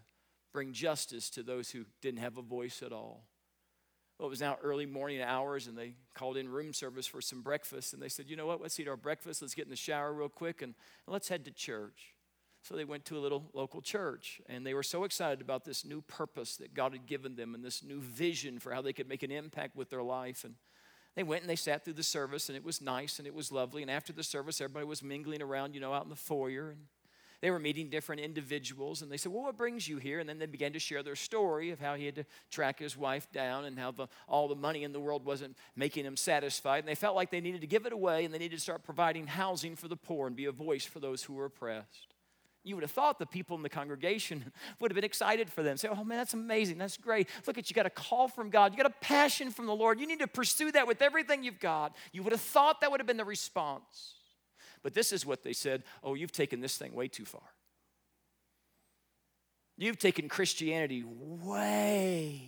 bring 0.52 0.74
justice 0.74 1.30
to 1.30 1.44
those 1.44 1.70
who 1.70 1.86
didn't 2.02 2.20
have 2.20 2.38
a 2.38 2.42
voice 2.42 2.82
at 2.82 2.92
all. 2.92 3.24
Well, 4.18 4.28
it 4.28 4.30
was 4.32 4.42
now 4.42 4.58
early 4.64 4.88
morning 4.88 5.22
hours, 5.22 5.68
and 5.68 5.78
they 5.78 5.94
called 6.16 6.38
in 6.38 6.50
room 6.50 6.74
service 6.74 7.06
for 7.06 7.22
some 7.22 7.42
breakfast. 7.42 7.94
And 7.94 8.02
they 8.02 8.10
said, 8.10 8.28
You 8.28 8.36
know 8.36 8.48
what? 8.48 8.62
Let's 8.62 8.80
eat 8.80 8.88
our 8.88 8.98
breakfast. 8.98 9.42
Let's 9.42 9.54
get 9.54 9.66
in 9.66 9.70
the 9.70 9.76
shower 9.76 10.12
real 10.12 10.30
quick, 10.30 10.62
and, 10.62 10.74
and 11.06 11.14
let's 11.14 11.28
head 11.28 11.46
to 11.46 11.52
church. 11.52 12.16
So 12.64 12.76
they 12.76 12.84
went 12.84 13.06
to 13.06 13.18
a 13.18 13.22
little 13.22 13.50
local 13.54 13.82
church, 13.82 14.42
and 14.50 14.66
they 14.66 14.74
were 14.74 14.84
so 14.84 15.04
excited 15.04 15.40
about 15.40 15.64
this 15.64 15.86
new 15.86 16.02
purpose 16.02 16.58
that 16.58 16.74
God 16.74 16.94
had 16.94 17.06
given 17.06 17.36
them 17.36 17.54
and 17.54 17.64
this 17.64 17.84
new 17.84 18.02
vision 18.02 18.60
for 18.60 18.74
how 18.74 18.82
they 18.82 18.92
could 18.92 19.08
make 19.08 19.24
an 19.24 19.32
impact 19.32 19.76
with 19.76 19.90
their 19.90 20.04
life. 20.04 20.44
And 20.44 20.56
they 21.16 21.24
went 21.24 21.42
and 21.42 21.50
they 21.50 21.56
sat 21.56 21.86
through 21.86 21.94
the 21.94 22.04
service, 22.04 22.50
and 22.50 22.56
it 22.56 22.64
was 22.64 22.82
nice 22.82 23.20
and 23.20 23.28
it 23.28 23.34
was 23.34 23.52
lovely. 23.52 23.84
And 23.84 23.92
after 23.92 24.12
the 24.12 24.24
service, 24.24 24.60
everybody 24.60 24.86
was 24.86 25.04
mingling 25.04 25.42
around, 25.42 25.76
you 25.76 25.80
know, 25.80 25.94
out 25.94 26.04
in 26.04 26.10
the 26.10 26.16
foyer. 26.16 26.72
And 26.72 26.88
they 27.41 27.52
were 27.52 27.60
meeting 27.60 27.89
different 27.89 28.21
individuals 28.21 29.02
and 29.02 29.12
they 29.12 29.17
said, 29.17 29.32
Well, 29.32 29.43
what 29.43 29.58
brings 29.58 29.88
you 29.88 29.97
here? 29.97 30.19
And 30.19 30.28
then 30.28 30.39
they 30.39 30.47
began 30.47 30.73
to 30.73 30.80
share 30.80 31.04
their 31.04 31.15
story 31.15 31.69
of 31.69 31.80
how 31.80 31.95
he 31.95 32.06
had 32.06 32.15
to 32.15 32.26
track 32.50 32.80
his 32.80 32.97
wife 32.97 33.32
down 33.32 33.65
and 33.65 33.78
how 33.78 33.91
the, 33.91 34.08
all 34.28 34.47
the 34.47 34.56
money 34.56 34.84
in 34.84 34.91
the 34.91 35.00
world 35.00 35.23
wasn't 35.23 35.56
making 35.76 36.06
him 36.06 36.17
satisfied. 36.17 36.80
And 36.80 36.88
they 36.88 36.95
felt 36.95 37.15
like 37.15 37.30
they 37.30 37.41
needed 37.41 37.62
to 37.62 37.67
give 37.67 37.86
it 37.86 37.93
away 37.93 38.26
and 38.26 38.34
they 38.34 38.39
needed 38.39 38.56
to 38.56 38.62
start 38.62 38.84
providing 38.84 39.28
housing 39.28 39.76
for 39.76 39.88
the 39.88 39.95
poor 39.95 40.26
and 40.26 40.36
be 40.36 40.45
a 40.45 40.52
voice 40.52 40.86
for 40.86 41.00
those 41.00 41.23
who 41.23 41.34
were 41.34 41.45
oppressed. 41.45 42.15
You 42.63 42.76
would 42.76 42.84
have 42.84 42.91
thought 42.91 43.19
the 43.19 43.26
people 43.26 43.56
in 43.56 43.63
the 43.63 43.69
congregation 43.69 44.52
would 44.80 44.91
have 44.91 44.95
been 44.95 45.04
excited 45.04 45.50
for 45.50 45.62
them. 45.62 45.78
Say, 45.78 45.89
oh 45.89 46.04
man, 46.04 46.17
that's 46.17 46.34
amazing. 46.34 46.80
That's 46.80 46.97
great. 46.97 47.30
Look 47.45 47.60
at 47.60 47.69
you 47.69 47.76
got 47.76 47.86
a 47.86 47.91
call 47.91 48.28
from 48.28 48.50
God. 48.50 48.73
You 48.73 48.78
got 48.78 48.91
a 48.91 48.95
passion 49.00 49.52
from 49.52 49.67
the 49.67 49.76
Lord. 49.76 50.00
You 50.00 50.08
need 50.08 50.19
to 50.19 50.28
pursue 50.28 50.71
that 50.71 50.88
with 50.88 51.04
everything 51.04 51.43
you've 51.43 51.60
got. 51.60 51.95
You 52.12 52.23
would 52.23 52.34
have 52.34 52.41
thought 52.41 52.82
that 52.82 52.89
would 52.89 53.00
have 53.00 53.08
been 53.08 53.17
the 53.17 53.26
response. 53.26 54.15
But 54.88 54.93
this 54.93 55.12
is 55.12 55.26
what 55.26 55.43
they 55.43 55.52
said 55.52 55.84
Oh, 56.02 56.13
you've 56.13 56.32
taken 56.32 56.62
this 56.62 56.78
thing 56.78 56.93
way 56.93 57.10
too 57.10 57.26
far. 57.26 57.41
You've 59.78 60.00
taken 60.00 60.30
Christianity 60.30 61.04
way 61.06 62.47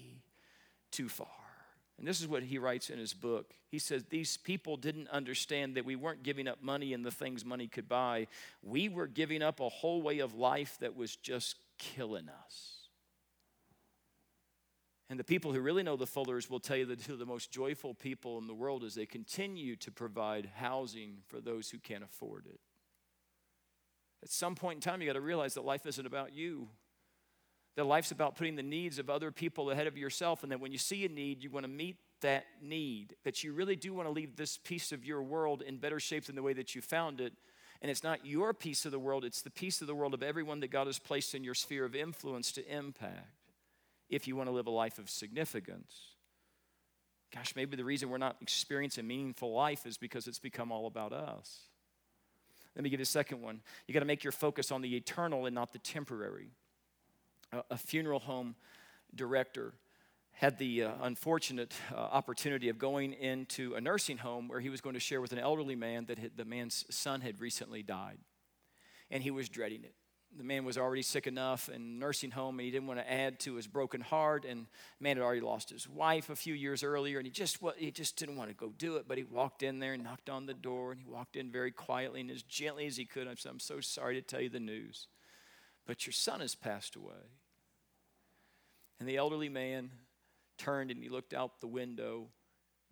too 0.90 1.10
far. 1.10 1.28
And 1.98 2.08
this 2.08 2.22
is 2.22 2.30
what 2.30 2.44
he 2.44 2.58
writes 2.58 2.90
in 2.90 2.98
his 2.98 3.14
book. 3.14 3.52
He 3.68 3.78
says, 3.78 4.06
These 4.06 4.38
people 4.38 4.78
didn't 4.78 5.10
understand 5.10 5.76
that 5.76 5.84
we 5.84 5.98
weren't 5.98 6.24
giving 6.24 6.48
up 6.48 6.64
money 6.64 6.94
and 6.94 7.06
the 7.06 7.12
things 7.12 7.44
money 7.44 7.68
could 7.68 7.90
buy. 7.90 8.28
We 8.64 8.88
were 8.88 9.08
giving 9.08 9.42
up 9.42 9.60
a 9.60 9.68
whole 9.68 10.02
way 10.02 10.20
of 10.20 10.34
life 10.34 10.78
that 10.80 10.96
was 10.96 11.18
just 11.18 11.58
killing 11.78 12.30
us. 12.30 12.79
And 15.10 15.20
the 15.20 15.24
people 15.24 15.52
who 15.52 15.60
really 15.60 15.82
know 15.82 15.96
the 15.96 16.06
Fullers 16.06 16.50
will 16.50 16.60
tell 16.60 16.78
you 16.78 16.86
that 16.86 17.04
two 17.04 17.14
of 17.14 17.20
the 17.20 17.26
most 17.26 17.50
joyful 17.50 17.96
people 17.96 18.38
in 18.38 18.46
the 18.46 18.54
world 18.54 18.84
is 18.84 18.94
they 18.94 19.08
continue 19.08 19.76
to 19.78 19.92
provide 19.92 20.52
housing 20.56 21.18
for 21.28 21.42
those 21.42 21.72
who 21.72 21.80
can't 21.80 22.04
afford 22.04 22.46
it. 22.46 22.60
At 24.22 24.30
some 24.30 24.54
point 24.54 24.78
in 24.78 24.82
time, 24.82 25.02
you 25.02 25.08
got 25.08 25.14
to 25.14 25.22
realize 25.22 25.56
that 25.56 25.66
life 25.66 25.88
isn't 25.88 26.06
about 26.06 26.34
you. 26.34 26.68
That 27.76 27.86
life's 27.86 28.12
about 28.12 28.36
putting 28.36 28.56
the 28.56 28.64
needs 28.64 29.00
of 29.00 29.10
other 29.10 29.32
people 29.32 29.72
ahead 29.72 29.88
of 29.88 29.98
yourself, 29.98 30.44
and 30.44 30.52
that 30.52 30.60
when 30.60 30.72
you 30.72 30.78
see 30.78 31.06
a 31.06 31.10
need, 31.10 31.44
you 31.44 31.50
want 31.50 31.64
to 31.64 31.72
meet 31.72 31.98
that 32.22 32.46
need, 32.62 33.16
that 33.24 33.44
you 33.44 33.54
really 33.54 33.78
do 33.78 33.94
want 33.94 34.08
to 34.08 34.12
leave 34.12 34.36
this 34.36 34.58
piece 34.58 34.92
of 34.92 35.06
your 35.06 35.24
world 35.24 35.64
in 35.64 35.78
better 35.78 36.00
shape 36.00 36.26
than 36.26 36.36
the 36.36 36.44
way 36.44 36.54
that 36.54 36.76
you 36.76 36.82
found 36.82 37.22
it. 37.22 37.34
And 37.82 37.90
it's 37.90 38.04
not 38.04 38.26
your 38.26 38.54
piece 38.54 38.86
of 38.86 38.92
the 38.92 39.00
world, 39.00 39.24
it's 39.24 39.42
the 39.42 39.50
piece 39.50 39.82
of 39.82 39.88
the 39.88 39.96
world 39.96 40.14
of 40.14 40.22
everyone 40.22 40.60
that 40.60 40.70
God 40.70 40.88
has 40.88 41.00
placed 41.00 41.34
in 41.34 41.44
your 41.44 41.56
sphere 41.56 41.86
of 41.86 41.96
influence 41.96 42.52
to 42.52 42.68
impact 42.70 43.39
if 44.10 44.28
you 44.28 44.36
want 44.36 44.48
to 44.48 44.54
live 44.54 44.68
a 44.68 44.72
life 44.72 45.00
of 45.00 45.10
significance. 45.10 45.94
Gosh, 47.34 47.56
maybe 47.56 47.78
the 47.78 47.86
reason 47.86 48.10
we're 48.10 48.18
not 48.18 48.38
experiencing 48.42 49.06
meaningful 49.06 49.54
life 49.54 49.86
is 49.86 49.98
because 49.98 50.28
it's 50.28 50.40
become 50.40 50.72
all 50.72 50.88
about 50.88 51.14
us. 51.14 51.60
Let 52.76 52.84
me 52.84 52.90
give 52.90 53.00
you 53.00 53.04
a 53.04 53.06
second 53.06 53.42
one. 53.42 53.62
You 53.88 53.94
got 53.94 54.00
to 54.00 54.06
make 54.06 54.24
your 54.24 54.32
focus 54.32 54.72
on 54.72 54.82
the 54.82 54.96
eternal 54.96 55.46
and 55.46 55.54
not 55.54 55.74
the 55.74 55.80
temporary. 55.80 56.52
A, 57.70 57.78
funeral 57.78 58.20
home 58.20 58.56
director 59.14 59.74
had 60.34 60.58
the 60.60 60.84
uh, 60.84 60.92
unfortunate 61.02 61.74
uh, 61.92 61.98
opportunity 61.98 62.70
of 62.70 62.78
going 62.78 63.14
into 63.14 63.74
a 63.74 63.82
nursing 63.82 64.18
home 64.18 64.48
where 64.48 64.60
he 64.60 64.70
was 64.70 64.82
going 64.82 64.94
to 64.94 65.00
share 65.00 65.20
with 65.20 65.32
an 65.32 65.40
elderly 65.40 65.76
man 65.76 66.06
that 66.06 66.20
had, 66.20 66.38
the 66.38 66.46
man's 66.46 66.86
son 66.90 67.22
had 67.22 67.42
recently 67.42 67.82
died. 67.84 68.20
And 69.12 69.24
he 69.24 69.32
was 69.32 69.50
dreading 69.50 69.84
it. 69.84 69.96
The 70.38 70.44
man 70.44 70.64
was 70.64 70.78
already 70.78 71.02
sick 71.02 71.28
enough 71.28 71.70
in 71.70 72.00
nursing 72.00 72.32
home, 72.32 72.60
and 72.60 72.66
he 72.66 72.72
didn't 72.72 72.88
want 72.88 73.00
to 73.00 73.12
add 73.12 73.40
to 73.42 73.56
his 73.56 73.68
broken 73.68 74.00
heart. 74.00 74.46
And 74.46 74.68
man 75.00 75.18
had 75.18 75.24
already 75.24 75.42
lost 75.42 75.70
his 75.70 75.90
wife 75.90 76.30
a 76.30 76.36
few 76.36 76.54
years 76.54 76.84
earlier, 76.84 77.18
and 77.18 77.26
he 77.26 77.32
just 77.32 77.58
he 77.78 77.92
just 77.92 78.16
didn't 78.16 78.38
want 78.38 78.50
to 78.50 78.56
go 78.56 78.72
do 78.78 78.96
it. 78.98 79.06
But 79.08 79.18
he 79.18 79.24
walked 79.24 79.64
in 79.64 79.80
there 79.80 79.94
and 79.94 80.04
knocked 80.04 80.30
on 80.30 80.46
the 80.46 80.54
door, 80.54 80.92
and 80.92 81.02
he 81.02 81.08
walked 81.08 81.36
in 81.36 81.52
very 81.52 81.72
quietly 81.72 82.22
and 82.22 82.32
as 82.32 82.44
gently 82.44 82.86
as 82.86 82.96
he 82.96 83.06
could. 83.06 83.28
I 83.28 83.34
said, 83.36 83.52
"I'm 83.52 83.60
so 83.60 83.82
sorry 83.82 84.16
to 84.16 84.22
tell 84.22 84.40
you 84.40 84.50
the 84.50 84.60
news, 84.60 85.08
but 85.86 86.06
your 86.06 86.14
son 86.14 86.40
has 86.40 86.56
passed 86.56 86.96
away." 86.96 87.34
And 89.00 89.08
the 89.08 89.18
elderly 89.18 89.50
man 89.50 89.92
turned 90.58 90.92
and 90.92 91.02
he 91.02 91.10
looked 91.10 91.34
out 91.34 91.62
the 91.62 91.68
window. 91.68 92.28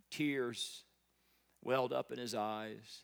Tears 0.09 0.83
welled 1.61 1.91
up 1.91 2.11
in 2.11 2.17
his 2.17 2.33
eyes. 2.33 3.03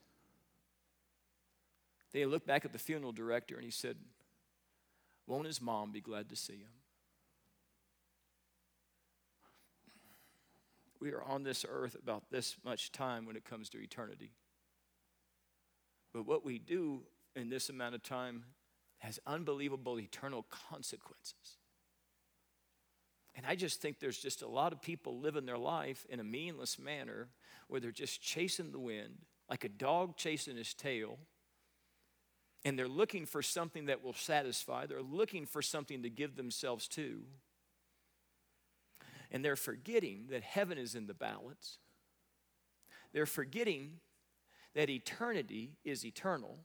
Then 2.11 2.21
he 2.21 2.25
looked 2.25 2.47
back 2.47 2.63
at 2.63 2.71
the 2.71 2.79
funeral 2.79 3.11
director 3.11 3.55
and 3.55 3.65
he 3.65 3.71
said, 3.71 3.97
Won't 5.27 5.47
his 5.47 5.61
mom 5.61 5.91
be 5.91 6.01
glad 6.01 6.29
to 6.29 6.35
see 6.35 6.57
him? 6.57 6.71
We 10.99 11.11
are 11.11 11.23
on 11.23 11.43
this 11.43 11.65
earth 11.67 11.95
about 12.01 12.31
this 12.31 12.55
much 12.63 12.91
time 12.91 13.25
when 13.25 13.35
it 13.35 13.43
comes 13.43 13.69
to 13.69 13.77
eternity. 13.77 14.31
But 16.13 16.25
what 16.25 16.45
we 16.45 16.59
do 16.59 17.01
in 17.35 17.49
this 17.49 17.69
amount 17.69 17.95
of 17.95 18.03
time 18.03 18.45
has 18.99 19.19
unbelievable 19.27 19.99
eternal 19.99 20.45
consequences. 20.69 21.57
And 23.35 23.45
I 23.45 23.55
just 23.55 23.81
think 23.81 23.99
there's 23.99 24.19
just 24.19 24.43
a 24.43 24.47
lot 24.47 24.71
of 24.71 24.81
people 24.81 25.19
living 25.19 25.45
their 25.45 25.57
life 25.57 26.05
in 26.09 26.19
a 26.19 26.23
meaningless 26.23 26.77
manner 26.77 27.29
where 27.67 27.81
they're 27.81 27.91
just 27.91 28.21
chasing 28.21 28.71
the 28.71 28.79
wind, 28.79 29.17
like 29.49 29.63
a 29.63 29.69
dog 29.69 30.15
chasing 30.15 30.55
his 30.55 30.73
tail. 30.73 31.17
And 32.65 32.79
they're 32.79 32.87
looking 32.87 33.25
for 33.25 33.41
something 33.41 33.87
that 33.87 34.03
will 34.03 34.13
satisfy. 34.13 34.85
They're 34.85 35.01
looking 35.01 35.45
for 35.45 35.61
something 35.61 36.03
to 36.03 36.09
give 36.09 36.35
themselves 36.35 36.87
to. 36.89 37.23
And 39.31 39.43
they're 39.43 39.55
forgetting 39.55 40.27
that 40.29 40.43
heaven 40.43 40.77
is 40.77 40.95
in 40.95 41.07
the 41.07 41.13
balance. 41.13 41.79
They're 43.11 43.25
forgetting 43.25 43.99
that 44.75 44.89
eternity 44.89 45.77
is 45.83 46.05
eternal 46.05 46.59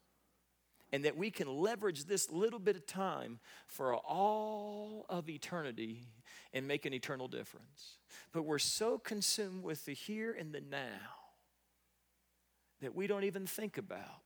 and 0.92 1.04
that 1.04 1.16
we 1.16 1.30
can 1.30 1.48
leverage 1.48 2.04
this 2.04 2.30
little 2.30 2.58
bit 2.58 2.76
of 2.76 2.86
time 2.86 3.40
for 3.66 3.94
all 3.94 5.04
of 5.08 5.28
eternity 5.28 6.06
and 6.52 6.66
make 6.66 6.86
an 6.86 6.94
eternal 6.94 7.28
difference. 7.28 7.98
But 8.32 8.44
we're 8.44 8.58
so 8.58 8.98
consumed 8.98 9.62
with 9.62 9.84
the 9.84 9.92
here 9.92 10.34
and 10.38 10.52
the 10.52 10.62
now 10.62 10.86
that 12.80 12.94
we 12.94 13.06
don't 13.06 13.24
even 13.24 13.46
think 13.46 13.76
about 13.76 14.22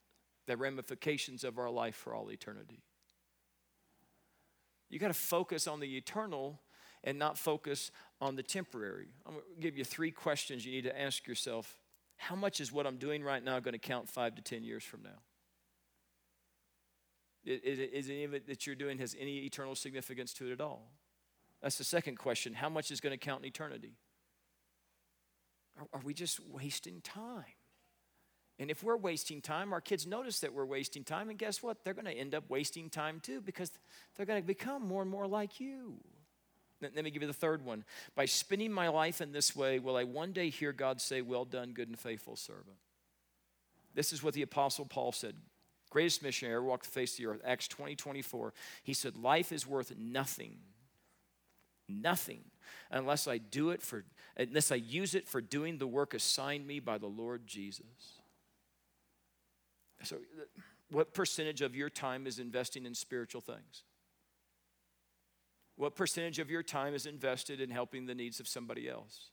the 0.47 0.57
ramifications 0.57 1.45
of 1.45 1.59
our 1.59 1.71
life 1.71 1.95
for 1.95 2.15
all 2.15 2.31
eternity. 2.31 2.83
You 4.91 4.99
got 4.99 5.09
to 5.09 5.15
focus 5.15 5.67
on 5.67 5.81
the 5.81 5.97
eternal 5.97 6.61
and 7.05 7.19
not 7.19 7.39
focus 7.39 7.91
on 8.21 8.37
the 8.37 8.43
temporary. 8.43 9.09
I'm 9.27 9.33
going 9.33 9.45
to 9.57 9.61
give 9.61 9.77
you 9.77 9.85
three 9.85 10.11
questions 10.11 10.65
you 10.65 10.73
need 10.73 10.85
to 10.85 11.01
ask 11.01 11.27
yourself. 11.27 11.79
How 12.17 12.37
much 12.37 12.61
is 12.61 12.71
what 12.71 12.87
I'm 12.87 12.99
doing 12.99 13.25
right 13.25 13.43
now 13.43 13.59
going 13.59 13.73
to 13.73 13.79
count 13.79 14.09
five 14.09 14.35
to 14.37 14.43
10 14.43 14.63
years 14.63 14.85
from 14.85 15.03
now? 15.03 15.19
Is, 17.45 17.79
is 17.79 18.11
any 18.11 18.25
of 18.25 18.35
it 18.35 18.47
that 18.47 18.67
you're 18.67 18.77
doing 18.77 18.99
has 18.99 19.17
any 19.19 19.39
eternal 19.39 19.75
significance 19.75 20.33
to 20.35 20.49
it 20.49 20.53
at 20.53 20.61
all? 20.61 20.91
That's 21.61 21.79
the 21.79 21.85
second 21.85 22.17
question. 22.17 22.55
How 22.55 22.69
much 22.69 22.91
is 22.91 23.01
going 23.01 23.13
to 23.13 23.17
count 23.17 23.43
in 23.43 23.49
eternity? 23.49 23.97
Are, 25.79 25.87
are 25.95 26.03
we 26.05 26.15
just 26.15 26.39
wasting 26.41 27.01
time? 27.01 27.45
And 28.59 28.71
if 28.71 28.85
we're 28.85 28.97
wasting 28.97 29.41
time, 29.41 29.73
our 29.73 29.81
kids 29.81 30.07
notice 30.07 30.41
that 30.41 30.53
we're 30.53 30.65
wasting 30.65 31.05
time, 31.05 31.31
and 31.31 31.39
guess 31.39 31.63
what? 31.63 31.85
They're 31.85 31.95
going 31.95 32.07
to 32.07 32.13
end 32.13 32.35
up 32.35 32.45
wasting 32.49 32.91
time 32.91 33.21
too 33.21 33.41
because 33.41 33.71
they're 34.17 34.27
going 34.27 34.41
to 34.41 34.47
become 34.47 34.87
more 34.87 35.03
and 35.03 35.11
more 35.11 35.27
like 35.27 35.59
you. 35.59 35.97
Let 36.81 36.97
me 36.97 37.11
give 37.11 37.23
you 37.23 37.29
the 37.29 37.35
third 37.35 37.65
one. 37.65 37.85
By 38.17 38.25
spending 38.25 38.73
my 38.73 38.89
life 38.89 39.21
in 39.21 39.33
this 39.33 39.55
way, 39.55 39.79
will 39.79 39.97
I 39.97 40.05
one 40.05 40.33
day 40.33 40.51
hear 40.51 40.73
God 40.73 41.01
say, 41.01 41.23
Well 41.23 41.45
done, 41.45 41.73
good 41.73 41.89
and 41.89 41.99
faithful 41.99 42.37
servant? 42.37 42.77
This 43.95 44.13
is 44.13 44.23
what 44.23 44.35
the 44.35 44.43
Apostle 44.43 44.87
Paul 44.87 45.13
said 45.13 45.37
greatest 45.93 46.23
missionary 46.23 46.57
ever 46.57 46.65
walked 46.65 46.87
the 46.87 46.91
face 46.91 47.13
of 47.13 47.19
the 47.19 47.27
earth, 47.27 47.41
Acts 47.45 47.69
20 47.69 47.95
24. 47.95 48.55
He 48.83 48.95
said, 48.95 49.17
Life 49.17 49.53
is 49.53 49.67
worth 49.67 49.93
nothing, 49.97 50.57
nothing, 51.89 52.41
unless 52.91 53.29
I 53.29 53.39
do 53.39 53.71
it 53.71 53.83
for, 53.83 54.05
unless 54.37 54.73
I 54.73 54.77
use 54.77 55.15
it 55.15 55.29
for 55.29 55.41
doing 55.41 55.79
the 55.79 55.87
work 55.87 56.15
assigned 56.15 56.67
me 56.67 56.81
by 56.81 56.97
the 56.99 57.07
Lord 57.07 57.47
Jesus. 57.47 58.22
So, 60.05 60.17
what 60.91 61.15
percentage 61.15 61.63
of 61.63 61.75
your 61.75 61.89
time 61.89 62.27
is 62.27 62.39
investing 62.39 62.87
in 62.87 62.95
spiritual 62.95 63.41
things? 63.41 63.85
What 65.77 65.97
percentage 65.97 66.39
of 66.39 66.51
your 66.51 66.63
time 66.63 66.95
is 66.95 67.07
invested 67.07 67.61
in 67.61 67.71
helping 67.71 68.07
the 68.07 68.15
needs 68.15 68.41
of 68.41 68.47
somebody 68.47 68.89
else? 68.89 69.31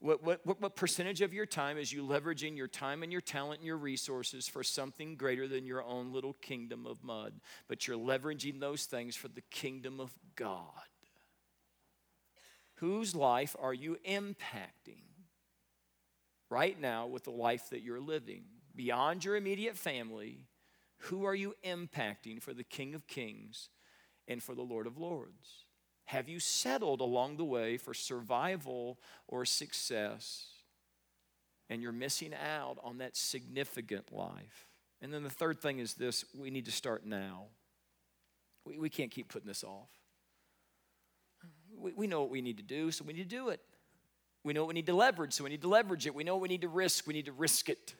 What, 0.00 0.22
what, 0.22 0.44
what, 0.44 0.76
percentage 0.76 1.22
of 1.22 1.32
your 1.32 1.46
time 1.46 1.78
is 1.78 1.90
you 1.90 2.04
leveraging 2.04 2.58
your 2.58 2.68
time 2.68 3.02
and 3.02 3.10
your 3.10 3.22
talent 3.22 3.60
and 3.60 3.66
your 3.66 3.78
resources 3.78 4.46
for 4.46 4.62
something 4.62 5.16
greater 5.16 5.48
than 5.48 5.64
your 5.64 5.82
own 5.82 6.12
little 6.12 6.34
kingdom 6.34 6.86
of 6.86 7.02
mud? 7.02 7.32
But 7.68 7.86
you're 7.88 7.96
leveraging 7.96 8.60
those 8.60 8.84
things 8.84 9.16
for 9.16 9.28
the 9.28 9.40
kingdom 9.50 10.00
of 10.00 10.10
God. 10.36 10.60
Whose 12.74 13.14
life 13.14 13.56
are 13.58 13.72
you 13.72 13.96
impacting 14.06 15.04
right 16.50 16.78
now 16.78 17.06
with 17.06 17.24
the 17.24 17.30
life 17.30 17.70
that 17.70 17.80
you're 17.80 18.00
living? 18.00 18.44
Beyond 18.76 19.24
your 19.24 19.36
immediate 19.36 19.76
family, 19.76 20.46
who 20.98 21.24
are 21.24 21.34
you 21.34 21.54
impacting 21.64 22.40
for 22.40 22.52
the 22.52 22.64
King 22.64 22.94
of 22.94 23.06
Kings 23.06 23.68
and 24.26 24.42
for 24.42 24.54
the 24.54 24.62
Lord 24.62 24.86
of 24.86 24.98
Lords? 24.98 25.64
Have 26.06 26.28
you 26.28 26.40
settled 26.40 27.00
along 27.00 27.36
the 27.36 27.44
way 27.44 27.76
for 27.76 27.94
survival 27.94 28.98
or 29.26 29.44
success? 29.44 30.48
And 31.70 31.82
you're 31.82 31.92
missing 31.92 32.34
out 32.34 32.78
on 32.82 32.98
that 32.98 33.16
significant 33.16 34.12
life. 34.12 34.68
And 35.00 35.12
then 35.12 35.22
the 35.22 35.30
third 35.30 35.60
thing 35.60 35.78
is 35.78 35.94
this 35.94 36.24
we 36.38 36.50
need 36.50 36.66
to 36.66 36.72
start 36.72 37.06
now. 37.06 37.46
We, 38.64 38.78
we 38.78 38.90
can't 38.90 39.10
keep 39.10 39.28
putting 39.28 39.48
this 39.48 39.64
off. 39.64 39.90
We, 41.78 41.92
we 41.92 42.06
know 42.06 42.20
what 42.20 42.30
we 42.30 42.42
need 42.42 42.58
to 42.58 42.62
do, 42.62 42.90
so 42.90 43.04
we 43.04 43.12
need 43.12 43.28
to 43.28 43.36
do 43.36 43.48
it. 43.48 43.60
We 44.44 44.52
know 44.52 44.62
what 44.62 44.68
we 44.68 44.74
need 44.74 44.86
to 44.86 44.94
leverage, 44.94 45.32
so 45.32 45.44
we 45.44 45.50
need 45.50 45.62
to 45.62 45.68
leverage 45.68 46.06
it. 46.06 46.14
We 46.14 46.24
know 46.24 46.34
what 46.34 46.42
we 46.42 46.48
need 46.48 46.62
to 46.62 46.68
risk, 46.68 47.06
we 47.06 47.14
need 47.14 47.26
to 47.26 47.32
risk 47.32 47.68
it. 47.68 47.94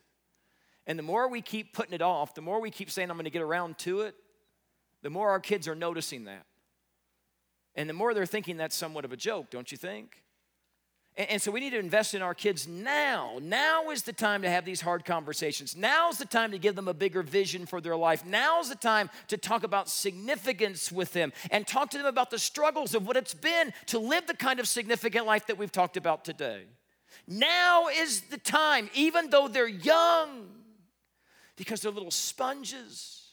And 0.86 0.98
the 0.98 1.02
more 1.02 1.28
we 1.28 1.40
keep 1.40 1.72
putting 1.72 1.94
it 1.94 2.02
off, 2.02 2.34
the 2.34 2.42
more 2.42 2.60
we 2.60 2.70
keep 2.70 2.90
saying, 2.90 3.10
I'm 3.10 3.16
going 3.16 3.24
to 3.24 3.30
get 3.30 3.42
around 3.42 3.78
to 3.78 4.02
it, 4.02 4.14
the 5.02 5.10
more 5.10 5.30
our 5.30 5.40
kids 5.40 5.66
are 5.68 5.74
noticing 5.74 6.24
that. 6.24 6.46
And 7.74 7.88
the 7.88 7.94
more 7.94 8.14
they're 8.14 8.26
thinking 8.26 8.56
that's 8.56 8.76
somewhat 8.76 9.04
of 9.04 9.12
a 9.12 9.16
joke, 9.16 9.50
don't 9.50 9.70
you 9.72 9.78
think? 9.78 10.22
And, 11.16 11.30
and, 11.30 11.42
so 11.42 11.50
we 11.50 11.60
need 11.60 11.70
to 11.70 11.78
invest 11.78 12.14
in 12.14 12.22
our 12.22 12.34
kids 12.34 12.68
now. 12.68 13.38
Now 13.40 13.90
is 13.90 14.02
the 14.02 14.12
time 14.12 14.42
to 14.42 14.50
have 14.50 14.64
these 14.64 14.80
hard 14.80 15.04
conversations. 15.04 15.76
Now's 15.76 16.18
the 16.18 16.24
time 16.24 16.50
to 16.52 16.58
give 16.58 16.76
them 16.76 16.88
a 16.88 16.94
bigger 16.94 17.22
vision 17.22 17.66
for 17.66 17.80
their 17.80 17.96
life. 17.96 18.24
Now's 18.24 18.68
the 18.68 18.76
time 18.76 19.10
to 19.28 19.36
talk 19.36 19.64
about 19.64 19.88
significance 19.88 20.92
with 20.92 21.12
them 21.12 21.32
and 21.50 21.66
talk 21.66 21.90
to 21.90 21.98
them 21.98 22.06
about 22.06 22.30
the 22.30 22.38
struggles 22.38 22.94
of 22.94 23.06
what 23.06 23.16
it's 23.16 23.34
been 23.34 23.72
to 23.86 23.98
live 23.98 24.26
the 24.26 24.34
kind 24.34 24.60
of 24.60 24.68
significant 24.68 25.26
life 25.26 25.46
that 25.46 25.58
we've 25.58 25.72
talked 25.72 25.96
about 25.96 26.24
today. 26.24 26.64
Now 27.26 27.88
is 27.88 28.22
the 28.22 28.38
time, 28.38 28.90
even 28.94 29.30
though 29.30 29.48
they're 29.48 29.68
young, 29.68 30.46
because 31.56 31.80
they're 31.80 31.92
little 31.92 32.10
sponges 32.10 33.24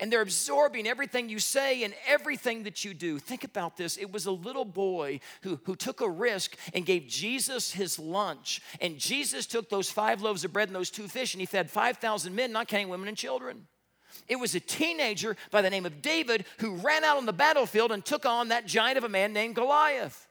and 0.00 0.12
they're 0.12 0.22
absorbing 0.22 0.86
everything 0.86 1.28
you 1.28 1.38
say 1.38 1.82
and 1.82 1.94
everything 2.06 2.62
that 2.64 2.84
you 2.84 2.94
do. 2.94 3.18
Think 3.18 3.44
about 3.44 3.76
this. 3.76 3.96
It 3.96 4.12
was 4.12 4.26
a 4.26 4.30
little 4.30 4.64
boy 4.64 5.20
who, 5.42 5.58
who 5.64 5.74
took 5.74 6.00
a 6.00 6.08
risk 6.08 6.56
and 6.72 6.86
gave 6.86 7.06
Jesus 7.06 7.72
his 7.72 7.98
lunch. 7.98 8.62
And 8.80 8.98
Jesus 8.98 9.46
took 9.46 9.68
those 9.68 9.90
five 9.90 10.22
loaves 10.22 10.44
of 10.44 10.52
bread 10.52 10.68
and 10.68 10.76
those 10.76 10.90
two 10.90 11.08
fish 11.08 11.34
and 11.34 11.40
he 11.40 11.46
fed 11.46 11.70
5,000 11.70 12.34
men, 12.34 12.52
not 12.52 12.68
counting 12.68 12.88
women 12.88 13.08
and 13.08 13.16
children. 13.16 13.66
It 14.26 14.36
was 14.36 14.54
a 14.54 14.60
teenager 14.60 15.36
by 15.50 15.62
the 15.62 15.70
name 15.70 15.86
of 15.86 16.02
David 16.02 16.44
who 16.58 16.76
ran 16.76 17.04
out 17.04 17.16
on 17.16 17.26
the 17.26 17.32
battlefield 17.32 17.92
and 17.92 18.04
took 18.04 18.26
on 18.26 18.48
that 18.48 18.66
giant 18.66 18.98
of 18.98 19.04
a 19.04 19.08
man 19.08 19.32
named 19.32 19.54
Goliath. 19.54 20.26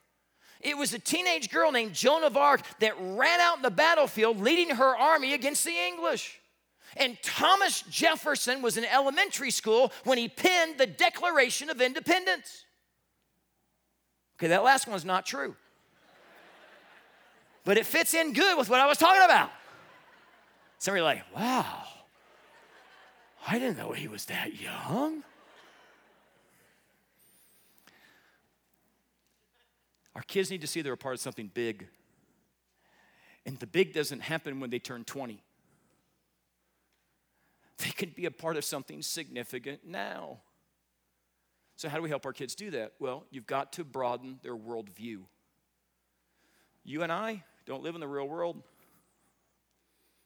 It 0.60 0.78
was 0.78 0.94
a 0.94 1.00
teenage 1.00 1.52
girl 1.52 1.72
named 1.72 1.94
Joan 1.94 2.24
of 2.24 2.36
Arc 2.36 2.62
that 2.80 2.96
ran 3.00 3.40
out 3.40 3.58
in 3.58 3.62
the 3.62 3.72
battlefield 3.72 4.40
leading 4.40 4.76
her 4.76 4.96
army 4.98 5.34
against 5.34 5.64
the 5.64 5.76
English. 5.88 6.40
And 6.96 7.18
Thomas 7.22 7.82
Jefferson 7.82 8.62
was 8.62 8.78
in 8.78 8.86
elementary 8.86 9.52
school 9.52 9.92
when 10.04 10.18
he 10.18 10.30
penned 10.30 10.78
the 10.78 10.88
Declaration 10.88 11.70
of 11.70 11.82
Independence. 11.82 12.66
Okay, 14.38 14.48
that 14.48 14.64
last 14.64 14.88
one's 14.88 15.06
not 15.06 15.26
true. 15.26 15.56
But 17.66 17.78
it 17.78 17.86
fits 17.86 18.14
in 18.14 18.34
good 18.34 18.58
with 18.58 18.70
what 18.70 18.80
I 18.80 18.88
was 18.88 18.98
talking 18.98 19.24
about. 19.24 19.52
Somebody 20.80 21.02
like, 21.02 21.24
wow, 21.36 21.84
I 23.48 23.60
didn't 23.60 23.78
know 23.78 23.92
he 23.92 24.08
was 24.08 24.26
that 24.26 24.60
young. 24.60 25.24
Our 30.16 30.22
kids 30.24 30.50
need 30.50 30.62
to 30.62 30.68
see 30.68 30.82
they're 30.82 30.94
a 30.94 30.98
part 30.98 31.16
of 31.16 31.20
something 31.20 31.52
big. 31.54 31.88
And 33.46 33.60
the 33.60 33.68
big 33.68 33.94
doesn't 33.94 34.22
happen 34.22 34.60
when 34.60 34.70
they 34.70 34.80
turn 34.80 35.04
20. 35.04 35.42
They 37.80 37.90
can 37.90 38.10
be 38.10 38.26
a 38.26 38.32
part 38.32 38.58
of 38.58 38.66
something 38.66 39.02
significant 39.02 39.82
now. 39.86 40.40
So, 41.76 41.90
how 41.90 41.98
do 41.98 42.04
we 42.04 42.10
help 42.10 42.26
our 42.26 42.34
kids 42.34 42.56
do 42.56 42.72
that? 42.72 42.94
Well, 43.00 43.26
you've 43.30 43.46
got 43.46 43.74
to 43.74 43.84
broaden 43.84 44.40
their 44.42 44.56
worldview. 44.56 45.20
You 46.84 47.04
and 47.04 47.12
I 47.12 47.44
don't 47.66 47.84
live 47.84 47.94
in 47.94 48.02
the 48.02 48.08
real 48.08 48.28
world. 48.28 48.64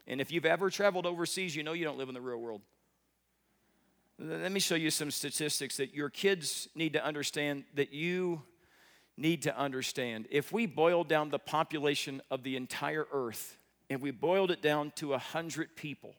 And 0.07 0.21
if 0.21 0.31
you've 0.31 0.45
ever 0.45 0.69
traveled 0.69 1.05
overseas, 1.05 1.55
you 1.55 1.63
know 1.63 1.73
you 1.73 1.83
don't 1.83 1.97
live 1.97 2.07
in 2.07 2.13
the 2.13 2.21
real 2.21 2.37
world. 2.37 2.61
Let 4.17 4.51
me 4.51 4.59
show 4.59 4.75
you 4.75 4.91
some 4.91 5.09
statistics 5.09 5.77
that 5.77 5.93
your 5.93 6.09
kids 6.09 6.69
need 6.75 6.93
to 6.93 7.03
understand 7.03 7.63
that 7.75 7.91
you 7.91 8.43
need 9.17 9.41
to 9.43 9.57
understand. 9.57 10.27
If 10.29 10.51
we 10.51 10.67
boiled 10.67 11.07
down 11.07 11.29
the 11.29 11.39
population 11.39 12.21
of 12.29 12.43
the 12.43 12.55
entire 12.55 13.07
earth 13.11 13.57
and 13.89 14.01
we 14.01 14.11
boiled 14.11 14.51
it 14.51 14.61
down 14.61 14.91
to 14.97 15.09
100 15.09 15.75
people, 15.75 16.15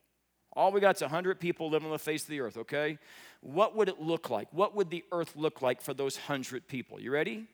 all 0.54 0.70
we 0.72 0.80
got 0.80 0.96
is 0.96 1.02
100 1.02 1.40
people 1.40 1.70
living 1.70 1.86
on 1.86 1.92
the 1.92 1.98
face 1.98 2.22
of 2.22 2.28
the 2.28 2.40
earth, 2.40 2.56
okay? 2.58 2.98
What 3.40 3.74
would 3.76 3.88
it 3.88 4.00
look 4.00 4.30
like? 4.30 4.48
What 4.52 4.74
would 4.76 4.90
the 4.90 5.04
earth 5.10 5.34
look 5.36 5.62
like 5.62 5.80
for 5.80 5.94
those 5.94 6.16
100 6.16 6.68
people? 6.68 7.00
You 7.00 7.10
ready? 7.10 7.46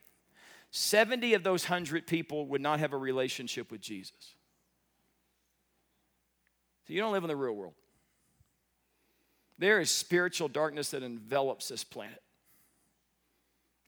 70 0.71 1.33
of 1.33 1.43
those 1.43 1.63
100 1.63 2.05
people 2.05 2.45
would 2.47 2.61
not 2.61 2.79
have 2.79 2.93
a 2.93 2.97
relationship 2.97 3.71
with 3.71 3.81
Jesus. 3.81 4.35
So 6.87 6.93
you 6.93 7.01
don't 7.01 7.11
live 7.11 7.23
in 7.23 7.29
the 7.29 7.35
real 7.35 7.53
world. 7.53 7.73
There 9.57 9.79
is 9.79 9.91
spiritual 9.91 10.47
darkness 10.47 10.91
that 10.91 11.03
envelops 11.03 11.67
this 11.67 11.83
planet. 11.83 12.21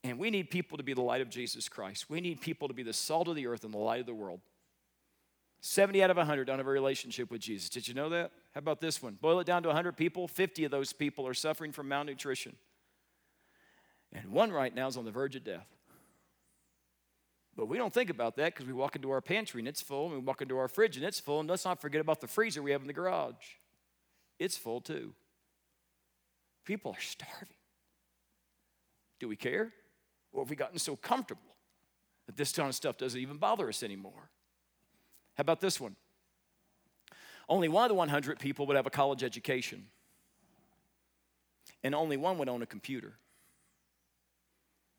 And 0.04 0.18
we 0.18 0.32
need 0.32 0.50
people 0.50 0.78
to 0.78 0.84
be 0.84 0.94
the 0.94 1.02
light 1.02 1.22
of 1.22 1.30
Jesus 1.30 1.70
Christ. 1.70 2.10
We 2.10 2.22
need 2.22 2.42
people 2.42 2.68
to 2.68 2.74
be 2.74 2.84
the 2.84 2.94
salt 2.94 3.28
of 3.28 3.36
the 3.36 3.48
earth 3.48 3.64
and 3.64 3.74
the 3.74 3.78
light 3.78 4.00
of 4.00 4.06
the 4.08 4.14
world. 4.14 4.42
70 5.62 6.04
out 6.04 6.10
of 6.10 6.18
100 6.18 6.46
don't 6.46 6.58
have 6.58 6.68
a 6.68 6.72
relationship 6.72 7.30
with 7.30 7.40
Jesus. 7.40 7.70
Did 7.70 7.88
you 7.88 7.94
know 7.94 8.10
that? 8.10 8.32
How 8.54 8.60
about 8.60 8.82
this 8.82 9.02
one? 9.02 9.18
Boil 9.22 9.40
it 9.40 9.48
down 9.48 9.62
to 9.64 9.70
100 9.70 9.96
people, 9.96 10.28
50 10.28 10.66
of 10.66 10.72
those 10.72 10.92
people 10.92 11.28
are 11.28 11.36
suffering 11.36 11.72
from 11.72 11.88
malnutrition. 11.88 12.56
And 14.12 14.32
one 14.32 14.52
right 14.52 14.74
now 14.74 14.88
is 14.88 14.98
on 14.98 15.06
the 15.06 15.12
verge 15.12 15.36
of 15.36 15.44
death. 15.44 15.68
But 17.56 17.68
we 17.68 17.78
don't 17.78 17.94
think 17.94 18.10
about 18.10 18.38
that 18.38 18.54
because 18.54 18.66
we 18.66 18.74
walk 18.74 18.96
into 18.96 19.12
our 19.12 19.22
pantry 19.22 19.62
and 19.62 19.68
it's 19.68 19.82
full, 19.82 20.06
and 20.06 20.14
we 20.16 20.20
walk 20.20 20.42
into 20.42 20.58
our 20.58 20.68
fridge 20.68 20.98
and 20.98 21.06
it's 21.06 21.20
full, 21.20 21.40
and 21.40 21.50
let's 21.50 21.66
not 21.66 21.80
forget 21.80 22.02
about 22.02 22.22
the 22.22 22.28
freezer 22.28 22.64
we 22.64 22.72
have 22.72 22.82
in 22.82 22.88
the 22.88 22.94
garage. 22.94 23.58
It's 24.40 24.58
full 24.58 24.82
too. 24.82 25.14
People 26.66 26.92
are 26.92 27.02
starving. 27.02 27.56
Do 29.20 29.28
we 29.28 29.36
care? 29.36 29.72
Or 30.32 30.44
have 30.44 30.50
we 30.50 30.56
gotten 30.56 30.80
so 30.80 30.96
comfortable 30.96 31.56
that 32.26 32.36
this 32.36 32.52
kind 32.52 32.68
of 32.70 32.74
stuff 32.74 32.98
doesn't 32.98 33.20
even 33.20 33.38
bother 33.38 33.70
us 33.70 33.84
anymore? 33.84 34.32
How 35.36 35.42
about 35.42 35.62
this 35.62 35.80
one? 35.80 35.96
Only 37.48 37.68
one 37.68 37.84
of 37.84 37.90
the 37.90 37.96
100 37.96 38.40
people 38.40 38.66
would 38.68 38.76
have 38.76 38.86
a 38.86 38.92
college 38.92 39.24
education, 39.24 39.88
and 41.84 41.94
only 41.94 42.18
one 42.18 42.38
would 42.38 42.50
own 42.50 42.62
a 42.62 42.66
computer. 42.66 43.14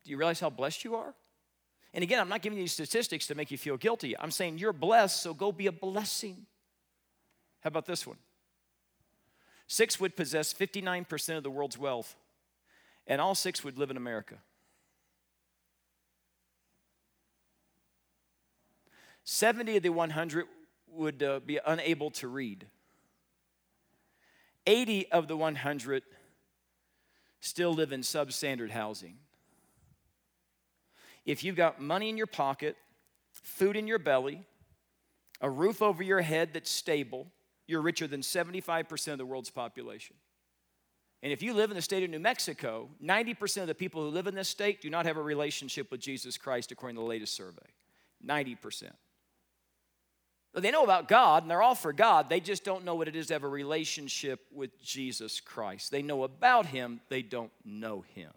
Do 0.03 0.11
you 0.11 0.17
realize 0.17 0.39
how 0.39 0.49
blessed 0.49 0.83
you 0.83 0.95
are? 0.95 1.13
And 1.93 2.03
again, 2.03 2.19
I'm 2.19 2.29
not 2.29 2.41
giving 2.41 2.59
you 2.59 2.67
statistics 2.67 3.27
to 3.27 3.35
make 3.35 3.51
you 3.51 3.57
feel 3.57 3.77
guilty. 3.77 4.17
I'm 4.17 4.31
saying 4.31 4.57
you're 4.57 4.73
blessed, 4.73 5.21
so 5.21 5.33
go 5.33 5.51
be 5.51 5.67
a 5.67 5.71
blessing. 5.71 6.45
How 7.61 7.69
about 7.69 7.85
this 7.85 8.05
one? 8.05 8.17
Six 9.67 9.99
would 9.99 10.15
possess 10.15 10.53
59% 10.53 11.37
of 11.37 11.43
the 11.43 11.49
world's 11.49 11.77
wealth, 11.77 12.15
and 13.07 13.21
all 13.21 13.35
six 13.35 13.63
would 13.63 13.77
live 13.77 13.91
in 13.91 13.97
America. 13.97 14.35
70 19.23 19.77
of 19.77 19.83
the 19.83 19.89
100 19.89 20.45
would 20.87 21.23
uh, 21.23 21.39
be 21.45 21.59
unable 21.65 22.11
to 22.11 22.27
read. 22.27 22.67
80 24.65 25.11
of 25.11 25.27
the 25.27 25.35
100 25.35 26.03
still 27.39 27.73
live 27.73 27.91
in 27.91 28.01
substandard 28.01 28.69
housing. 28.69 29.15
If 31.25 31.43
you've 31.43 31.55
got 31.55 31.81
money 31.81 32.09
in 32.09 32.17
your 32.17 32.27
pocket, 32.27 32.75
food 33.31 33.75
in 33.75 33.87
your 33.87 33.99
belly, 33.99 34.43
a 35.41 35.49
roof 35.49 35.81
over 35.81 36.03
your 36.03 36.21
head 36.21 36.49
that's 36.53 36.71
stable, 36.71 37.27
you're 37.67 37.81
richer 37.81 38.07
than 38.07 38.21
75% 38.21 39.11
of 39.11 39.17
the 39.17 39.25
world's 39.25 39.49
population. 39.49 40.15
And 41.21 41.31
if 41.31 41.41
you 41.41 41.53
live 41.53 41.71
in 41.71 41.75
the 41.75 41.81
state 41.81 42.03
of 42.03 42.09
New 42.09 42.19
Mexico, 42.19 42.89
90% 43.01 43.61
of 43.61 43.67
the 43.67 43.75
people 43.75 44.01
who 44.01 44.09
live 44.09 44.27
in 44.27 44.35
this 44.35 44.49
state 44.49 44.81
do 44.81 44.89
not 44.89 45.05
have 45.05 45.15
a 45.15 45.21
relationship 45.21 45.89
with 45.89 46.01
Jesus 46.01 46.37
Christ, 46.37 46.73
according 46.73 46.97
to 46.97 47.01
the 47.01 47.07
latest 47.07 47.33
survey. 47.33 47.61
90%. 48.25 48.91
They 50.55 50.69
know 50.69 50.83
about 50.83 51.07
God 51.07 51.43
and 51.43 51.49
they're 51.49 51.63
all 51.63 51.73
for 51.73 51.93
God. 51.93 52.29
They 52.29 52.39
just 52.39 52.63
don't 52.63 52.85
know 52.85 52.93
what 52.93 53.07
it 53.07 53.15
is 53.15 53.27
to 53.27 53.33
have 53.33 53.43
a 53.43 53.47
relationship 53.47 54.39
with 54.53 54.79
Jesus 54.81 55.39
Christ. 55.39 55.89
They 55.89 56.03
know 56.03 56.23
about 56.23 56.67
Him, 56.67 57.01
they 57.09 57.23
don't 57.23 57.51
know 57.65 58.05
Him. 58.13 58.31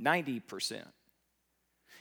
90%. 0.00 0.82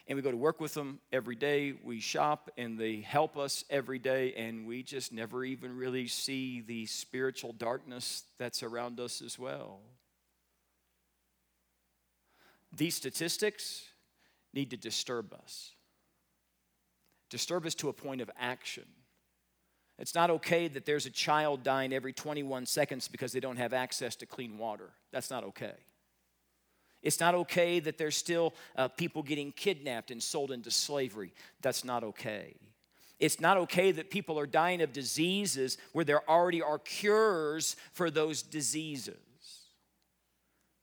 And 0.08 0.18
we 0.18 0.22
go 0.22 0.32
to 0.32 0.38
work 0.38 0.60
with 0.60 0.74
them 0.74 1.00
every 1.14 1.36
day. 1.36 1.74
We 1.84 2.00
shop 2.02 2.52
and 2.58 2.78
they 2.78 2.98
help 2.98 3.38
us 3.38 3.64
every 3.70 4.00
day. 4.00 4.34
And 4.34 4.68
we 4.68 4.84
just 4.84 5.14
never 5.14 5.46
even 5.46 5.78
really 5.78 6.08
see 6.08 6.62
the 6.62 6.86
spiritual 6.88 7.54
darkness 7.54 8.24
that's 8.38 8.64
around 8.64 9.00
us 9.00 9.22
as 9.22 9.40
well. 9.40 9.80
These 12.76 12.96
statistics 12.96 13.84
need 14.54 14.72
to 14.72 14.78
disturb 14.78 15.34
us, 15.34 15.72
disturb 17.30 17.66
us 17.66 17.76
to 17.76 17.90
a 17.90 17.94
point 17.94 18.20
of 18.20 18.30
action. 18.38 18.86
It's 20.04 20.16
not 20.16 20.30
okay 20.32 20.68
that 20.68 20.86
there's 20.86 21.06
a 21.06 21.10
child 21.10 21.64
dying 21.64 21.94
every 21.94 22.12
21 22.12 22.66
seconds 22.66 23.08
because 23.08 23.32
they 23.32 23.40
don't 23.40 23.56
have 23.56 23.72
access 23.72 24.18
to 24.18 24.26
clean 24.26 24.58
water. 24.58 24.90
That's 25.14 25.32
not 25.32 25.46
okay. 25.46 25.76
It's 27.02 27.22
not 27.22 27.36
okay 27.36 27.80
that 27.80 27.98
there's 27.98 28.18
still 28.18 28.54
uh, 28.76 28.90
people 28.90 29.24
getting 29.24 29.54
kidnapped 29.54 30.12
and 30.12 30.22
sold 30.22 30.52
into 30.52 30.72
slavery. 30.72 31.32
That's 31.62 31.86
not 31.86 32.04
okay. 32.04 32.54
It's 33.18 33.40
not 33.40 33.56
okay 33.60 33.94
that 33.94 34.12
people 34.12 34.38
are 34.38 34.46
dying 34.46 34.82
of 34.82 34.92
diseases 34.92 35.78
where 35.94 36.04
there 36.04 36.30
already 36.30 36.62
are 36.62 36.80
cures 36.80 37.78
for 37.94 38.12
those 38.12 38.42
diseases. 38.42 39.16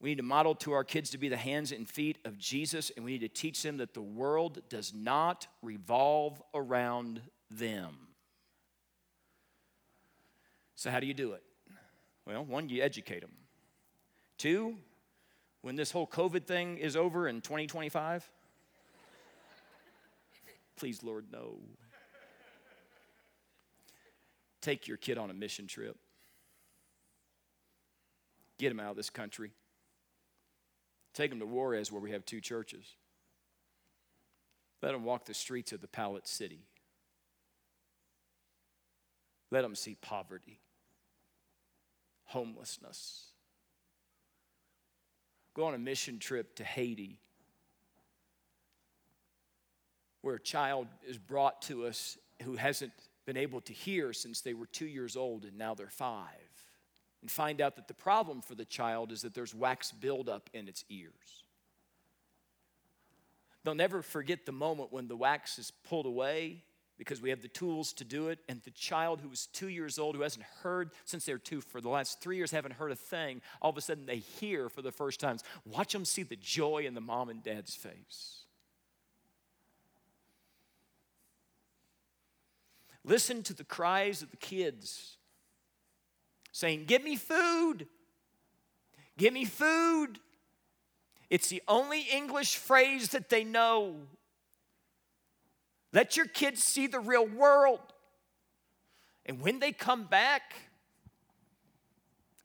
We 0.00 0.08
need 0.08 0.16
to 0.16 0.22
model 0.22 0.54
to 0.54 0.72
our 0.72 0.82
kids 0.82 1.10
to 1.10 1.18
be 1.18 1.28
the 1.28 1.36
hands 1.36 1.72
and 1.72 1.86
feet 1.86 2.16
of 2.24 2.38
Jesus, 2.38 2.90
and 2.96 3.04
we 3.04 3.10
need 3.12 3.20
to 3.20 3.28
teach 3.28 3.62
them 3.62 3.76
that 3.76 3.92
the 3.92 4.00
world 4.00 4.62
does 4.70 4.94
not 4.94 5.46
revolve 5.60 6.42
around 6.54 7.20
them. 7.50 8.09
So, 10.80 10.90
how 10.90 10.98
do 10.98 11.06
you 11.06 11.12
do 11.12 11.32
it? 11.32 11.42
Well, 12.26 12.42
one, 12.42 12.70
you 12.70 12.82
educate 12.82 13.20
them. 13.20 13.32
Two, 14.38 14.78
when 15.60 15.76
this 15.76 15.90
whole 15.90 16.06
COVID 16.06 16.46
thing 16.46 16.78
is 16.78 16.96
over 16.96 17.28
in 17.28 17.42
2025, 17.42 18.26
please, 20.78 21.02
Lord, 21.02 21.26
no. 21.30 21.58
Take 24.62 24.88
your 24.88 24.96
kid 24.96 25.18
on 25.18 25.28
a 25.28 25.34
mission 25.34 25.66
trip. 25.66 25.98
Get 28.56 28.72
him 28.72 28.80
out 28.80 28.92
of 28.92 28.96
this 28.96 29.10
country. 29.10 29.52
Take 31.12 31.30
him 31.30 31.40
to 31.40 31.46
Juarez, 31.46 31.92
where 31.92 32.00
we 32.00 32.12
have 32.12 32.24
two 32.24 32.40
churches. 32.40 32.86
Let 34.80 34.94
him 34.94 35.04
walk 35.04 35.26
the 35.26 35.34
streets 35.34 35.72
of 35.72 35.82
the 35.82 35.88
Pallet 35.88 36.26
City. 36.26 36.60
Let 39.50 39.62
him 39.62 39.74
see 39.74 39.94
poverty 40.00 40.58
homelessness. 42.30 43.24
Go 45.54 45.64
on 45.64 45.74
a 45.74 45.78
mission 45.78 46.20
trip 46.20 46.54
to 46.56 46.64
Haiti, 46.64 47.18
where 50.22 50.36
a 50.36 50.40
child 50.40 50.86
is 51.06 51.18
brought 51.18 51.60
to 51.62 51.86
us 51.86 52.16
who 52.42 52.54
hasn't 52.54 52.92
been 53.26 53.36
able 53.36 53.60
to 53.62 53.72
hear 53.72 54.12
since 54.12 54.42
they 54.42 54.54
were 54.54 54.66
two 54.66 54.86
years 54.86 55.16
old 55.16 55.44
and 55.44 55.58
now 55.58 55.74
they're 55.74 55.88
five. 55.88 56.26
And 57.20 57.30
find 57.30 57.60
out 57.60 57.74
that 57.76 57.88
the 57.88 57.94
problem 57.94 58.42
for 58.42 58.54
the 58.54 58.64
child 58.64 59.10
is 59.10 59.22
that 59.22 59.34
there's 59.34 59.54
wax 59.54 59.90
buildup 59.90 60.48
in 60.54 60.68
its 60.68 60.84
ears. 60.88 61.44
They'll 63.64 63.74
never 63.74 64.02
forget 64.02 64.46
the 64.46 64.52
moment 64.52 64.92
when 64.92 65.08
the 65.08 65.16
wax 65.16 65.58
is 65.58 65.72
pulled 65.88 66.06
away 66.06 66.62
because 67.00 67.22
we 67.22 67.30
have 67.30 67.40
the 67.40 67.48
tools 67.48 67.94
to 67.94 68.04
do 68.04 68.28
it. 68.28 68.40
And 68.46 68.60
the 68.62 68.70
child 68.72 69.22
who 69.22 69.30
was 69.30 69.46
two 69.46 69.68
years 69.68 69.98
old, 69.98 70.14
who 70.14 70.20
hasn't 70.20 70.44
heard 70.62 70.90
since 71.06 71.24
they're 71.24 71.38
two 71.38 71.62
for 71.62 71.80
the 71.80 71.88
last 71.88 72.20
three 72.20 72.36
years, 72.36 72.50
haven't 72.50 72.74
heard 72.74 72.92
a 72.92 72.94
thing, 72.94 73.40
all 73.62 73.70
of 73.70 73.78
a 73.78 73.80
sudden 73.80 74.04
they 74.04 74.18
hear 74.18 74.68
for 74.68 74.82
the 74.82 74.92
first 74.92 75.18
time. 75.18 75.38
Watch 75.64 75.94
them 75.94 76.04
see 76.04 76.24
the 76.24 76.36
joy 76.36 76.84
in 76.86 76.92
the 76.92 77.00
mom 77.00 77.30
and 77.30 77.42
dad's 77.42 77.74
face. 77.74 78.42
Listen 83.02 83.42
to 83.44 83.54
the 83.54 83.64
cries 83.64 84.20
of 84.20 84.30
the 84.30 84.36
kids 84.36 85.16
saying, 86.52 86.84
Give 86.84 87.02
me 87.02 87.16
food. 87.16 87.86
Give 89.16 89.32
me 89.32 89.46
food. 89.46 90.18
It's 91.30 91.48
the 91.48 91.62
only 91.66 92.02
English 92.12 92.56
phrase 92.56 93.08
that 93.12 93.30
they 93.30 93.42
know. 93.42 93.96
Let 95.92 96.16
your 96.16 96.26
kids 96.26 96.62
see 96.62 96.86
the 96.86 97.00
real 97.00 97.26
world. 97.26 97.80
And 99.26 99.40
when 99.40 99.58
they 99.58 99.72
come 99.72 100.04
back, 100.04 100.54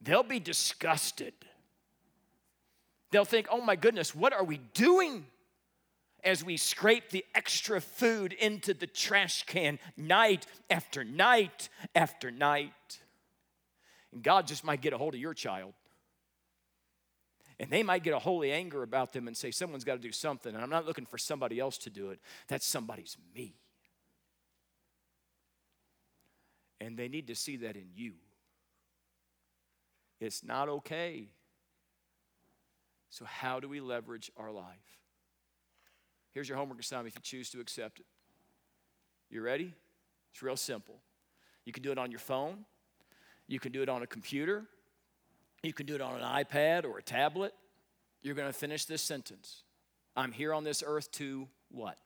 they'll 0.01 0.23
be 0.23 0.39
disgusted. 0.39 1.33
They'll 3.11 3.25
think, 3.25 3.47
oh 3.49 3.61
my 3.61 3.75
goodness, 3.75 4.13
what 4.13 4.33
are 4.33 4.43
we 4.43 4.57
doing? 4.73 5.25
As 6.23 6.43
we 6.43 6.57
scrape 6.57 7.11
the 7.11 7.23
extra 7.35 7.79
food 7.79 8.33
into 8.33 8.73
the 8.73 8.87
trash 8.87 9.43
can 9.43 9.77
night 9.95 10.47
after 10.71 11.03
night 11.03 11.69
after 11.93 12.31
night. 12.31 12.99
And 14.11 14.23
God 14.23 14.47
just 14.47 14.63
might 14.63 14.81
get 14.81 14.91
a 14.91 14.97
hold 14.97 15.13
of 15.13 15.19
your 15.19 15.35
child 15.35 15.73
and 17.59 17.69
they 17.69 17.83
might 17.83 18.03
get 18.03 18.13
a 18.13 18.19
holy 18.19 18.51
anger 18.51 18.83
about 18.83 19.13
them 19.13 19.27
and 19.27 19.35
say, 19.35 19.51
Someone's 19.51 19.83
got 19.83 19.93
to 19.93 19.99
do 19.99 20.11
something. 20.11 20.53
And 20.53 20.63
I'm 20.63 20.69
not 20.69 20.85
looking 20.85 21.05
for 21.05 21.17
somebody 21.17 21.59
else 21.59 21.77
to 21.79 21.89
do 21.89 22.09
it. 22.09 22.19
That 22.47 22.61
somebody's 22.61 23.17
me. 23.33 23.53
And 26.81 26.97
they 26.97 27.07
need 27.07 27.27
to 27.27 27.35
see 27.35 27.57
that 27.57 27.75
in 27.77 27.87
you. 27.95 28.13
It's 30.19 30.43
not 30.43 30.67
okay. 30.67 31.29
So, 33.09 33.23
how 33.23 33.59
do 33.59 33.69
we 33.69 33.79
leverage 33.79 34.31
our 34.35 34.51
life? 34.51 34.99
Here's 36.33 36.49
your 36.49 36.57
homework 36.57 36.81
assignment 36.81 37.15
if 37.15 37.15
you 37.15 37.21
choose 37.21 37.49
to 37.51 37.61
accept 37.61 37.99
it. 37.99 38.05
You 39.29 39.41
ready? 39.41 39.73
It's 40.33 40.43
real 40.43 40.57
simple. 40.57 40.95
You 41.63 41.71
can 41.71 41.81
do 41.81 41.91
it 41.91 41.97
on 41.97 42.11
your 42.11 42.19
phone, 42.19 42.65
you 43.47 43.59
can 43.59 43.71
do 43.71 43.81
it 43.81 43.89
on 43.89 44.03
a 44.03 44.07
computer, 44.07 44.65
you 45.65 45.73
can 45.73 45.85
do 45.85 45.95
it 45.95 46.01
on 46.01 46.21
an 46.21 46.23
iPad 46.23 46.85
or 46.85 46.97
a 46.97 47.03
tablet. 47.03 47.53
You're 48.21 48.35
going 48.35 48.47
to 48.47 48.53
finish 48.53 48.85
this 48.85 49.01
sentence 49.01 49.63
I'm 50.15 50.31
here 50.31 50.53
on 50.53 50.63
this 50.63 50.83
earth 50.85 51.11
to 51.13 51.47
what? 51.69 51.97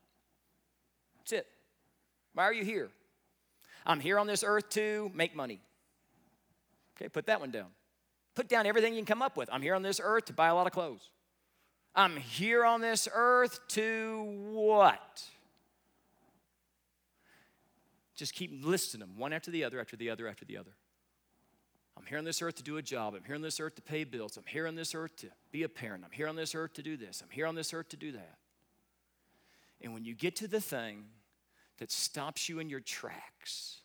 That's 1.19 1.31
it. 1.31 1.47
Why 2.33 2.43
are 2.45 2.53
you 2.53 2.63
here? 2.63 2.89
I'm 3.85 3.99
here 3.99 4.17
on 4.19 4.27
this 4.27 4.43
earth 4.43 4.69
to 4.71 5.11
make 5.13 5.35
money. 5.35 5.61
Okay, 6.97 7.07
put 7.07 7.27
that 7.27 7.39
one 7.39 7.51
down. 7.51 7.67
Put 8.35 8.49
down 8.49 8.65
everything 8.65 8.93
you 8.93 8.99
can 8.99 9.05
come 9.05 9.21
up 9.21 9.37
with. 9.37 9.49
I'm 9.51 9.61
here 9.61 9.75
on 9.75 9.81
this 9.81 10.01
earth 10.03 10.25
to 10.25 10.33
buy 10.33 10.47
a 10.47 10.55
lot 10.55 10.65
of 10.65 10.73
clothes. 10.73 11.09
I'm 11.95 12.17
here 12.17 12.65
on 12.65 12.81
this 12.81 13.07
earth 13.13 13.59
to 13.69 14.23
what? 14.51 15.23
Just 18.15 18.33
keep 18.33 18.51
listing 18.63 18.99
them 18.99 19.17
one 19.17 19.33
after 19.33 19.51
the 19.51 19.63
other, 19.63 19.79
after 19.79 19.95
the 19.95 20.09
other, 20.09 20.27
after 20.27 20.45
the 20.45 20.57
other. 20.57 20.71
I'm 21.99 22.05
here 22.05 22.17
on 22.17 22.23
this 22.23 22.41
earth 22.41 22.55
to 22.55 22.63
do 22.63 22.77
a 22.77 22.81
job. 22.81 23.13
I'm 23.13 23.23
here 23.25 23.35
on 23.35 23.41
this 23.41 23.59
earth 23.59 23.75
to 23.75 23.81
pay 23.81 24.05
bills. 24.05 24.37
I'm 24.37 24.45
here 24.47 24.67
on 24.67 24.75
this 24.75 24.95
earth 24.95 25.17
to 25.17 25.27
be 25.51 25.63
a 25.63 25.69
parent. 25.69 26.03
I'm 26.05 26.11
here 26.11 26.29
on 26.29 26.35
this 26.37 26.55
earth 26.55 26.73
to 26.75 26.81
do 26.81 26.95
this. 26.95 27.21
I'm 27.21 27.29
here 27.29 27.45
on 27.45 27.55
this 27.55 27.73
earth 27.73 27.89
to 27.89 27.97
do 27.97 28.13
that. 28.13 28.37
And 29.81 29.93
when 29.93 30.05
you 30.05 30.15
get 30.15 30.37
to 30.37 30.47
the 30.47 30.61
thing 30.61 31.03
that 31.77 31.91
stops 31.91 32.47
you 32.47 32.59
in 32.59 32.69
your 32.69 32.79
tracks, 32.79 33.81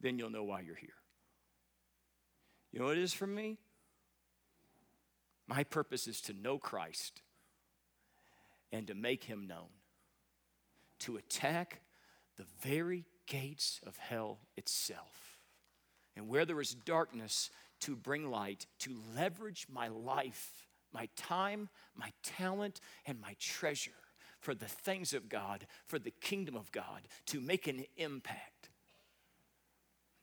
then 0.00 0.18
you'll 0.18 0.30
know 0.30 0.44
why 0.44 0.60
you're 0.60 0.76
here. 0.76 0.90
You 2.70 2.80
know 2.80 2.86
what 2.86 2.98
it 2.98 3.02
is 3.02 3.14
for 3.14 3.26
me? 3.26 3.58
My 5.46 5.64
purpose 5.64 6.06
is 6.06 6.20
to 6.22 6.34
know 6.34 6.58
Christ 6.58 7.22
and 8.70 8.86
to 8.86 8.94
make 8.94 9.24
him 9.24 9.46
known, 9.46 9.68
to 11.00 11.16
attack 11.16 11.80
the 12.36 12.46
very 12.60 13.04
gates 13.26 13.80
of 13.86 13.96
hell 13.96 14.38
itself 14.56 15.31
and 16.16 16.28
where 16.28 16.44
there 16.44 16.60
is 16.60 16.74
darkness, 16.74 17.50
to 17.80 17.96
bring 17.96 18.30
light, 18.30 18.66
to 18.78 18.96
leverage 19.16 19.66
my 19.68 19.88
life, 19.88 20.68
my 20.92 21.08
time, 21.16 21.68
my 21.96 22.12
talent, 22.22 22.80
and 23.06 23.20
my 23.20 23.34
treasure 23.40 23.90
for 24.40 24.54
the 24.54 24.66
things 24.66 25.12
of 25.12 25.28
God, 25.28 25.66
for 25.86 25.98
the 25.98 26.10
kingdom 26.10 26.56
of 26.56 26.70
God, 26.70 27.02
to 27.26 27.40
make 27.40 27.66
an 27.66 27.84
impact. 27.96 28.70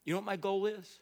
You 0.06 0.13
know 0.13 0.19
what 0.19 0.25
my 0.25 0.38
goal 0.38 0.65
is? 0.65 0.99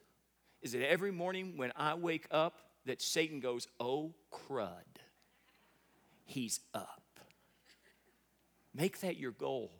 Is 0.62 0.71
that 0.71 0.89
every 0.89 1.12
morning 1.12 1.58
when 1.58 1.71
I 1.76 1.93
wake 1.93 2.28
up, 2.32 2.62
that 2.86 3.02
Satan 3.02 3.39
goes, 3.39 3.67
Oh, 3.80 4.13
crud, 4.32 5.02
he's 6.26 6.60
up. 6.73 7.04
Make 8.73 9.02
that 9.02 9.17
your 9.17 9.32
goal. 9.32 9.71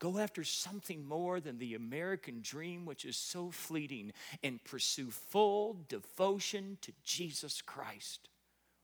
Go 0.00 0.18
after 0.18 0.42
something 0.42 1.06
more 1.06 1.40
than 1.40 1.58
the 1.58 1.74
American 1.74 2.40
dream, 2.42 2.86
which 2.86 3.04
is 3.04 3.16
so 3.16 3.50
fleeting, 3.50 4.12
and 4.42 4.64
pursue 4.64 5.10
full 5.10 5.76
devotion 5.88 6.78
to 6.80 6.92
Jesus 7.04 7.60
Christ. 7.60 8.30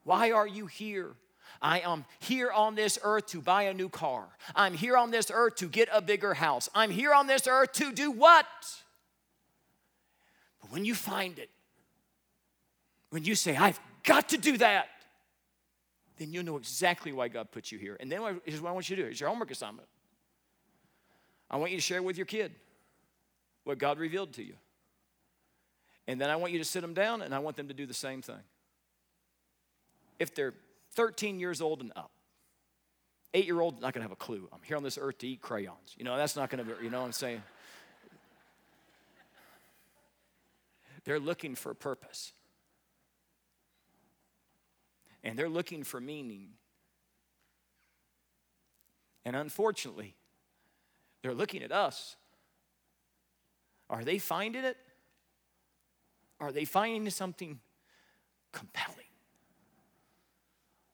Why 0.04 0.30
are 0.30 0.46
you 0.46 0.66
here? 0.66 1.14
I 1.62 1.80
am 1.80 2.04
here 2.20 2.52
on 2.52 2.74
this 2.74 2.98
earth 3.02 3.26
to 3.28 3.40
buy 3.40 3.62
a 3.62 3.72
new 3.72 3.88
car. 3.88 4.28
I'm 4.54 4.74
here 4.74 4.96
on 4.96 5.10
this 5.10 5.30
earth 5.32 5.56
to 5.56 5.68
get 5.68 5.88
a 5.90 6.02
bigger 6.02 6.34
house. 6.34 6.68
I'm 6.74 6.90
here 6.90 7.14
on 7.14 7.26
this 7.26 7.46
earth 7.46 7.72
to 7.74 7.92
do 7.92 8.10
what? 8.10 8.46
But 10.60 10.70
when 10.70 10.84
you 10.84 10.94
find 10.94 11.38
it, 11.38 11.48
when 13.08 13.24
you 13.24 13.34
say, 13.34 13.56
I've 13.56 13.80
got 14.02 14.28
to 14.30 14.38
do 14.38 14.58
that, 14.58 14.88
then 16.18 16.32
you'll 16.32 16.44
know 16.44 16.58
exactly 16.58 17.12
why 17.12 17.28
God 17.28 17.50
put 17.52 17.72
you 17.72 17.78
here. 17.78 17.96
And 18.00 18.12
then 18.12 18.20
here's 18.44 18.60
what 18.60 18.68
I 18.68 18.72
want 18.72 18.90
you 18.90 18.96
to 18.96 19.02
do. 19.02 19.08
It's 19.08 19.20
your 19.20 19.30
homework 19.30 19.50
assignment. 19.50 19.88
I 21.50 21.56
want 21.56 21.70
you 21.70 21.78
to 21.78 21.82
share 21.82 22.02
with 22.02 22.16
your 22.16 22.26
kid 22.26 22.52
what 23.64 23.78
God 23.78 23.98
revealed 23.98 24.32
to 24.34 24.42
you. 24.42 24.54
And 26.08 26.20
then 26.20 26.30
I 26.30 26.36
want 26.36 26.52
you 26.52 26.58
to 26.58 26.64
sit 26.64 26.82
them 26.82 26.94
down 26.94 27.22
and 27.22 27.34
I 27.34 27.38
want 27.38 27.56
them 27.56 27.68
to 27.68 27.74
do 27.74 27.86
the 27.86 27.94
same 27.94 28.22
thing. 28.22 28.42
If 30.18 30.34
they're 30.34 30.54
13 30.92 31.40
years 31.40 31.60
old 31.60 31.80
and 31.80 31.92
up, 31.96 32.10
eight 33.34 33.44
year 33.44 33.60
old, 33.60 33.80
not 33.80 33.92
gonna 33.92 34.04
have 34.04 34.12
a 34.12 34.16
clue. 34.16 34.48
I'm 34.52 34.60
here 34.62 34.76
on 34.76 34.82
this 34.82 34.98
earth 35.00 35.18
to 35.18 35.28
eat 35.28 35.42
crayons. 35.42 35.94
You 35.96 36.04
know, 36.04 36.16
that's 36.16 36.36
not 36.36 36.48
gonna 36.48 36.64
be, 36.64 36.72
you 36.82 36.90
know 36.90 37.00
what 37.00 37.06
I'm 37.06 37.12
saying? 37.12 37.42
They're 41.04 41.20
looking 41.20 41.54
for 41.54 41.70
a 41.70 41.74
purpose. 41.74 42.32
And 45.22 45.38
they're 45.38 45.48
looking 45.48 45.84
for 45.84 46.00
meaning. 46.00 46.50
And 49.24 49.34
unfortunately, 49.36 50.16
they're 51.26 51.34
looking 51.34 51.64
at 51.64 51.72
us. 51.72 52.14
Are 53.90 54.04
they 54.04 54.18
finding 54.18 54.64
it? 54.64 54.76
Are 56.38 56.52
they 56.52 56.64
finding 56.64 57.10
something 57.10 57.58
compelling? 58.52 58.94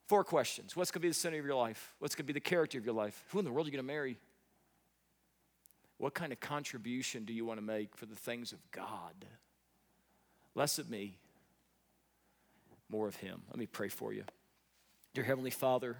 Four 0.06 0.24
questions. 0.24 0.74
What's 0.74 0.90
going 0.90 1.00
to 1.00 1.04
be 1.04 1.08
the 1.08 1.14
center 1.14 1.38
of 1.38 1.44
your 1.44 1.54
life? 1.54 1.94
What's 1.98 2.14
going 2.14 2.24
to 2.24 2.32
be 2.32 2.32
the 2.32 2.40
character 2.40 2.78
of 2.78 2.86
your 2.86 2.94
life? 2.94 3.22
Who 3.28 3.40
in 3.40 3.44
the 3.44 3.52
world 3.52 3.66
are 3.66 3.70
you 3.70 3.76
going 3.76 3.86
to 3.86 3.92
marry? 3.92 4.16
What 5.98 6.14
kind 6.14 6.32
of 6.32 6.40
contribution 6.40 7.26
do 7.26 7.34
you 7.34 7.44
want 7.44 7.58
to 7.58 7.64
make 7.64 7.94
for 7.94 8.06
the 8.06 8.16
things 8.16 8.52
of 8.52 8.58
God? 8.70 9.26
Less 10.54 10.78
of 10.78 10.88
me, 10.88 11.18
more 12.88 13.06
of 13.06 13.16
Him. 13.16 13.42
Let 13.50 13.58
me 13.58 13.66
pray 13.66 13.88
for 13.88 14.14
you. 14.14 14.24
Dear 15.12 15.24
Heavenly 15.24 15.50
Father, 15.50 15.98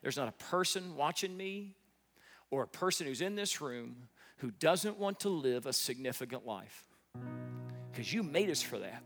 there's 0.00 0.16
not 0.16 0.28
a 0.28 0.44
person 0.44 0.94
watching 0.94 1.36
me 1.36 1.74
or 2.50 2.62
a 2.62 2.68
person 2.68 3.06
who's 3.06 3.20
in 3.20 3.34
this 3.34 3.60
room 3.60 4.08
who 4.38 4.50
doesn't 4.50 4.98
want 4.98 5.20
to 5.20 5.28
live 5.28 5.66
a 5.66 5.72
significant 5.72 6.46
life. 6.46 6.84
Because 7.90 8.12
you 8.12 8.22
made 8.22 8.50
us 8.50 8.62
for 8.62 8.78
that. 8.78 9.02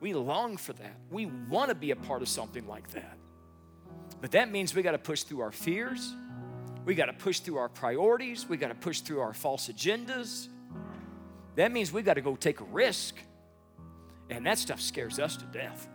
We 0.00 0.12
long 0.14 0.56
for 0.56 0.72
that. 0.74 0.96
We 1.10 1.26
want 1.26 1.70
to 1.70 1.74
be 1.74 1.90
a 1.90 1.96
part 1.96 2.22
of 2.22 2.28
something 2.28 2.66
like 2.66 2.90
that. 2.90 3.16
But 4.20 4.32
that 4.32 4.50
means 4.50 4.74
we 4.74 4.82
got 4.82 4.92
to 4.92 4.98
push 4.98 5.22
through 5.22 5.40
our 5.40 5.52
fears. 5.52 6.14
We 6.84 6.94
got 6.94 7.06
to 7.06 7.12
push 7.12 7.40
through 7.40 7.58
our 7.58 7.68
priorities. 7.68 8.48
We 8.48 8.56
got 8.56 8.68
to 8.68 8.74
push 8.74 9.00
through 9.00 9.20
our 9.20 9.34
false 9.34 9.68
agendas. 9.68 10.48
That 11.56 11.72
means 11.72 11.92
we 11.92 12.02
got 12.02 12.14
to 12.14 12.20
go 12.20 12.36
take 12.36 12.60
a 12.60 12.64
risk. 12.64 13.14
And 14.30 14.46
that 14.46 14.58
stuff 14.58 14.80
scares 14.80 15.18
us 15.18 15.36
to 15.36 15.44
death. 15.46 15.88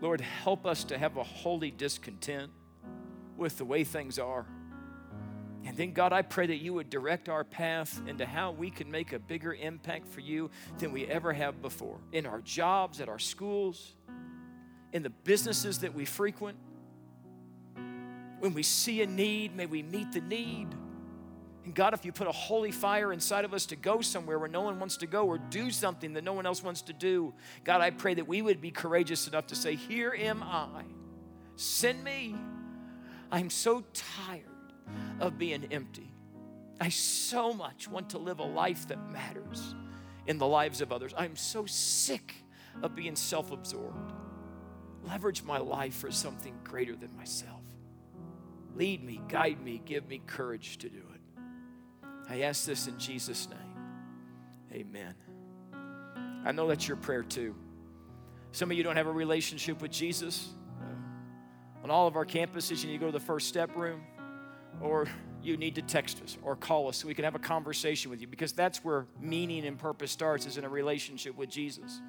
Lord, 0.00 0.20
help 0.20 0.66
us 0.66 0.84
to 0.84 0.98
have 0.98 1.16
a 1.16 1.22
holy 1.22 1.70
discontent 1.70 2.50
with 3.42 3.58
the 3.58 3.64
way 3.64 3.84
things 3.84 4.18
are. 4.18 4.46
And 5.64 5.76
then, 5.76 5.92
God, 5.92 6.12
I 6.12 6.22
pray 6.22 6.46
that 6.46 6.56
you 6.56 6.74
would 6.74 6.90
direct 6.90 7.28
our 7.28 7.44
path 7.44 8.00
into 8.06 8.26
how 8.26 8.50
we 8.50 8.70
can 8.70 8.90
make 8.90 9.12
a 9.12 9.18
bigger 9.18 9.54
impact 9.54 10.08
for 10.08 10.20
you 10.20 10.50
than 10.78 10.92
we 10.92 11.06
ever 11.06 11.32
have 11.32 11.62
before 11.62 11.98
in 12.10 12.26
our 12.26 12.40
jobs, 12.40 13.00
at 13.00 13.08
our 13.08 13.18
schools, 13.18 13.94
in 14.92 15.02
the 15.02 15.10
businesses 15.10 15.80
that 15.80 15.94
we 15.94 16.04
frequent. 16.04 16.56
When 18.40 18.54
we 18.54 18.64
see 18.64 19.02
a 19.02 19.06
need, 19.06 19.54
may 19.54 19.66
we 19.66 19.82
meet 19.82 20.12
the 20.12 20.20
need. 20.20 20.68
And 21.64 21.72
God, 21.72 21.94
if 21.94 22.04
you 22.04 22.10
put 22.10 22.26
a 22.26 22.32
holy 22.32 22.72
fire 22.72 23.12
inside 23.12 23.44
of 23.44 23.54
us 23.54 23.66
to 23.66 23.76
go 23.76 24.00
somewhere 24.00 24.40
where 24.40 24.48
no 24.48 24.62
one 24.62 24.80
wants 24.80 24.96
to 24.98 25.06
go 25.06 25.26
or 25.26 25.38
do 25.38 25.70
something 25.70 26.12
that 26.14 26.24
no 26.24 26.32
one 26.32 26.44
else 26.44 26.60
wants 26.60 26.82
to 26.82 26.92
do, 26.92 27.32
God, 27.62 27.80
I 27.80 27.90
pray 27.90 28.14
that 28.14 28.26
we 28.26 28.42
would 28.42 28.60
be 28.60 28.72
courageous 28.72 29.28
enough 29.28 29.46
to 29.48 29.54
say, 29.54 29.76
Here 29.76 30.12
am 30.12 30.42
I. 30.42 30.82
Send 31.54 32.02
me. 32.02 32.34
I'm 33.32 33.48
so 33.48 33.82
tired 33.94 34.44
of 35.18 35.38
being 35.38 35.66
empty. 35.72 36.12
I 36.78 36.90
so 36.90 37.54
much 37.54 37.88
want 37.88 38.10
to 38.10 38.18
live 38.18 38.40
a 38.40 38.44
life 38.44 38.86
that 38.88 39.10
matters 39.10 39.74
in 40.26 40.36
the 40.36 40.46
lives 40.46 40.82
of 40.82 40.92
others. 40.92 41.14
I'm 41.16 41.34
so 41.34 41.64
sick 41.64 42.34
of 42.82 42.94
being 42.94 43.16
self 43.16 43.50
absorbed. 43.50 44.12
Leverage 45.04 45.42
my 45.42 45.58
life 45.58 45.94
for 45.94 46.12
something 46.12 46.54
greater 46.62 46.94
than 46.94 47.16
myself. 47.16 47.62
Lead 48.76 49.02
me, 49.02 49.20
guide 49.28 49.62
me, 49.62 49.80
give 49.84 50.06
me 50.08 50.20
courage 50.26 50.78
to 50.78 50.90
do 50.90 51.02
it. 51.14 51.20
I 52.28 52.42
ask 52.42 52.66
this 52.66 52.86
in 52.86 52.98
Jesus' 52.98 53.48
name. 53.48 53.58
Amen. 54.72 55.14
I 56.44 56.52
know 56.52 56.68
that's 56.68 56.86
your 56.86 56.96
prayer 56.98 57.22
too. 57.22 57.54
Some 58.52 58.70
of 58.70 58.76
you 58.76 58.82
don't 58.82 58.96
have 58.96 59.06
a 59.06 59.12
relationship 59.12 59.80
with 59.80 59.90
Jesus. 59.90 60.48
On 61.82 61.90
all 61.90 62.06
of 62.06 62.16
our 62.16 62.26
campuses, 62.26 62.82
you 62.82 62.88
need 62.88 62.94
to 62.94 62.98
go 62.98 63.06
to 63.06 63.12
the 63.12 63.20
first 63.20 63.48
step 63.48 63.74
room, 63.76 64.02
or 64.80 65.06
you 65.42 65.56
need 65.56 65.74
to 65.74 65.82
text 65.82 66.22
us 66.22 66.38
or 66.42 66.54
call 66.54 66.88
us 66.88 66.98
so 66.98 67.08
we 67.08 67.14
can 67.14 67.24
have 67.24 67.34
a 67.34 67.40
conversation 67.40 68.10
with 68.10 68.20
you 68.20 68.26
because 68.26 68.52
that's 68.52 68.84
where 68.84 69.06
meaning 69.20 69.66
and 69.66 69.78
purpose 69.78 70.12
starts 70.12 70.46
is 70.46 70.56
in 70.56 70.64
a 70.64 70.68
relationship 70.68 71.36
with 71.36 71.50
Jesus. 71.50 72.00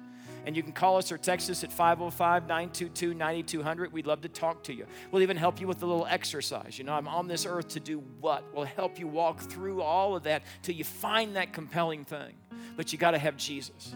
And 0.46 0.54
you 0.56 0.62
can 0.62 0.72
call 0.72 0.98
us 0.98 1.10
or 1.10 1.16
text 1.16 1.48
us 1.48 1.64
at 1.64 1.72
505 1.72 2.42
922 2.42 3.14
9200. 3.14 3.92
We'd 3.92 4.06
love 4.06 4.20
to 4.22 4.28
talk 4.28 4.62
to 4.64 4.74
you. 4.74 4.86
We'll 5.10 5.22
even 5.22 5.36
help 5.36 5.60
you 5.60 5.66
with 5.66 5.82
a 5.82 5.86
little 5.86 6.06
exercise. 6.06 6.78
You 6.78 6.84
know, 6.84 6.92
I'm 6.92 7.08
on 7.08 7.28
this 7.28 7.46
earth 7.46 7.68
to 7.68 7.80
do 7.80 7.98
what? 8.20 8.44
We'll 8.54 8.66
help 8.66 8.98
you 8.98 9.08
walk 9.08 9.40
through 9.40 9.80
all 9.80 10.16
of 10.16 10.24
that 10.24 10.42
till 10.62 10.74
you 10.74 10.84
find 10.84 11.36
that 11.36 11.52
compelling 11.52 12.04
thing. 12.04 12.34
But 12.76 12.92
you 12.92 12.98
got 12.98 13.12
to 13.12 13.18
have 13.18 13.36
Jesus. 13.36 13.94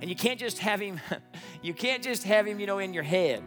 And 0.00 0.08
you 0.08 0.14
can't 0.14 0.38
just 0.38 0.58
have 0.60 0.80
him, 0.80 1.00
you 1.62 1.74
can't 1.74 2.02
just 2.02 2.22
have 2.24 2.46
him, 2.46 2.60
you 2.60 2.66
know, 2.66 2.78
in 2.78 2.94
your 2.94 3.02
head. 3.02 3.42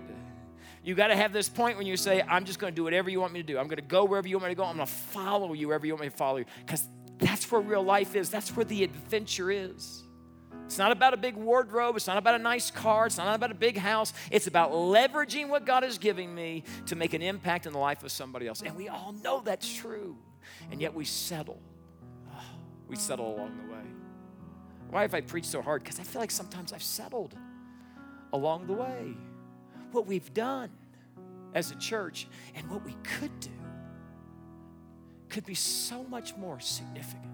You 0.83 0.95
got 0.95 1.07
to 1.07 1.15
have 1.15 1.31
this 1.31 1.47
point 1.47 1.77
when 1.77 1.85
you 1.85 1.95
say, 1.95 2.23
I'm 2.27 2.43
just 2.43 2.57
going 2.57 2.73
to 2.73 2.75
do 2.75 2.83
whatever 2.83 3.09
you 3.09 3.21
want 3.21 3.33
me 3.33 3.41
to 3.41 3.45
do. 3.45 3.59
I'm 3.59 3.67
going 3.67 3.77
to 3.77 3.83
go 3.83 4.03
wherever 4.03 4.27
you 4.27 4.37
want 4.37 4.45
me 4.45 4.51
to 4.51 4.55
go. 4.55 4.63
I'm 4.63 4.75
going 4.75 4.87
to 4.87 4.91
follow 4.91 5.53
you 5.53 5.67
wherever 5.67 5.85
you 5.85 5.93
want 5.93 6.01
me 6.01 6.09
to 6.09 6.15
follow 6.15 6.37
you. 6.37 6.45
Because 6.65 6.87
that's 7.19 7.51
where 7.51 7.61
real 7.61 7.83
life 7.83 8.15
is. 8.15 8.29
That's 8.29 8.55
where 8.55 8.65
the 8.65 8.83
adventure 8.83 9.51
is. 9.51 10.03
It's 10.65 10.77
not 10.77 10.91
about 10.91 11.13
a 11.13 11.17
big 11.17 11.35
wardrobe. 11.35 11.97
It's 11.97 12.07
not 12.07 12.17
about 12.17 12.33
a 12.33 12.39
nice 12.39 12.71
car. 12.71 13.05
It's 13.05 13.17
not 13.17 13.35
about 13.35 13.51
a 13.51 13.55
big 13.55 13.77
house. 13.77 14.13
It's 14.31 14.47
about 14.47 14.71
leveraging 14.71 15.49
what 15.49 15.65
God 15.65 15.83
is 15.83 15.97
giving 15.97 16.33
me 16.33 16.63
to 16.87 16.95
make 16.95 17.13
an 17.13 17.21
impact 17.21 17.65
in 17.67 17.73
the 17.73 17.79
life 17.79 18.03
of 18.03 18.11
somebody 18.11 18.47
else. 18.47 18.61
And 18.61 18.75
we 18.75 18.87
all 18.87 19.11
know 19.11 19.41
that's 19.41 19.71
true. 19.71 20.17
And 20.71 20.81
yet 20.81 20.93
we 20.93 21.05
settle. 21.05 21.61
Oh, 22.33 22.39
we 22.87 22.95
settle 22.95 23.35
along 23.35 23.57
the 23.57 23.73
way. 23.73 23.83
Why 24.89 25.03
have 25.03 25.13
I 25.13 25.21
preached 25.21 25.47
so 25.47 25.61
hard? 25.61 25.83
Because 25.83 25.99
I 25.99 26.03
feel 26.03 26.21
like 26.21 26.31
sometimes 26.31 26.73
I've 26.73 26.83
settled 26.83 27.35
along 28.33 28.67
the 28.67 28.73
way. 28.73 29.15
What 29.91 30.07
we've 30.07 30.33
done 30.33 30.69
as 31.53 31.71
a 31.71 31.75
church 31.75 32.27
and 32.55 32.69
what 32.69 32.85
we 32.85 32.95
could 33.03 33.39
do 33.39 33.49
could 35.29 35.45
be 35.45 35.55
so 35.55 36.03
much 36.03 36.35
more 36.35 36.59
significant 36.59 37.25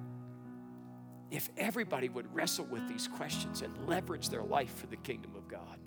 if 1.30 1.50
everybody 1.58 2.10
would 2.10 2.34
wrestle 2.34 2.66
with 2.66 2.88
these 2.88 3.08
questions 3.08 3.62
and 3.62 3.76
leverage 3.88 4.30
their 4.30 4.44
life 4.44 4.74
for 4.76 4.88
the 4.88 4.96
kingdom 4.98 5.36
of 5.36 5.48
God. 5.48 5.78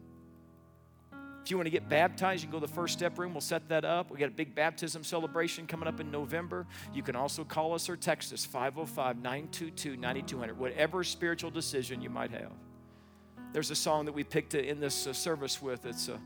If 1.43 1.51
you 1.51 1.57
want 1.57 1.67
to 1.67 1.71
get 1.71 1.89
baptized, 1.89 2.43
you 2.43 2.49
can 2.49 2.59
go 2.59 2.65
to 2.65 2.67
the 2.67 2.73
first 2.73 2.93
step 2.93 3.19
room. 3.19 3.33
We'll 3.33 3.41
set 3.41 3.67
that 3.71 3.85
up. 3.85 4.11
We 4.11 4.19
got 4.19 4.29
a 4.29 4.33
big 4.33 4.55
baptism 4.55 5.03
celebration 5.03 5.67
coming 5.67 5.89
up 5.89 5.99
in 5.99 6.11
November. 6.11 6.67
You 6.93 7.03
can 7.03 7.17
also 7.17 7.45
call 7.45 7.75
us 7.75 7.89
or 7.89 7.97
text 7.97 8.33
us 8.33 8.45
505 8.45 9.17
922 9.17 9.97
9200, 9.97 10.59
whatever 10.59 11.03
spiritual 11.03 11.51
decision 11.51 12.03
you 12.03 12.11
might 12.11 12.31
have. 12.31 12.53
There's 13.53 13.71
a 13.71 13.75
song 13.75 14.05
that 14.05 14.13
we 14.13 14.23
picked 14.23 14.55
in 14.55 14.79
this 14.79 15.07
uh, 15.07 15.13
service 15.13 15.61
with. 15.63 15.87
It's, 15.87 16.09
uh, 16.09 16.19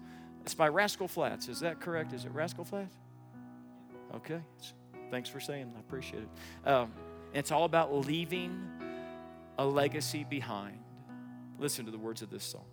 it's 0.45 0.55
by 0.55 0.68
Rascal 0.68 1.09
Flatts. 1.09 1.49
Is 1.49 1.61
that 1.61 1.80
correct? 1.80 2.12
Is 2.12 2.26
it 2.26 2.32
Rascal 2.32 2.64
Flatts? 2.64 2.95
Okay. 4.14 4.40
Thanks 5.11 5.28
for 5.28 5.40
saying. 5.40 5.72
I 5.74 5.80
appreciate 5.80 6.22
it. 6.22 6.68
Um, 6.68 6.92
it's 7.32 7.51
all 7.51 7.64
about 7.64 7.95
leaving 8.07 8.62
a 9.59 9.64
legacy 9.64 10.24
behind. 10.28 10.78
Listen 11.59 11.86
to 11.86 11.90
the 11.90 11.99
words 11.99 12.20
of 12.20 12.30
this 12.30 12.45
song. 12.45 12.66